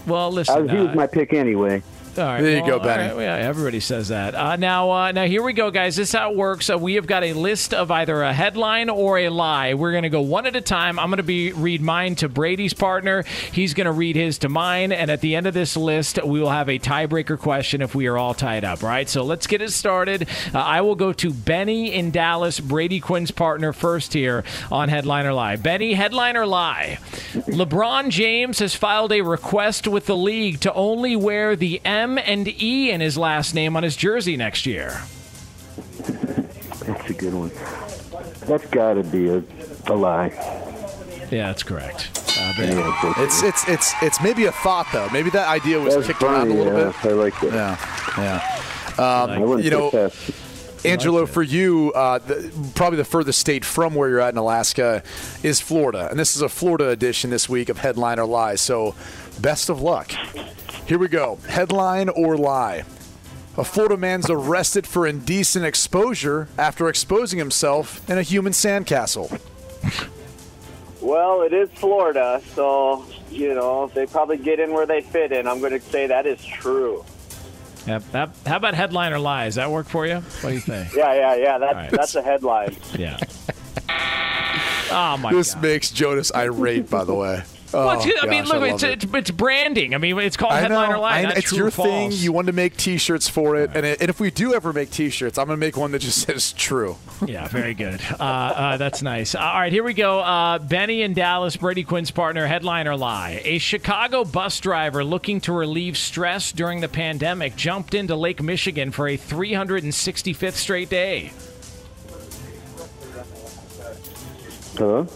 Well, 0.07 0.31
listen. 0.31 0.55
I 0.55 0.61
was, 0.61 0.71
uh, 0.71 0.95
my 0.95 1.07
pick 1.07 1.33
anyway. 1.33 1.83
All 2.17 2.25
right, 2.25 2.41
There 2.43 2.57
you 2.57 2.63
well, 2.63 2.79
go, 2.79 2.85
Benny. 2.85 3.13
right, 3.15 3.23
yeah, 3.23 3.35
everybody 3.37 3.81
says 3.81 4.09
that. 4.09 4.35
Uh, 4.35 4.57
now, 4.57 4.91
uh, 4.91 5.13
now 5.13 5.27
here 5.27 5.43
we 5.43 5.53
go, 5.53 5.71
guys. 5.71 5.97
This 5.97 6.11
is 6.11 6.15
how 6.15 6.31
it 6.31 6.37
works. 6.37 6.71
Uh, 6.71 6.79
we 6.79 6.95
have 6.95 7.07
got 7.07 7.25
a 7.25 7.33
list 7.33 7.75
of 7.75 7.91
either 7.91 8.23
a 8.23 8.33
headline 8.33 8.89
or 8.89 9.19
a 9.19 9.29
lie. 9.31 9.75
We're 9.75 9.91
going 9.91 10.05
to 10.05 10.09
go 10.11 10.21
one 10.21 10.47
at 10.47 10.55
a 10.55 10.61
time. 10.61 10.99
I'm 10.99 11.09
going 11.09 11.17
to 11.17 11.23
be 11.25 11.53
read 11.53 11.81
mine 11.83 12.15
to 12.17 12.29
Brady's 12.29 12.73
partner. 12.75 13.25
He's 13.53 13.75
going 13.75 13.87
to 13.87 13.93
read 13.93 14.15
his 14.17 14.39
to 14.39 14.49
mine, 14.49 14.93
and 14.93 15.11
at 15.11 15.21
the 15.23 15.35
end 15.35 15.47
of 15.47 15.55
this 15.55 15.77
list, 15.77 16.23
we 16.25 16.39
will 16.41 16.51
have 16.51 16.69
a 16.69 16.79
tiebreaker 16.79 17.39
question 17.39 17.83
if 17.83 17.95
we 17.95 18.07
are 18.07 18.17
all 18.17 18.35
tied 18.35 18.65
up. 18.65 18.83
All 18.85 18.89
right, 18.89 19.09
so 19.09 19.25
let's 19.25 19.47
get 19.49 19.61
it 19.61 19.73
started. 19.73 20.29
Uh, 20.55 20.59
I 20.59 20.83
will 20.83 20.95
go 20.95 21.13
to 21.15 21.33
Benny 21.33 21.93
in 21.93 22.11
Dallas, 22.13 22.61
Brady 22.61 23.01
Quinn's 23.01 23.31
partner, 23.33 23.73
first 23.73 24.13
here 24.13 24.45
on 24.71 24.89
Headline 24.89 25.27
or 25.27 25.33
Lie. 25.33 25.57
Benny, 25.57 25.95
headline 25.95 26.37
or 26.37 26.47
lie? 26.47 26.99
LeBron 27.33 28.11
James 28.11 28.59
has 28.61 28.75
filed 28.75 29.11
a 29.13 29.23
request 29.23 29.89
with 29.89 30.07
the 30.07 30.17
league 30.17 30.61
to 30.61 30.73
only 30.75 31.17
wear 31.17 31.57
the 31.57 31.81
M 31.85 32.04
M 32.05 32.19
and 32.19 32.47
E 32.47 32.91
in 32.91 33.01
his 33.01 33.17
last 33.17 33.55
name 33.55 33.77
on 33.77 33.83
his 33.83 33.97
jersey 33.97 34.37
next 34.37 34.67
year? 34.67 35.01
That's 36.85 37.09
a 37.09 37.15
good 37.15 37.33
one. 37.33 37.51
That's 38.47 38.67
got 38.67 38.95
to 38.95 39.03
be 39.05 39.31
a, 39.31 39.43
a 39.87 39.95
lie. 39.95 40.29
Yeah, 41.31 41.47
that's 41.49 41.63
correct. 41.63 42.11
Uh, 42.39 42.53
Yeah, 42.59 43.15
It's 43.19 43.43
it's 43.43 43.67
it's 43.69 43.95
it's 44.03 44.21
maybe 44.21 44.45
a 44.45 44.53
thought 44.53 44.87
though. 44.93 45.09
Maybe 45.11 45.31
that 45.31 45.49
idea 45.49 45.81
was 45.81 45.95
That's 45.95 46.09
kicked 46.09 46.23
around 46.23 46.51
a 46.51 46.55
little 46.55 46.79
yeah. 46.79 46.93
bit. 47.03 47.11
I 47.11 47.15
like 47.15 47.41
that. 47.41 47.53
Yeah, 48.19 48.43
yeah. 48.99 49.23
Um, 49.23 49.41
wouldn't 49.41 49.65
you 49.65 49.71
know, 49.71 49.91
put 49.91 50.13
that. 50.13 50.35
Angelo, 50.85 51.25
for 51.25 51.43
you, 51.43 51.91
uh, 51.95 52.19
the, 52.19 52.53
probably 52.75 52.99
the 52.99 53.05
furthest 53.07 53.39
state 53.39 53.65
from 53.65 53.95
where 53.95 54.11
you're 54.11 54.21
at 54.21 54.35
in 54.35 54.37
Alaska 54.37 55.03
is 55.43 55.59
Florida, 55.59 56.09
and 56.11 56.21
this 56.21 56.37
is 56.37 56.43
a 56.43 56.49
Florida 56.51 56.91
edition 56.91 57.31
this 57.31 57.49
week 57.49 57.71
of 57.71 57.79
Headline 57.79 58.19
or 58.19 58.27
Lie. 58.27 58.57
So, 58.57 58.95
best 59.41 59.71
of 59.71 59.81
luck. 59.81 60.13
Here 60.87 60.99
we 60.99 61.09
go. 61.09 61.39
Headline 61.49 62.09
or 62.11 62.37
lie. 62.37 62.85
A 63.57 63.65
Florida 63.65 63.97
man's 63.97 64.29
arrested 64.29 64.87
for 64.87 65.07
indecent 65.07 65.65
exposure 65.65 66.49
after 66.59 66.89
exposing 66.89 67.39
himself 67.39 68.09
in 68.11 68.19
a 68.19 68.23
human 68.23 68.53
sandcastle. 68.53 69.41
Well, 71.01 71.43
it 71.43 71.53
is 71.53 71.71
Florida, 71.75 72.43
so 72.55 73.05
you 73.31 73.55
know 73.55 73.91
they 73.95 74.07
probably 74.07 74.39
get 74.39 74.59
in 74.59 74.73
where 74.73 74.87
they 74.87 75.03
fit 75.03 75.33
in. 75.33 75.47
I'm 75.47 75.61
going 75.61 75.73
to 75.73 75.81
say 75.81 76.07
that 76.07 76.27
is 76.27 76.45
true. 76.45 77.05
Yeah, 77.87 77.99
that, 78.13 78.31
how 78.47 78.57
about 78.57 78.75
headline 78.75 79.13
or 79.13 79.19
lie? 79.19 79.45
Does 79.45 79.57
that 79.57 79.71
work 79.71 79.87
for 79.87 80.07
you? 80.07 80.17
What 80.17 80.49
do 80.51 80.55
you 80.55 80.61
think? 80.61 80.95
Yeah, 80.95 81.13
yeah, 81.15 81.35
yeah. 81.37 81.59
That's 81.59 81.75
All 81.75 81.81
right. 81.83 81.91
that's 81.91 82.15
a 82.15 82.23
headline. 82.23 82.77
Yeah. 82.97 83.19
Oh 84.91 85.17
my 85.19 85.33
this 85.33 85.55
god. 85.55 85.63
makes 85.63 85.91
Jonas 85.91 86.33
irate, 86.35 86.89
by 86.91 87.05
the 87.05 87.15
way. 87.15 87.43
Well, 87.75 87.89
Oh, 87.91 88.09
it's, 88.09 88.23
I 88.23 88.27
mean, 88.27 88.45
look, 88.45 88.55
love 88.55 88.63
it's, 88.65 88.83
it. 88.83 89.05
it's 89.05 89.15
it's 89.15 89.31
branding. 89.31 89.95
I 89.95 89.99
mean, 89.99 90.19
it's 90.19 90.37
called 90.37 90.53
I 90.53 90.61
headline 90.61 90.91
know, 90.91 90.97
or 90.97 90.99
lie. 91.01 91.19
I 91.19 91.23
know. 91.23 91.29
not 91.29 91.39
It's 91.39 91.49
true 91.49 91.59
your 91.59 91.67
or 91.69 91.71
thing. 91.71 92.13
You 92.13 92.33
want 92.33 92.47
to 92.47 92.53
make 92.53 92.77
T-shirts 92.77 93.29
for 93.29 93.57
it, 93.57 93.71
and, 93.75 93.85
it, 93.85 94.01
and 94.01 94.09
if 94.09 94.21
we 94.21 94.31
do 94.31 94.55
ever 94.55 94.73
make 94.73 94.91
T-shirts, 94.91 95.39
I'm 95.39 95.47
gonna 95.47 95.57
make 95.57 95.77
one 95.77 95.91
that 95.93 95.99
just 96.01 96.19
says 96.27 96.53
"true." 96.53 96.97
Yeah, 97.27 97.49
very 97.49 97.75
good. 97.75 98.01
Uh, 98.19 98.23
uh, 98.23 98.77
that's 98.77 99.03
nice. 99.03 99.35
All 99.35 99.43
right, 99.43 99.73
here 99.73 99.83
we 99.85 99.95
go. 99.95 100.21
Uh, 100.21 100.59
Benny 100.59 101.03
in 101.03 101.15
Dallas, 101.15 101.57
Brady 101.57 101.83
Quinn's 101.85 102.11
partner, 102.11 102.47
Headliner 102.47 102.93
or 102.93 102.97
lie. 102.97 103.41
A 103.45 103.59
Chicago 103.59 104.25
bus 104.25 104.61
driver 104.61 105.03
looking 105.05 105.41
to 105.43 105.53
relieve 105.53 105.97
stress 105.97 106.53
during 106.53 106.81
the 106.81 106.89
pandemic 106.89 107.57
jumped 107.57 107.95
into 107.95 108.15
Lake 108.15 108.43
Michigan 108.43 108.91
for 108.93 109.09
a 109.09 109.17
365th 109.19 110.53
straight 110.53 110.89
day. 110.91 111.33
Hello? 114.77 115.07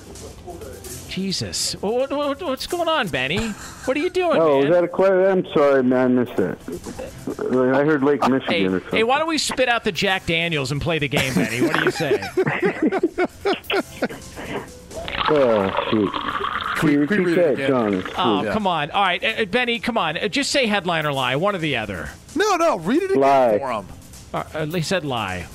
Jesus. 1.08 1.74
What, 1.80 2.10
what, 2.12 2.40
what's 2.42 2.66
going 2.66 2.88
on, 2.88 3.08
Benny? 3.08 3.48
What 3.48 3.96
are 3.96 4.00
you 4.00 4.10
doing, 4.10 4.38
Oh, 4.40 4.58
man? 4.60 4.66
is 4.68 4.74
that 4.74 4.84
a 4.84 4.88
question? 4.88 5.24
I'm 5.24 5.46
sorry, 5.52 5.82
man. 5.82 6.18
I 6.18 6.24
missed 6.24 6.36
that. 6.36 6.58
I 7.74 7.84
heard 7.84 8.02
Lake 8.02 8.22
Hey, 8.24 8.30
Michigan 8.30 8.74
or 8.74 8.80
something. 8.80 8.96
hey, 8.98 9.04
why 9.04 9.18
don't 9.18 9.28
we 9.28 9.38
spit 9.38 9.68
out 9.68 9.84
the 9.84 9.92
Jack 9.92 10.26
Daniels 10.26 10.70
and 10.72 10.80
play 10.80 10.98
the 10.98 11.08
game, 11.08 11.34
Benny? 11.34 11.62
What 11.62 11.74
do 11.76 11.84
you 11.84 11.90
say? 11.90 12.22
Oh, 15.30 15.68
shoot. 15.90 16.10
Can 16.76 16.88
you 16.90 17.00
repeat 17.00 17.34
that, 17.34 17.68
John? 17.68 18.02
Oh, 18.16 18.48
come 18.50 18.66
on. 18.66 18.90
All 18.92 19.02
right, 19.02 19.22
uh, 19.22 19.42
uh, 19.42 19.44
Benny, 19.44 19.78
come 19.78 19.98
on. 19.98 20.16
Uh, 20.16 20.26
just 20.28 20.50
say 20.50 20.66
headline 20.66 21.04
or 21.04 21.12
lie, 21.12 21.36
one 21.36 21.54
or 21.54 21.58
the 21.58 21.76
other. 21.76 22.08
No, 22.34 22.56
no, 22.56 22.78
read 22.78 23.02
it 23.02 23.10
again 23.10 23.20
Lie. 23.20 23.58
for 23.58 23.70
him. 23.72 23.86
Uh, 24.32 24.44
uh, 24.54 24.64
he 24.66 24.80
said 24.80 25.04
lie. 25.04 25.46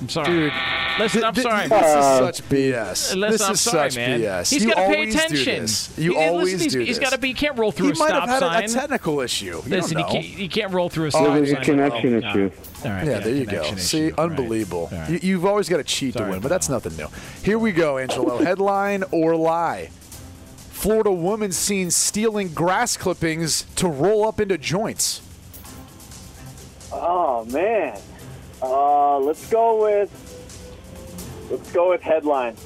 I'm 0.00 0.08
sorry. 0.10 0.26
Dude, 0.28 0.52
Listen, 0.98 1.24
I'm 1.24 1.34
th- 1.34 1.42
sorry. 1.46 1.68
This 1.68 1.72
Uh, 1.72 2.28
is 2.30 2.36
such 2.36 2.48
BS. 2.50 3.14
Listen, 3.14 3.20
this 3.30 3.40
I'm 3.42 3.52
is 3.54 3.60
sorry, 3.60 3.90
such 3.90 3.96
man. 3.96 4.20
BS. 4.20 4.50
He's 4.50 4.62
you 4.64 4.70
got 4.74 4.80
to 4.86 4.94
pay 4.94 5.08
attention. 5.08 5.66
You 6.02 6.12
He- 6.12 6.16
listen, 6.18 6.28
always 6.28 6.62
he's, 6.62 6.72
do 6.72 6.78
He's 6.80 6.88
this. 6.88 6.98
got 6.98 7.12
to 7.12 7.18
be. 7.18 7.28
He 7.28 7.34
can't 7.34 7.58
roll 7.58 7.72
through 7.72 7.86
he 7.86 7.92
a 7.92 7.96
might 7.96 8.08
stop 8.08 8.28
have 8.28 8.42
had 8.42 8.62
a, 8.62 8.64
a 8.64 8.68
technical 8.68 9.20
issue. 9.20 9.44
You 9.46 9.62
Listen, 9.66 9.96
don't 9.98 10.06
he 10.08 10.12
can't, 10.12 10.24
he 10.24 10.48
can't 10.48 10.72
roll 10.72 10.88
through 10.90 11.06
a 11.06 11.10
stop 11.10 11.22
Oh, 11.22 11.24
stop 11.24 11.34
there's 11.34 11.52
a 11.52 11.56
connection 11.56 12.14
Oh, 12.14 12.18
issue. 12.30 12.50
All 12.84 12.90
right, 12.90 13.06
yeah, 13.06 13.18
there 13.20 13.34
you 13.34 13.44
go. 13.44 13.50
connection 13.50 13.78
See, 13.78 14.06
issue. 14.06 14.14
All 14.18 14.28
right. 14.28 14.38
unbelievable. 14.38 14.88
All 14.92 14.98
right. 14.98 15.10
You, 15.10 15.18
you've 15.22 15.46
always 15.46 15.68
got 15.68 15.78
to 15.78 15.84
cheat 15.84 16.12
Sorry, 16.14 16.26
to 16.26 16.30
win, 16.30 16.40
but 16.40 16.48
that's 16.48 16.68
nothing 16.68 16.96
new. 16.96 17.08
Here 17.42 17.58
we 17.58 17.72
go, 17.72 17.98
Angelo. 17.98 18.38
Headline 18.44 19.04
or 19.12 19.34
lie? 19.36 19.90
Florida 20.70 21.10
woman 21.12 21.52
seen 21.52 21.90
stealing 21.90 22.48
grass 22.52 22.96
clippings 22.96 23.64
to 23.76 23.88
roll 23.88 24.26
up 24.28 24.40
into 24.40 24.58
joints. 24.58 25.22
Oh 26.92 27.44
man. 27.46 27.98
Uh, 28.62 29.18
let's 29.18 29.48
go 29.50 29.82
with 29.82 30.10
let's 31.50 31.72
go 31.72 31.90
with 31.90 32.00
headline. 32.00 32.56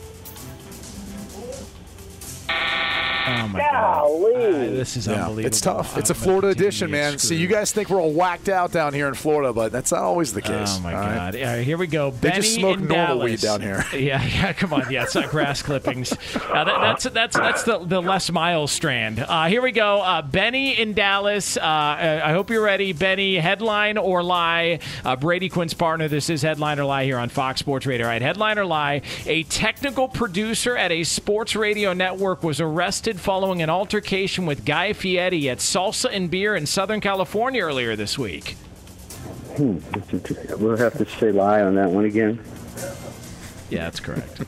Oh 3.26 3.48
my 3.48 3.60
Golly. 3.60 4.32
god. 4.32 4.40
Uh, 4.40 4.58
this 4.70 4.96
is 4.96 5.06
Yeah, 5.06 5.14
unbelievable. 5.26 5.46
it's 5.46 5.60
tough. 5.60 5.96
It's 5.98 6.10
a 6.10 6.14
I'm 6.14 6.20
Florida 6.20 6.48
edition, 6.48 6.90
man. 6.90 7.18
See, 7.18 7.26
screwed. 7.28 7.40
you 7.40 7.46
guys 7.48 7.72
think 7.72 7.90
we're 7.90 8.00
all 8.00 8.12
whacked 8.12 8.48
out 8.48 8.72
down 8.72 8.94
here 8.94 9.08
in 9.08 9.14
Florida, 9.14 9.52
but 9.52 9.72
that's 9.72 9.92
not 9.92 10.00
always 10.02 10.32
the 10.32 10.42
case. 10.42 10.76
Oh 10.76 10.80
my 10.80 10.94
all 10.94 11.00
right? 11.00 11.14
God! 11.32 11.36
All 11.36 11.42
right, 11.44 11.64
here 11.64 11.76
we 11.78 11.86
go. 11.86 12.10
They 12.10 12.30
Benny 12.30 12.42
just 12.42 12.54
smoke 12.54 12.78
in 12.78 12.86
normal 12.88 13.06
Dallas. 13.18 13.24
weed 13.24 13.40
down 13.40 13.60
here. 13.60 13.84
Yeah, 14.00 14.22
yeah. 14.24 14.52
Come 14.54 14.72
on, 14.72 14.90
yeah. 14.90 15.02
It's 15.02 15.14
not 15.14 15.30
grass 15.30 15.62
clippings. 15.62 16.12
Uh, 16.50 16.64
that, 16.64 16.80
that's 16.80 17.04
that's 17.04 17.36
that's 17.36 17.62
the 17.62 17.78
the 17.78 18.00
Les 18.02 18.30
Miles 18.30 18.72
strand. 18.72 19.20
Uh, 19.20 19.46
here 19.46 19.62
we 19.62 19.70
go. 19.72 20.00
Uh, 20.00 20.20
Benny 20.22 20.78
in 20.80 20.94
Dallas. 20.94 21.56
Uh, 21.56 21.60
uh, 21.60 22.20
I 22.24 22.32
hope 22.32 22.50
you're 22.50 22.62
ready. 22.62 22.92
Benny, 22.92 23.36
headline 23.36 23.98
or 23.98 24.22
lie? 24.22 24.80
Uh, 25.04 25.14
Brady 25.16 25.48
Quinn's 25.48 25.74
partner. 25.74 26.08
This 26.08 26.28
is 26.28 26.42
headline 26.42 26.80
or 26.80 26.84
lie 26.86 27.04
here 27.04 27.18
on 27.18 27.28
Fox 27.28 27.60
Sports 27.60 27.86
Radio. 27.86 28.06
All 28.06 28.10
right, 28.12 28.20
headline 28.22 28.58
or 28.58 28.64
lie? 28.64 29.02
A 29.26 29.44
technical 29.44 30.08
producer 30.08 30.76
at 30.76 30.90
a 30.90 31.04
sports 31.04 31.54
radio 31.54 31.92
network 31.92 32.42
was 32.42 32.60
arrested 32.60 33.09
following 33.18 33.62
an 33.62 33.70
altercation 33.70 34.44
with 34.44 34.66
Guy 34.66 34.92
Fieri 34.92 35.48
at 35.48 35.58
Salsa 35.58 36.10
and 36.12 36.30
Beer 36.30 36.54
in 36.54 36.66
Southern 36.66 37.00
California 37.00 37.62
earlier 37.62 37.96
this 37.96 38.18
week. 38.18 38.56
Hmm. 39.56 39.78
We'll 40.62 40.76
have 40.76 40.96
to 40.98 41.06
say 41.18 41.32
lie 41.32 41.62
on 41.62 41.74
that 41.76 41.90
one 41.90 42.04
again. 42.04 42.38
Yeah, 43.70 43.84
that's 43.84 44.00
correct. 44.00 44.38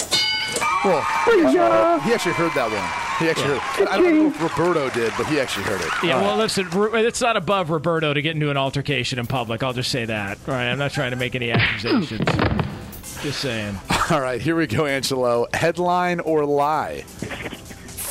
Well, 0.85 0.99
uh, 0.99 2.01
he 2.01 2.13
actually 2.13 2.33
heard 2.35 2.53
that 2.55 2.69
one. 2.71 3.19
He 3.19 3.31
actually 3.31 3.59
heard. 3.59 3.89
I 3.89 3.99
don't 3.99 4.19
know 4.19 4.27
if 4.27 4.43
Roberto 4.43 4.91
did, 4.91 5.13
but 5.17 5.27
he 5.27 5.39
actually 5.39 5.65
heard 5.65 5.81
it. 5.81 5.89
Yeah, 6.03 6.15
All 6.17 6.23
well, 6.23 6.31
right. 6.33 6.39
listen, 6.39 6.69
it's 6.73 7.21
not 7.21 7.37
above 7.37 7.71
Roberto 7.71 8.13
to 8.13 8.21
get 8.21 8.35
into 8.35 8.51
an 8.51 8.57
altercation 8.57 9.21
in 9.21 9.27
public. 9.27 9.63
I'll 9.63 9.73
just 9.73 9.93
say 9.93 10.05
that. 10.07 10.39
All 10.49 10.55
right, 10.55 10.69
I'm 10.69 10.79
not 10.79 10.91
trying 10.91 11.13
to 11.13 11.17
make 11.17 11.37
any 11.37 11.53
accusations. 11.53 12.19
just 13.23 13.41
saying. 13.41 13.79
All 14.11 14.21
right, 14.21 14.41
here 14.41 14.57
we 14.57 14.67
go, 14.67 14.87
Angelo. 14.87 15.47
Headline 15.55 16.19
or 16.19 16.45
lie? 16.45 17.05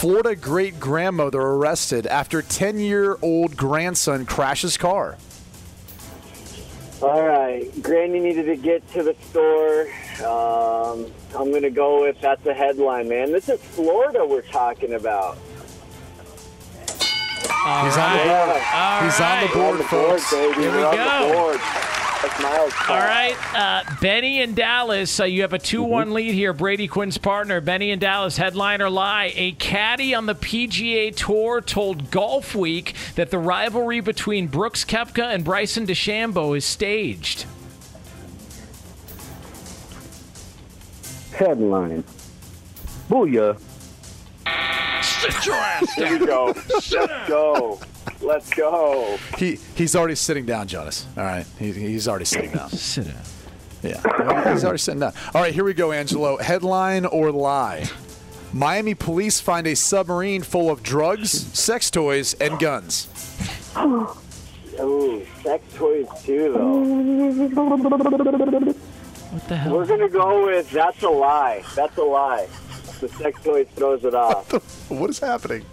Florida 0.02 0.36
great 0.36 0.80
grandmother 0.80 1.40
arrested 1.40 2.08
after 2.08 2.42
10 2.42 2.80
year 2.80 3.20
old 3.22 3.56
grandson 3.56 4.26
crashes 4.26 4.76
car. 4.76 5.16
All 7.04 7.22
right, 7.22 7.70
Granny 7.84 8.20
needed 8.20 8.48
to 8.48 8.56
get 8.56 8.92
to 8.94 9.04
the 9.04 9.16
store. 9.30 9.82
Um, 10.28 11.06
I'm 11.40 11.54
gonna 11.54 11.70
go 11.70 12.02
with 12.02 12.20
that's 12.20 12.44
a 12.48 12.54
headline, 12.56 13.10
man. 13.10 13.32
This 13.32 13.48
is 13.48 13.62
Florida 13.62 14.26
we're 14.26 14.42
talking 14.42 14.94
about. 14.96 15.38
All 17.64 17.86
He's 17.86 17.96
on 17.96 18.18
the 18.18 18.24
board. 18.24 18.62
All 18.74 19.04
He's 19.04 19.22
on 19.22 19.40
the 19.40 19.46
right. 19.46 19.54
board, 19.54 19.72
on 19.74 19.78
the 19.78 19.84
board, 19.84 20.20
folks. 20.20 20.32
baby. 20.32 20.62
Here 20.62 20.72
we 20.72 20.78
We're 20.78 20.88
on 20.88 20.96
go. 20.96 21.60
The 22.22 22.28
board. 22.28 22.32
That's 22.32 22.42
Miles. 22.42 22.74
All 22.90 22.98
right, 22.98 23.36
uh, 23.56 23.84
Benny 24.00 24.42
and 24.42 24.56
Dallas. 24.56 25.20
Uh, 25.20 25.26
you 25.26 25.42
have 25.42 25.54
a 25.54 25.60
2 25.60 25.84
one 25.84 26.14
lead 26.14 26.34
here. 26.34 26.54
Brady 26.54 26.88
Quinn's 26.88 27.18
partner, 27.18 27.62
Benny 27.62 27.92
and 27.92 28.00
Dallas. 28.00 28.38
Headline 28.38 28.82
or 28.82 28.90
lie? 28.90 29.34
A 29.36 29.54
caddy 29.54 30.14
on 30.14 30.26
the 30.26 30.36
PGA 30.36 31.16
Tour 31.16 31.62
told 31.62 32.12
Golf 32.12 32.54
Week 32.56 32.94
that 33.16 33.32
the 33.32 33.40
rivalry 33.40 34.00
between 34.02 34.48
Brooks 34.48 34.86
Koepka 34.86 35.34
and 35.34 35.44
Bryson 35.44 35.86
DeChambeau 35.88 36.56
is 36.56 36.66
staged. 36.66 37.46
Headline. 41.34 42.04
Booyah. 43.10 43.60
Sit 45.04 45.46
your 45.46 45.56
ass 45.56 45.94
Here 45.94 46.20
we 46.20 46.26
go. 46.26 46.54
Let's 46.70 46.92
go. 47.28 47.80
Let's 48.22 48.54
go. 48.54 49.18
He 49.38 49.60
He's 49.76 49.96
already 49.96 50.16
sitting 50.16 50.46
down, 50.46 50.68
Jonas. 50.68 51.06
All 51.18 51.24
right, 51.24 51.46
he, 51.58 51.72
he's 51.72 52.08
already 52.08 52.26
sitting 52.26 52.52
down. 52.52 52.70
Sit 52.70 53.08
down. 53.08 53.16
Yeah, 53.84 54.54
he's 54.54 54.64
already 54.64 54.78
sitting 54.78 55.00
down. 55.00 55.14
All 55.34 55.42
right, 55.42 55.54
here 55.54 55.64
we 55.64 55.74
go, 55.74 55.92
Angelo. 55.92 56.38
Headline 56.38 57.06
or 57.06 57.32
lie? 57.32 57.90
Miami 58.54 58.94
police 58.94 59.40
find 59.40 59.66
a 59.66 59.76
submarine 59.76 60.44
full 60.44 60.70
of 60.70 60.84
drugs, 60.84 61.32
sex 61.58 61.90
toys, 61.90 62.34
and 62.36 62.60
guns. 62.60 63.08
Ooh, 64.80 65.26
sex 65.42 65.64
toys 65.76 66.08
too, 66.24 66.54
though. 66.54 66.80
What 69.32 69.48
the 69.48 69.56
hell? 69.56 69.74
We're 69.78 69.86
gonna 69.86 70.10
go 70.10 70.46
with 70.46 70.70
that's 70.72 71.02
a 71.04 71.10
lie. 71.10 71.64
That's 71.76 71.98
a 71.98 72.04
lie. 72.04 72.48
The 73.00 73.08
sex 73.10 73.42
toys 73.44 73.68
throws 73.76 74.04
it 74.04 74.14
off. 74.14 74.52
What 74.92 75.10
is 75.10 75.20
happening? 75.20 75.66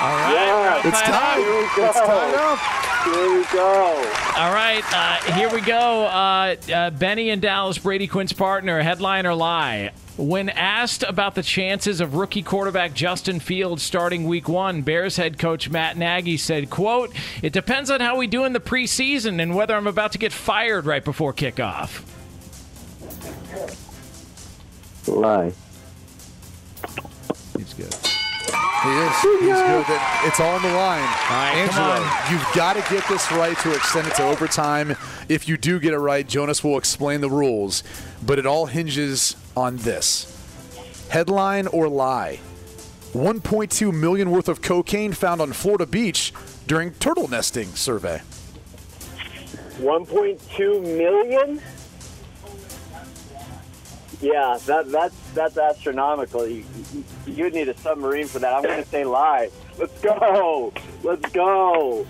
Yeah, 0.00 0.82
It's 0.84 1.00
Tied 1.00 1.10
tied. 1.10 1.38
Here 1.38 1.60
we 1.60 1.68
go. 1.76 1.86
It's 1.86 1.98
tied 1.98 2.34
up. 2.34 2.58
Here 3.04 3.38
we 3.38 3.44
go. 3.52 4.12
All 4.36 4.52
right, 4.52 4.84
uh, 4.92 5.32
here 5.32 5.50
we 5.52 5.60
go. 5.60 6.04
Uh, 6.06 6.56
uh, 6.72 6.90
Benny 6.90 7.30
and 7.30 7.42
Dallas, 7.42 7.78
Brady 7.78 8.06
Quinn's 8.06 8.32
partner, 8.32 8.80
headline 8.80 9.26
or 9.26 9.34
lie. 9.34 9.90
When 10.16 10.48
asked 10.50 11.02
about 11.04 11.34
the 11.34 11.42
chances 11.42 12.00
of 12.00 12.14
rookie 12.14 12.42
quarterback 12.42 12.92
Justin 12.92 13.40
Fields 13.40 13.82
starting 13.82 14.24
week 14.24 14.48
one, 14.48 14.82
Bears 14.82 15.16
head 15.16 15.38
coach 15.38 15.70
Matt 15.70 15.96
Nagy 15.96 16.36
said, 16.36 16.70
quote, 16.70 17.12
It 17.42 17.52
depends 17.52 17.90
on 17.90 18.00
how 18.00 18.16
we 18.16 18.26
do 18.26 18.44
in 18.44 18.52
the 18.52 18.60
preseason 18.60 19.40
and 19.40 19.54
whether 19.54 19.74
I'm 19.74 19.86
about 19.86 20.12
to 20.12 20.18
get 20.18 20.32
fired 20.32 20.86
right 20.86 21.04
before 21.04 21.32
kickoff. 21.32 22.04
Lie. 25.06 25.52
He's 27.56 27.74
good. 27.74 27.94
He 28.88 28.94
is. 28.94 29.20
He's 29.20 29.86
good. 29.86 30.00
It's 30.24 30.40
all 30.40 30.54
on 30.54 30.62
the 30.62 30.72
line. 30.72 31.02
right, 31.02 31.52
Angelo, 31.56 32.02
on. 32.02 32.32
you've 32.32 32.46
got 32.54 32.74
to 32.74 32.80
get 32.92 33.06
this 33.08 33.30
right 33.32 33.56
to 33.58 33.74
extend 33.74 34.06
it 34.06 34.14
to 34.14 34.24
overtime. 34.24 34.96
If 35.28 35.46
you 35.46 35.58
do 35.58 35.78
get 35.78 35.92
it 35.92 35.98
right, 35.98 36.26
Jonas 36.26 36.64
will 36.64 36.78
explain 36.78 37.20
the 37.20 37.28
rules. 37.28 37.82
But 38.24 38.38
it 38.38 38.46
all 38.46 38.66
hinges 38.66 39.36
on 39.56 39.76
this 39.76 40.34
headline 41.10 41.66
or 41.66 41.88
lie. 41.88 42.40
1.2 43.12 43.92
million 43.92 44.30
worth 44.30 44.48
of 44.48 44.62
cocaine 44.62 45.12
found 45.12 45.40
on 45.40 45.52
Florida 45.52 45.86
beach 45.86 46.32
during 46.66 46.92
turtle 46.92 47.28
nesting 47.28 47.68
survey. 47.68 48.22
1.2 49.78 50.82
million? 50.96 51.60
Yeah, 54.20 54.58
that, 54.66 54.90
that's 54.90 55.14
that's 55.32 55.56
astronomical. 55.56 56.46
You, 56.46 56.64
you'd 57.26 57.54
need 57.54 57.68
a 57.68 57.76
submarine 57.78 58.26
for 58.26 58.40
that. 58.40 58.52
I'm 58.52 58.62
going 58.62 58.82
to 58.82 58.88
say 58.88 59.04
live. 59.04 59.52
Let's 59.78 60.00
go. 60.00 60.72
Let's 61.04 61.30
go. 61.30 62.06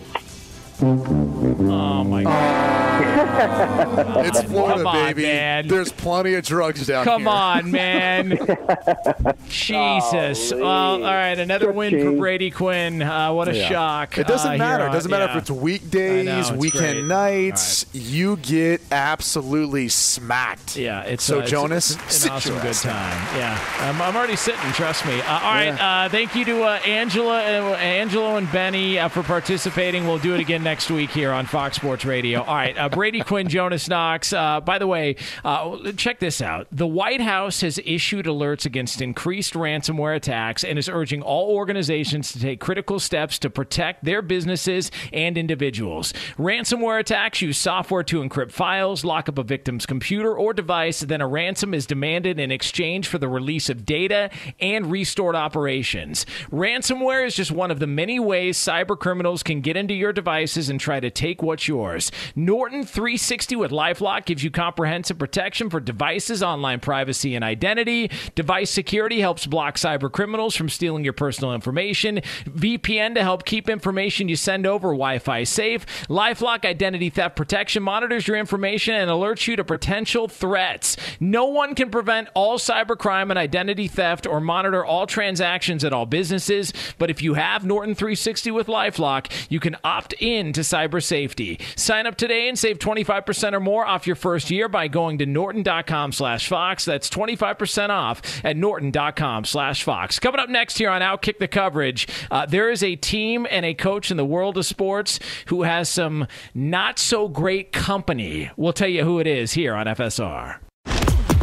Oh 1.41 2.05
my 2.05 2.25
God! 2.25 2.79
It's 4.27 4.43
Florida, 4.43 4.85
on, 4.85 4.93
baby. 5.07 5.23
man. 5.23 5.69
There's 5.69 5.93
plenty 5.93 6.35
of 6.35 6.45
drugs 6.45 6.87
down 6.87 7.05
Come 7.05 7.23
here. 7.23 7.29
Come 7.31 7.35
on, 7.35 7.71
man. 7.71 8.31
Jesus. 9.49 10.53
Well, 10.53 10.65
all 10.65 11.01
right, 11.01 11.39
another 11.39 11.71
win 11.71 12.01
for 12.01 12.13
Brady 12.19 12.51
Quinn. 12.51 13.01
Uh, 13.03 13.33
what 13.33 13.49
a 13.49 13.57
Yeah. 13.57 13.69
shock. 13.69 14.19
It 14.19 14.27
doesn't 14.27 14.55
uh, 14.55 14.59
matter. 14.59 14.85
here 14.85 14.89
It 14.89 14.93
doesn't 14.93 15.11
matter 15.11 15.25
yeah. 15.27 15.37
if 15.37 15.43
it's 15.43 15.51
weekdays, 15.51 16.27
know, 16.27 16.39
it's 16.41 16.51
weekend 16.51 16.95
great. 16.99 17.05
nights. 17.05 17.87
You 17.93 18.37
get 18.39 18.81
absolutely 18.91 19.89
smacked. 19.89 20.77
Yeah, 20.77 21.03
it's 21.03 21.23
so 21.25 21.41
uh, 21.41 21.47
Jonas. 21.47 21.95
it's 22.07 22.25
an 22.25 22.31
awesome 22.33 22.59
good 22.59 22.75
time. 22.75 23.37
Yeah, 23.37 23.59
I'm, 23.81 24.03
I'm 24.03 24.17
already 24.17 24.37
sitting. 24.37 24.61
Trust 24.73 25.07
me. 25.07 25.21
Uh, 25.21 25.33
all 25.33 25.55
right, 25.55 25.69
uh, 26.07 26.09
thank 26.09 26.35
you 26.35 26.45
to 26.47 26.63
uh, 26.63 26.81
Angela, 26.87 27.39
uh, 27.41 27.75
Angelo, 27.77 28.37
and 28.37 28.51
Benny 28.51 28.99
uh, 28.99 29.09
for 29.09 29.23
participating. 29.23 30.07
We'll 30.07 30.19
do 30.19 30.35
it 30.35 30.41
again 30.41 30.63
next 30.65 30.91
week 30.91 31.11
here 31.11 31.28
on 31.33 31.47
Fox 31.47 31.77
Sports 31.77 32.05
Radio. 32.05 32.43
All 32.43 32.55
right, 32.55 32.77
uh, 32.77 32.89
Brady 32.89 33.21
Quinn, 33.21 33.49
Jonas 33.49 33.89
Knox. 33.89 34.33
Uh, 34.33 34.61
by 34.61 34.79
the 34.79 34.87
way, 34.87 35.17
uh, 35.45 35.93
check 35.93 36.19
this 36.19 36.41
out. 36.41 36.67
The 36.71 36.87
White 36.87 37.21
House 37.21 37.61
has 37.63 37.79
issued 37.85 38.27
alerts 38.27 38.67
against 38.67 39.01
increased 39.01 39.55
ransomware 39.55 40.17
attacks 40.17 40.65
and 40.65 40.79
is 40.79 40.89
urging 40.89 41.23
all 41.23 41.51
organizations 41.57 42.33
to 42.33 42.41
take 42.41 42.61
critical 42.61 42.99
steps 42.99 43.39
to 43.41 43.51
protect 43.51 44.05
their 44.05 44.23
businesses 44.23 44.91
and 45.13 45.39
individuals. 45.39 46.13
Ransomware 46.39 47.01
attacks 47.01 47.43
use 47.43 47.59
software 47.59 48.03
to 48.05 48.23
encrypt 48.23 48.53
files, 48.53 49.05
lock 49.05 49.29
up 49.29 49.39
a 49.39 49.43
victim's 49.43 49.87
computer 49.87 50.35
or 50.35 50.53
device, 50.53 51.01
then 51.01 51.21
a 51.21 51.27
ransom 51.27 51.75
is 51.75 51.87
demanded 51.87 52.39
in 52.39 52.51
exchange 52.51 53.09
for 53.09 53.19
the 53.19 53.29
release 53.29 53.69
of 53.69 53.85
data 53.85 54.31
and 54.61 54.91
restored 54.91 55.35
operations. 55.35 56.27
Ransomware 56.51 57.27
is 57.27 57.35
just 57.35 57.51
one 57.51 57.71
of 57.71 57.79
the 57.79 57.87
many 57.87 58.19
ways 58.21 58.59
cyber 58.59 58.99
criminals 58.99 59.43
can 59.43 59.61
get 59.61 59.77
into 59.77 59.95
your 59.95 60.13
devices 60.13 60.69
and 60.69 60.79
try 60.79 61.01
to 61.01 61.11
take 61.19 61.43
what's 61.43 61.67
yours. 61.67 62.13
Norton 62.37 62.85
360 62.85 63.57
with 63.57 63.73
Lifelock 63.73 64.25
gives 64.25 64.45
you 64.45 64.51
comprehensive 64.51 65.19
protection 65.19 65.69
for 65.69 65.81
devices, 65.81 66.43
online 66.43 66.79
privacy, 66.79 67.35
and 67.35 67.45
identity. 67.45 68.11
Device 68.37 68.71
security 68.71 69.21
helps 69.21 69.47
block 69.47 69.75
cyber 69.75 70.11
criminals 70.11 70.55
from 70.55 70.69
stealing 70.69 71.03
your 71.03 71.13
personal 71.13 71.55
information. 71.55 72.21
VPN 72.47 73.15
to 73.17 73.23
help 73.23 73.45
keep 73.45 73.69
information 73.69 74.29
you 74.29 74.37
send 74.37 74.67
over 74.67 74.89
Wi 74.89 75.19
Fi 75.19 75.43
safe. 75.43 75.85
Lifelock 76.09 76.65
identity 76.65 77.11
theft 77.11 77.35
protection 77.35 77.83
monitors 77.83 78.29
your 78.29 78.37
information 78.37 78.95
and 78.95 79.11
alerts 79.11 79.49
you 79.49 79.57
to 79.57 79.65
potential 79.65 80.29
threats. 80.29 80.97
No 81.19 81.47
one 81.47 81.75
can 81.75 81.91
prevent 81.91 82.29
all 82.35 82.59
cybercrime 82.59 83.31
and 83.31 83.39
identity 83.39 83.89
theft 83.89 84.27
or 84.27 84.41
monitor 84.41 84.85
all 84.85 85.07
transactions 85.07 85.83
at 85.83 85.93
all 85.93 86.07
businesses, 86.07 86.73
but 86.99 87.11
if 87.11 87.23
you 87.23 87.35
have 87.35 87.65
Norton 87.65 87.95
360 87.95 88.51
with 88.53 88.69
Lifelock, 88.69 89.31
you 89.49 89.59
can 89.59 89.77
opt 89.83 90.13
in 90.15 90.53
to 90.53 90.61
cyber 90.61 91.03
safety. 91.09 91.59
Sign 91.75 92.07
up 92.07 92.17
today 92.17 92.49
and 92.49 92.59
save 92.59 92.79
25% 92.79 93.55
or 93.55 93.61
more 93.61 93.87
off 93.87 94.07
your 94.07 94.17
first 94.17 94.51
year 94.51 94.69
by 94.69 94.87
going 94.89 95.19
to 95.19 95.27
norton.com 95.27 96.13
slash 96.13 96.47
fox. 96.47 96.85
That's 96.85 97.11
25% 97.11 97.89
off 97.89 98.23
at 98.45 98.57
norton.com 98.57 99.45
slash 99.45 99.83
fox. 99.83 100.19
Coming 100.19 100.41
up 100.41 100.49
next 100.49 100.79
here 100.79 100.91
on 100.91 101.01
Outkick 101.01 101.39
the 101.39 101.49
Coverage, 101.49 102.07
uh, 102.31 102.47
there 102.47 102.71
is 102.71 102.83
a 102.83 102.95
team 102.95 103.47
and 103.51 103.65
a 103.65 103.75
coach 103.75 104.11
in 104.11 104.17
the 104.17 104.25
world 104.25 104.59
of 104.59 104.67
sports 104.67 105.19
who 105.47 105.63
has 105.63 105.89
some 105.89 106.27
not 106.55 106.99
so 106.99 107.27
great 107.27 107.73
company. 107.73 108.51
We'll 108.57 108.73
tell 108.73 108.89
you 108.89 109.05
who 109.05 109.19
it 109.19 109.27
is 109.27 109.53
here 109.53 109.75
on 109.75 109.87
FSR. 109.87 110.59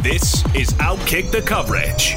This 0.02 0.44
is 0.54 0.72
Outkick 0.74 1.32
the 1.32 1.42
Coverage. 1.42 2.16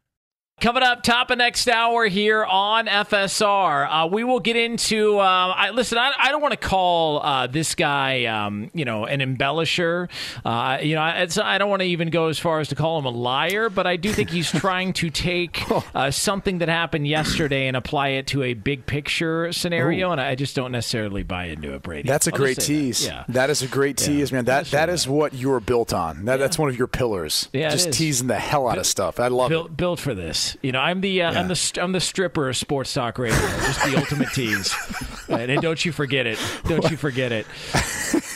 Coming 0.61 0.83
up, 0.83 1.01
top 1.01 1.31
of 1.31 1.39
next 1.39 1.67
hour 1.67 2.05
here 2.05 2.45
on 2.45 2.85
FSR, 2.85 3.87
uh, 3.89 4.07
we 4.07 4.23
will 4.23 4.39
get 4.39 4.55
into. 4.55 5.17
Uh, 5.17 5.23
I, 5.57 5.71
listen, 5.71 5.97
I, 5.97 6.11
I 6.15 6.29
don't 6.29 6.39
want 6.39 6.51
to 6.51 6.67
call 6.67 7.19
uh, 7.19 7.47
this 7.47 7.73
guy, 7.73 8.25
um, 8.25 8.69
you 8.71 8.85
know, 8.85 9.05
an 9.07 9.21
embellisher. 9.21 10.07
Uh, 10.45 10.77
you 10.79 10.93
know, 10.93 11.03
it's, 11.15 11.39
I 11.39 11.57
don't 11.57 11.71
want 11.71 11.81
to 11.81 11.87
even 11.87 12.11
go 12.11 12.27
as 12.27 12.37
far 12.37 12.59
as 12.59 12.67
to 12.67 12.75
call 12.75 12.99
him 12.99 13.05
a 13.05 13.09
liar, 13.09 13.71
but 13.71 13.87
I 13.87 13.95
do 13.95 14.13
think 14.13 14.29
he's 14.29 14.51
trying 14.59 14.93
to 14.93 15.09
take 15.09 15.63
uh, 15.95 16.11
something 16.11 16.59
that 16.59 16.69
happened 16.69 17.07
yesterday 17.07 17.65
and 17.65 17.75
apply 17.75 18.09
it 18.09 18.27
to 18.27 18.43
a 18.43 18.53
big 18.53 18.85
picture 18.85 19.51
scenario, 19.51 20.09
Ooh. 20.09 20.11
and 20.11 20.21
I 20.21 20.35
just 20.35 20.55
don't 20.55 20.71
necessarily 20.71 21.23
buy 21.23 21.45
into 21.45 21.73
it, 21.73 21.81
Brady. 21.81 22.07
That's 22.07 22.27
a 22.27 22.31
I'll 22.31 22.37
great 22.37 22.61
say 22.61 22.73
that. 22.73 22.79
tease. 22.81 23.07
Yeah. 23.07 23.23
that 23.29 23.49
is 23.49 23.63
a 23.63 23.67
great 23.67 23.97
tease, 23.97 24.31
man. 24.31 24.45
That 24.45 24.67
that 24.67 24.89
is 24.89 25.07
what 25.07 25.33
you're 25.33 25.59
built 25.59 25.91
on. 25.91 26.25
That, 26.25 26.37
That's 26.37 26.59
one 26.59 26.69
of 26.69 26.77
your 26.77 26.85
pillars. 26.85 27.49
Yeah, 27.51 27.71
just 27.71 27.93
teasing 27.93 28.27
the 28.27 28.37
hell 28.37 28.67
out 28.67 28.77
of 28.77 28.85
stuff. 28.85 29.19
I 29.19 29.29
love 29.29 29.49
built, 29.49 29.71
it. 29.71 29.77
built 29.77 29.99
for 29.99 30.13
this. 30.13 30.50
You 30.61 30.71
know, 30.71 30.79
I'm 30.79 31.01
the 31.01 31.21
uh, 31.23 31.31
I'm 31.33 31.47
the 31.47 31.79
I'm 31.81 31.91
the 31.91 31.99
stripper 31.99 32.49
of 32.49 32.57
sports 32.57 32.93
talk 32.93 33.17
radio. 33.19 33.37
Just 33.37 33.83
the 33.85 33.97
ultimate 33.97 34.29
tease. 34.33 34.73
Right, 35.29 35.49
and 35.49 35.61
don't 35.61 35.85
you 35.85 35.93
forget 35.93 36.27
it. 36.27 36.37
Don't 36.65 36.91
you 36.91 36.97
forget 36.97 37.31
it. 37.31 37.45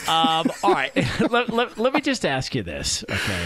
Um, 0.08 0.50
all 0.62 0.72
right. 0.72 0.92
let, 1.30 1.50
let, 1.50 1.76
let 1.76 1.92
me 1.92 2.00
just 2.00 2.24
ask 2.24 2.54
you 2.54 2.62
this, 2.62 3.04
okay? 3.10 3.42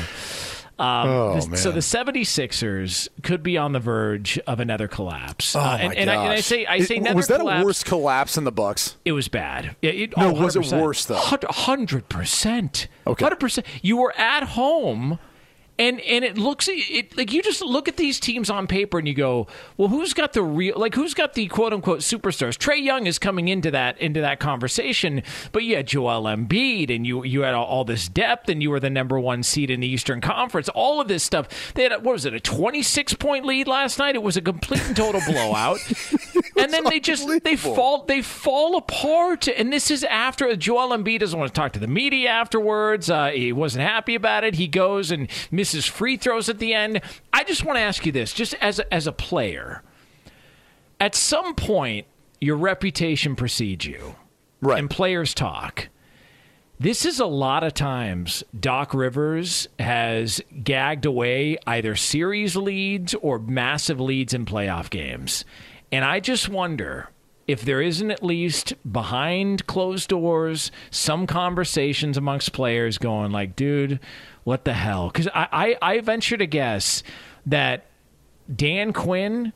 Um, 0.78 1.08
Oh, 1.08 1.40
So 1.56 1.72
the 1.72 1.80
76ers 1.80 3.08
could 3.24 3.42
be 3.42 3.58
on 3.58 3.72
the 3.72 3.80
verge 3.80 4.38
of 4.46 4.60
another 4.60 4.86
collapse. 4.86 5.56
Oh 5.56 5.60
Uh, 5.60 5.64
my 5.64 5.78
and, 5.80 5.94
and, 5.94 6.10
I, 6.10 6.14
and 6.24 6.32
I 6.32 6.40
say 6.40 6.64
I 6.64 6.80
say 6.80 6.98
another 6.98 7.16
was 7.16 7.26
that 7.26 7.40
collapse. 7.40 7.62
a 7.62 7.64
worse 7.64 7.84
collapse 7.84 8.34
than 8.36 8.44
the 8.44 8.52
Bucks? 8.52 8.96
It 9.04 9.12
was 9.12 9.26
bad. 9.28 9.74
Yeah, 9.82 9.90
it, 9.90 10.16
No, 10.16 10.28
oh, 10.36 10.40
was 10.44 10.54
it 10.54 10.70
worse, 10.72 11.04
though? 11.06 11.16
Hundred 11.16 12.08
percent. 12.08 12.86
Okay. 13.06 13.24
Hundred 13.24 13.40
percent. 13.40 13.66
You 13.82 13.96
were 13.96 14.14
at 14.16 14.44
home, 14.44 15.18
and 15.80 15.98
and 16.02 16.24
it 16.24 16.36
looks 16.36 16.68
it 16.70 17.16
like 17.16 17.32
you 17.32 17.42
just 17.42 17.62
look 17.62 17.88
at 17.88 17.96
these 17.96 18.20
teams 18.20 18.50
on 18.50 18.66
paper 18.66 18.98
and 18.98 19.08
you 19.08 19.14
go, 19.14 19.46
well, 19.78 19.88
who's 19.88 20.12
got 20.12 20.34
the 20.34 20.42
real 20.42 20.78
like 20.78 20.94
who's 20.94 21.14
got 21.14 21.32
the 21.32 21.46
quote 21.46 21.72
unquote 21.72 22.00
superstars? 22.00 22.58
Trae 22.58 22.82
Young 22.82 23.06
is 23.06 23.18
coming 23.18 23.48
into 23.48 23.70
that 23.70 23.98
into 23.98 24.20
that 24.20 24.40
conversation, 24.40 25.22
but 25.52 25.64
you 25.64 25.76
had 25.76 25.86
Joel 25.86 26.24
Embiid 26.24 26.94
and 26.94 27.06
you 27.06 27.24
you 27.24 27.40
had 27.40 27.54
all, 27.54 27.64
all 27.64 27.84
this 27.84 28.08
depth 28.08 28.50
and 28.50 28.62
you 28.62 28.70
were 28.70 28.78
the 28.78 28.90
number 28.90 29.18
one 29.18 29.42
seed 29.42 29.70
in 29.70 29.80
the 29.80 29.88
Eastern 29.88 30.20
Conference. 30.20 30.68
All 30.68 31.00
of 31.00 31.08
this 31.08 31.22
stuff. 31.22 31.72
They 31.72 31.84
had 31.84 31.92
what 31.92 32.12
was 32.12 32.26
it 32.26 32.34
a 32.34 32.40
twenty 32.40 32.82
six 32.82 33.14
point 33.14 33.46
lead 33.46 33.66
last 33.66 33.98
night? 33.98 34.14
It 34.14 34.22
was 34.22 34.36
a 34.36 34.42
complete 34.42 34.84
and 34.84 34.94
total 34.94 35.22
blowout. 35.26 35.78
and 36.60 36.72
then 36.72 36.84
they 36.84 37.00
just 37.00 37.28
they 37.44 37.56
fall 37.56 38.04
they 38.04 38.22
fall 38.22 38.76
apart. 38.76 39.48
And 39.48 39.72
this 39.72 39.90
is 39.90 40.04
after 40.04 40.54
Joel 40.56 40.96
Embiid 40.96 41.20
doesn't 41.20 41.38
want 41.38 41.52
to 41.52 41.58
talk 41.58 41.72
to 41.72 41.80
the 41.80 41.86
media 41.86 42.28
afterwards. 42.30 43.10
Uh, 43.10 43.30
he 43.30 43.52
wasn't 43.52 43.84
happy 43.84 44.14
about 44.14 44.44
it. 44.44 44.54
He 44.54 44.68
goes 44.68 45.10
and 45.10 45.28
misses 45.50 45.86
free 45.86 46.16
throws 46.16 46.48
at 46.48 46.58
the 46.58 46.74
end. 46.74 47.00
I 47.32 47.44
just 47.44 47.64
want 47.64 47.76
to 47.76 47.82
ask 47.82 48.04
you 48.06 48.12
this, 48.12 48.32
just 48.32 48.54
as 48.54 48.78
a, 48.78 48.94
as 48.94 49.06
a 49.06 49.12
player, 49.12 49.82
at 50.98 51.14
some 51.14 51.54
point 51.54 52.06
your 52.40 52.56
reputation 52.56 53.36
precedes 53.36 53.86
you, 53.86 54.16
right? 54.60 54.78
And 54.78 54.88
players 54.88 55.34
talk. 55.34 55.88
This 56.78 57.04
is 57.04 57.20
a 57.20 57.26
lot 57.26 57.62
of 57.62 57.74
times 57.74 58.42
Doc 58.58 58.94
Rivers 58.94 59.68
has 59.78 60.40
gagged 60.64 61.04
away 61.04 61.58
either 61.66 61.94
series 61.94 62.56
leads 62.56 63.14
or 63.16 63.38
massive 63.38 64.00
leads 64.00 64.32
in 64.32 64.46
playoff 64.46 64.88
games. 64.88 65.44
And 65.92 66.04
I 66.04 66.20
just 66.20 66.48
wonder 66.48 67.08
if 67.46 67.62
there 67.62 67.82
isn't 67.82 68.10
at 68.10 68.22
least 68.22 68.74
behind 68.90 69.66
closed 69.66 70.08
doors 70.08 70.70
some 70.90 71.26
conversations 71.26 72.16
amongst 72.16 72.52
players 72.52 72.96
going 72.96 73.32
like, 73.32 73.56
dude, 73.56 73.98
what 74.44 74.64
the 74.64 74.74
hell? 74.74 75.08
Because 75.08 75.26
I, 75.28 75.76
I, 75.82 75.94
I 75.94 76.00
venture 76.00 76.36
to 76.36 76.46
guess 76.46 77.02
that 77.46 77.86
Dan 78.54 78.92
Quinn, 78.92 79.52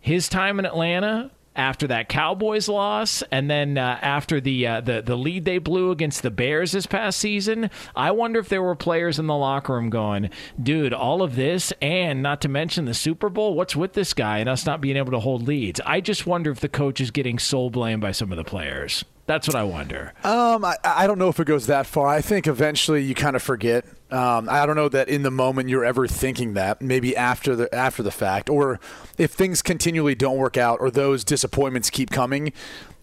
his 0.00 0.28
time 0.28 0.58
in 0.58 0.64
Atlanta 0.64 1.30
after 1.56 1.86
that 1.86 2.08
Cowboys 2.08 2.68
loss, 2.68 3.22
and 3.30 3.50
then 3.50 3.78
uh, 3.78 3.98
after 4.02 4.40
the, 4.40 4.66
uh, 4.66 4.80
the 4.80 5.02
the 5.02 5.16
lead 5.16 5.44
they 5.44 5.58
blew 5.58 5.90
against 5.90 6.22
the 6.22 6.30
Bears 6.30 6.72
this 6.72 6.86
past 6.86 7.18
season, 7.18 7.70
I 7.94 8.10
wonder 8.10 8.40
if 8.40 8.48
there 8.48 8.62
were 8.62 8.74
players 8.74 9.18
in 9.18 9.26
the 9.26 9.36
locker 9.36 9.74
room 9.74 9.90
going, 9.90 10.30
"Dude, 10.60 10.92
all 10.92 11.22
of 11.22 11.36
this, 11.36 11.72
and 11.80 12.22
not 12.22 12.40
to 12.42 12.48
mention 12.48 12.84
the 12.84 12.94
Super 12.94 13.28
Bowl. 13.28 13.54
What's 13.54 13.76
with 13.76 13.92
this 13.92 14.14
guy 14.14 14.38
and 14.38 14.48
us 14.48 14.66
not 14.66 14.80
being 14.80 14.96
able 14.96 15.12
to 15.12 15.20
hold 15.20 15.46
leads?" 15.46 15.80
I 15.86 16.00
just 16.00 16.26
wonder 16.26 16.50
if 16.50 16.60
the 16.60 16.68
coach 16.68 17.00
is 17.00 17.10
getting 17.10 17.38
soul 17.38 17.70
blamed 17.70 18.02
by 18.02 18.12
some 18.12 18.32
of 18.32 18.36
the 18.36 18.44
players. 18.44 19.04
That's 19.26 19.48
what 19.48 19.56
I 19.56 19.64
wonder. 19.64 20.12
Um, 20.22 20.64
I, 20.64 20.76
I 20.84 21.06
don't 21.06 21.18
know 21.18 21.28
if 21.28 21.40
it 21.40 21.46
goes 21.46 21.66
that 21.66 21.86
far. 21.86 22.08
I 22.08 22.20
think 22.20 22.46
eventually 22.46 23.02
you 23.02 23.14
kind 23.14 23.34
of 23.36 23.42
forget. 23.42 23.86
Um, 24.10 24.48
I 24.50 24.66
don't 24.66 24.76
know 24.76 24.90
that 24.90 25.08
in 25.08 25.22
the 25.22 25.30
moment 25.30 25.70
you're 25.70 25.84
ever 25.84 26.06
thinking 26.06 26.54
that. 26.54 26.82
Maybe 26.82 27.16
after 27.16 27.56
the 27.56 27.74
after 27.74 28.02
the 28.02 28.10
fact, 28.10 28.50
or 28.50 28.78
if 29.16 29.32
things 29.32 29.62
continually 29.62 30.14
don't 30.14 30.36
work 30.36 30.56
out, 30.58 30.78
or 30.80 30.90
those 30.90 31.24
disappointments 31.24 31.88
keep 31.88 32.10
coming, 32.10 32.52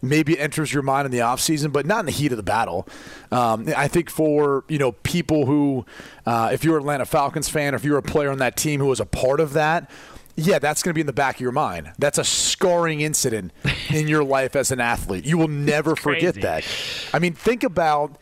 maybe 0.02 0.34
it 0.34 0.40
enters 0.40 0.72
your 0.74 0.84
mind 0.84 1.06
in 1.06 1.12
the 1.12 1.22
off 1.22 1.40
season, 1.40 1.72
but 1.72 1.86
not 1.86 2.02
in 2.02 2.06
the 2.06 2.12
heat 2.12 2.32
of 2.32 2.38
the 2.38 2.44
battle. 2.44 2.88
Um, 3.32 3.68
I 3.76 3.88
think 3.88 4.10
for 4.10 4.64
you 4.68 4.78
know 4.78 4.92
people 4.92 5.48
who, 5.48 5.86
uh, 6.28 6.52
if 6.54 6.64
you're 6.64 6.78
an 6.78 6.84
Atlanta 6.84 7.06
Falcons 7.06 7.50
fan, 7.50 7.74
or 7.74 7.78
if 7.78 7.84
you're 7.84 7.98
a 7.98 8.04
player 8.04 8.30
on 8.30 8.38
that 8.38 8.56
team 8.56 8.80
who 8.80 8.88
was 8.88 9.00
a 9.00 9.06
part 9.06 9.40
of 9.40 9.54
that, 9.54 9.90
yeah, 10.36 10.60
that's 10.60 10.84
going 10.84 10.92
to 10.92 10.94
be 10.94 11.02
in 11.02 11.08
the 11.08 11.14
back 11.14 11.36
of 11.36 11.42
your 11.42 11.52
mind. 11.52 11.92
That's 12.00 12.18
a 12.18 12.24
scarring 12.24 13.02
incident 13.02 13.52
in 13.90 14.08
your 14.08 14.24
life 14.24 14.56
as 14.56 14.72
an 14.72 14.80
athlete. 14.80 15.26
You 15.26 15.38
will 15.38 15.48
never 15.48 15.96
forget 15.96 16.36
that. 16.36 16.66
I 17.14 17.20
mean, 17.20 17.34
think 17.34 17.64
about 17.64 18.18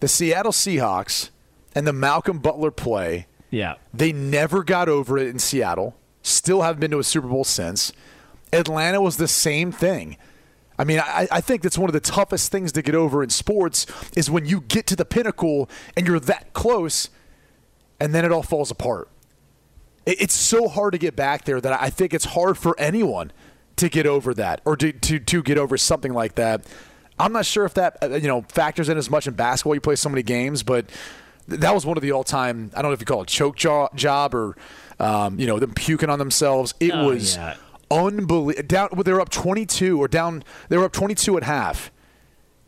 the 0.00 0.08
Seattle 0.08 0.52
Seahawks 0.52 1.30
and 1.74 1.86
the 1.86 1.92
Malcolm 1.92 2.38
Butler 2.38 2.70
play. 2.70 3.26
Yeah. 3.50 3.74
They 3.92 4.12
never 4.12 4.64
got 4.64 4.88
over 4.88 5.18
it 5.18 5.28
in 5.28 5.38
Seattle. 5.38 5.96
Still 6.22 6.62
haven't 6.62 6.80
been 6.80 6.90
to 6.92 6.98
a 6.98 7.04
Super 7.04 7.28
Bowl 7.28 7.44
since. 7.44 7.92
Atlanta 8.52 9.00
was 9.00 9.16
the 9.16 9.28
same 9.28 9.72
thing. 9.72 10.16
I 10.78 10.84
mean, 10.84 11.00
I, 11.00 11.28
I 11.30 11.40
think 11.40 11.62
that's 11.62 11.78
one 11.78 11.88
of 11.88 11.92
the 11.92 12.00
toughest 12.00 12.50
things 12.50 12.72
to 12.72 12.82
get 12.82 12.94
over 12.94 13.22
in 13.22 13.30
sports 13.30 13.86
is 14.16 14.30
when 14.30 14.46
you 14.46 14.62
get 14.62 14.86
to 14.88 14.96
the 14.96 15.04
pinnacle 15.04 15.68
and 15.96 16.06
you're 16.06 16.20
that 16.20 16.52
close, 16.54 17.10
and 18.00 18.14
then 18.14 18.24
it 18.24 18.32
all 18.32 18.42
falls 18.42 18.70
apart. 18.70 19.08
It- 20.06 20.20
It's 20.20 20.34
so 20.34 20.68
hard 20.68 20.92
to 20.92 20.98
get 20.98 21.14
back 21.16 21.44
there 21.44 21.60
that 21.60 21.80
I 21.80 21.90
think 21.90 22.12
it's 22.14 22.24
hard 22.26 22.58
for 22.58 22.74
anyone 22.78 23.32
to 23.76 23.88
get 23.88 24.06
over 24.06 24.34
that 24.34 24.60
or 24.64 24.76
to, 24.76 24.92
to, 24.92 25.18
to 25.18 25.42
get 25.42 25.58
over 25.58 25.76
something 25.78 26.12
like 26.12 26.34
that. 26.36 26.64
I'm 27.18 27.32
not 27.32 27.46
sure 27.46 27.64
if 27.64 27.74
that 27.74 27.98
uh, 28.02 28.08
you 28.16 28.26
know 28.28 28.42
factors 28.48 28.88
in 28.88 28.96
as 28.98 29.08
much 29.10 29.26
in 29.26 29.34
basketball. 29.34 29.74
You 29.74 29.80
play 29.80 29.96
so 29.96 30.08
many 30.08 30.22
games, 30.22 30.62
but 30.62 30.86
that 31.48 31.74
was 31.74 31.84
one 31.86 31.96
of 31.96 32.02
the 32.02 32.12
all-time. 32.12 32.70
I 32.74 32.82
don't 32.82 32.90
know 32.90 32.94
if 32.94 33.00
you 33.00 33.06
call 33.06 33.22
it 33.22 33.28
choke 33.28 33.56
jo- 33.56 33.88
job 33.94 34.34
or 34.34 34.56
um, 34.98 35.38
you 35.38 35.46
know 35.46 35.58
them 35.58 35.72
puking 35.74 36.10
on 36.10 36.18
themselves. 36.18 36.74
It 36.80 36.90
Oh, 36.92 37.08
was 37.08 37.36
yeah. 37.36 37.56
unbelievable. 37.90 38.66
Down, 38.66 38.88
they 39.04 39.12
were 39.12 39.20
up 39.20 39.28
22 39.28 40.00
or 40.02 40.08
down. 40.08 40.42
They 40.68 40.76
were 40.78 40.84
up 40.84 40.92
22 40.92 41.36
at 41.36 41.42
half. 41.44 41.92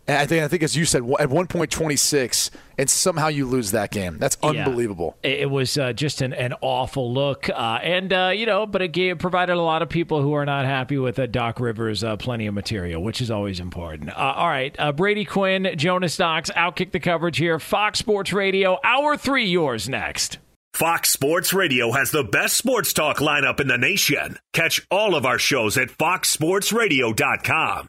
And 0.06 0.18
I 0.18 0.26
think, 0.26 0.44
I 0.44 0.48
think, 0.48 0.62
as 0.62 0.76
you 0.76 0.84
said, 0.84 1.02
at 1.18 1.30
one 1.30 1.46
point 1.46 1.70
26, 1.70 2.50
and 2.76 2.90
somehow 2.90 3.28
you 3.28 3.46
lose 3.46 3.70
that 3.70 3.90
game. 3.90 4.18
That's 4.18 4.36
unbelievable. 4.42 5.16
It 5.22 5.40
it 5.40 5.50
was 5.50 5.78
uh, 5.78 5.94
just 5.94 6.20
an, 6.20 6.34
an 6.34 6.52
awful 6.60 7.10
look, 7.12 7.48
uh, 7.48 7.78
and 7.82 8.12
uh, 8.12 8.32
you 8.34 8.46
know, 8.46 8.66
but 8.66 8.82
it 8.82 8.88
gave, 8.88 9.18
provided 9.18 9.54
a 9.54 9.62
lot 9.62 9.80
of 9.82 9.88
people 9.88 10.20
who 10.20 10.34
are 10.34 10.44
not 10.44 10.66
happy 10.66 10.98
with 10.98 11.18
uh, 11.18 11.24
Doc 11.26 11.58
Rivers 11.58 12.04
uh, 12.04 12.16
plenty 12.16 12.46
of 12.46 12.52
material, 12.54 13.02
which 13.02 13.22
is 13.22 13.30
always 13.30 13.60
important. 13.60 14.10
Uh, 14.10 14.34
all 14.36 14.48
right, 14.48 14.76
uh, 14.78 14.92
Brady 14.92 15.24
Quinn, 15.24 15.70
Jonas 15.76 16.18
Knox, 16.18 16.50
outkick 16.50 16.92
the 16.92 17.00
coverage 17.00 17.38
here. 17.38 17.58
Fox 17.58 17.98
Sports 17.98 18.32
Radio, 18.32 18.78
hour 18.84 19.16
three, 19.16 19.46
yours 19.46 19.88
next. 19.88 20.38
Fox 20.74 21.10
Sports 21.10 21.54
Radio 21.54 21.92
has 21.92 22.10
the 22.10 22.24
best 22.24 22.56
sports 22.56 22.92
talk 22.92 23.18
lineup 23.18 23.60
in 23.60 23.68
the 23.68 23.78
nation. 23.78 24.38
Catch 24.52 24.84
all 24.90 25.14
of 25.14 25.24
our 25.24 25.38
shows 25.38 25.78
at 25.78 25.88
foxsportsradio.com. 25.88 27.88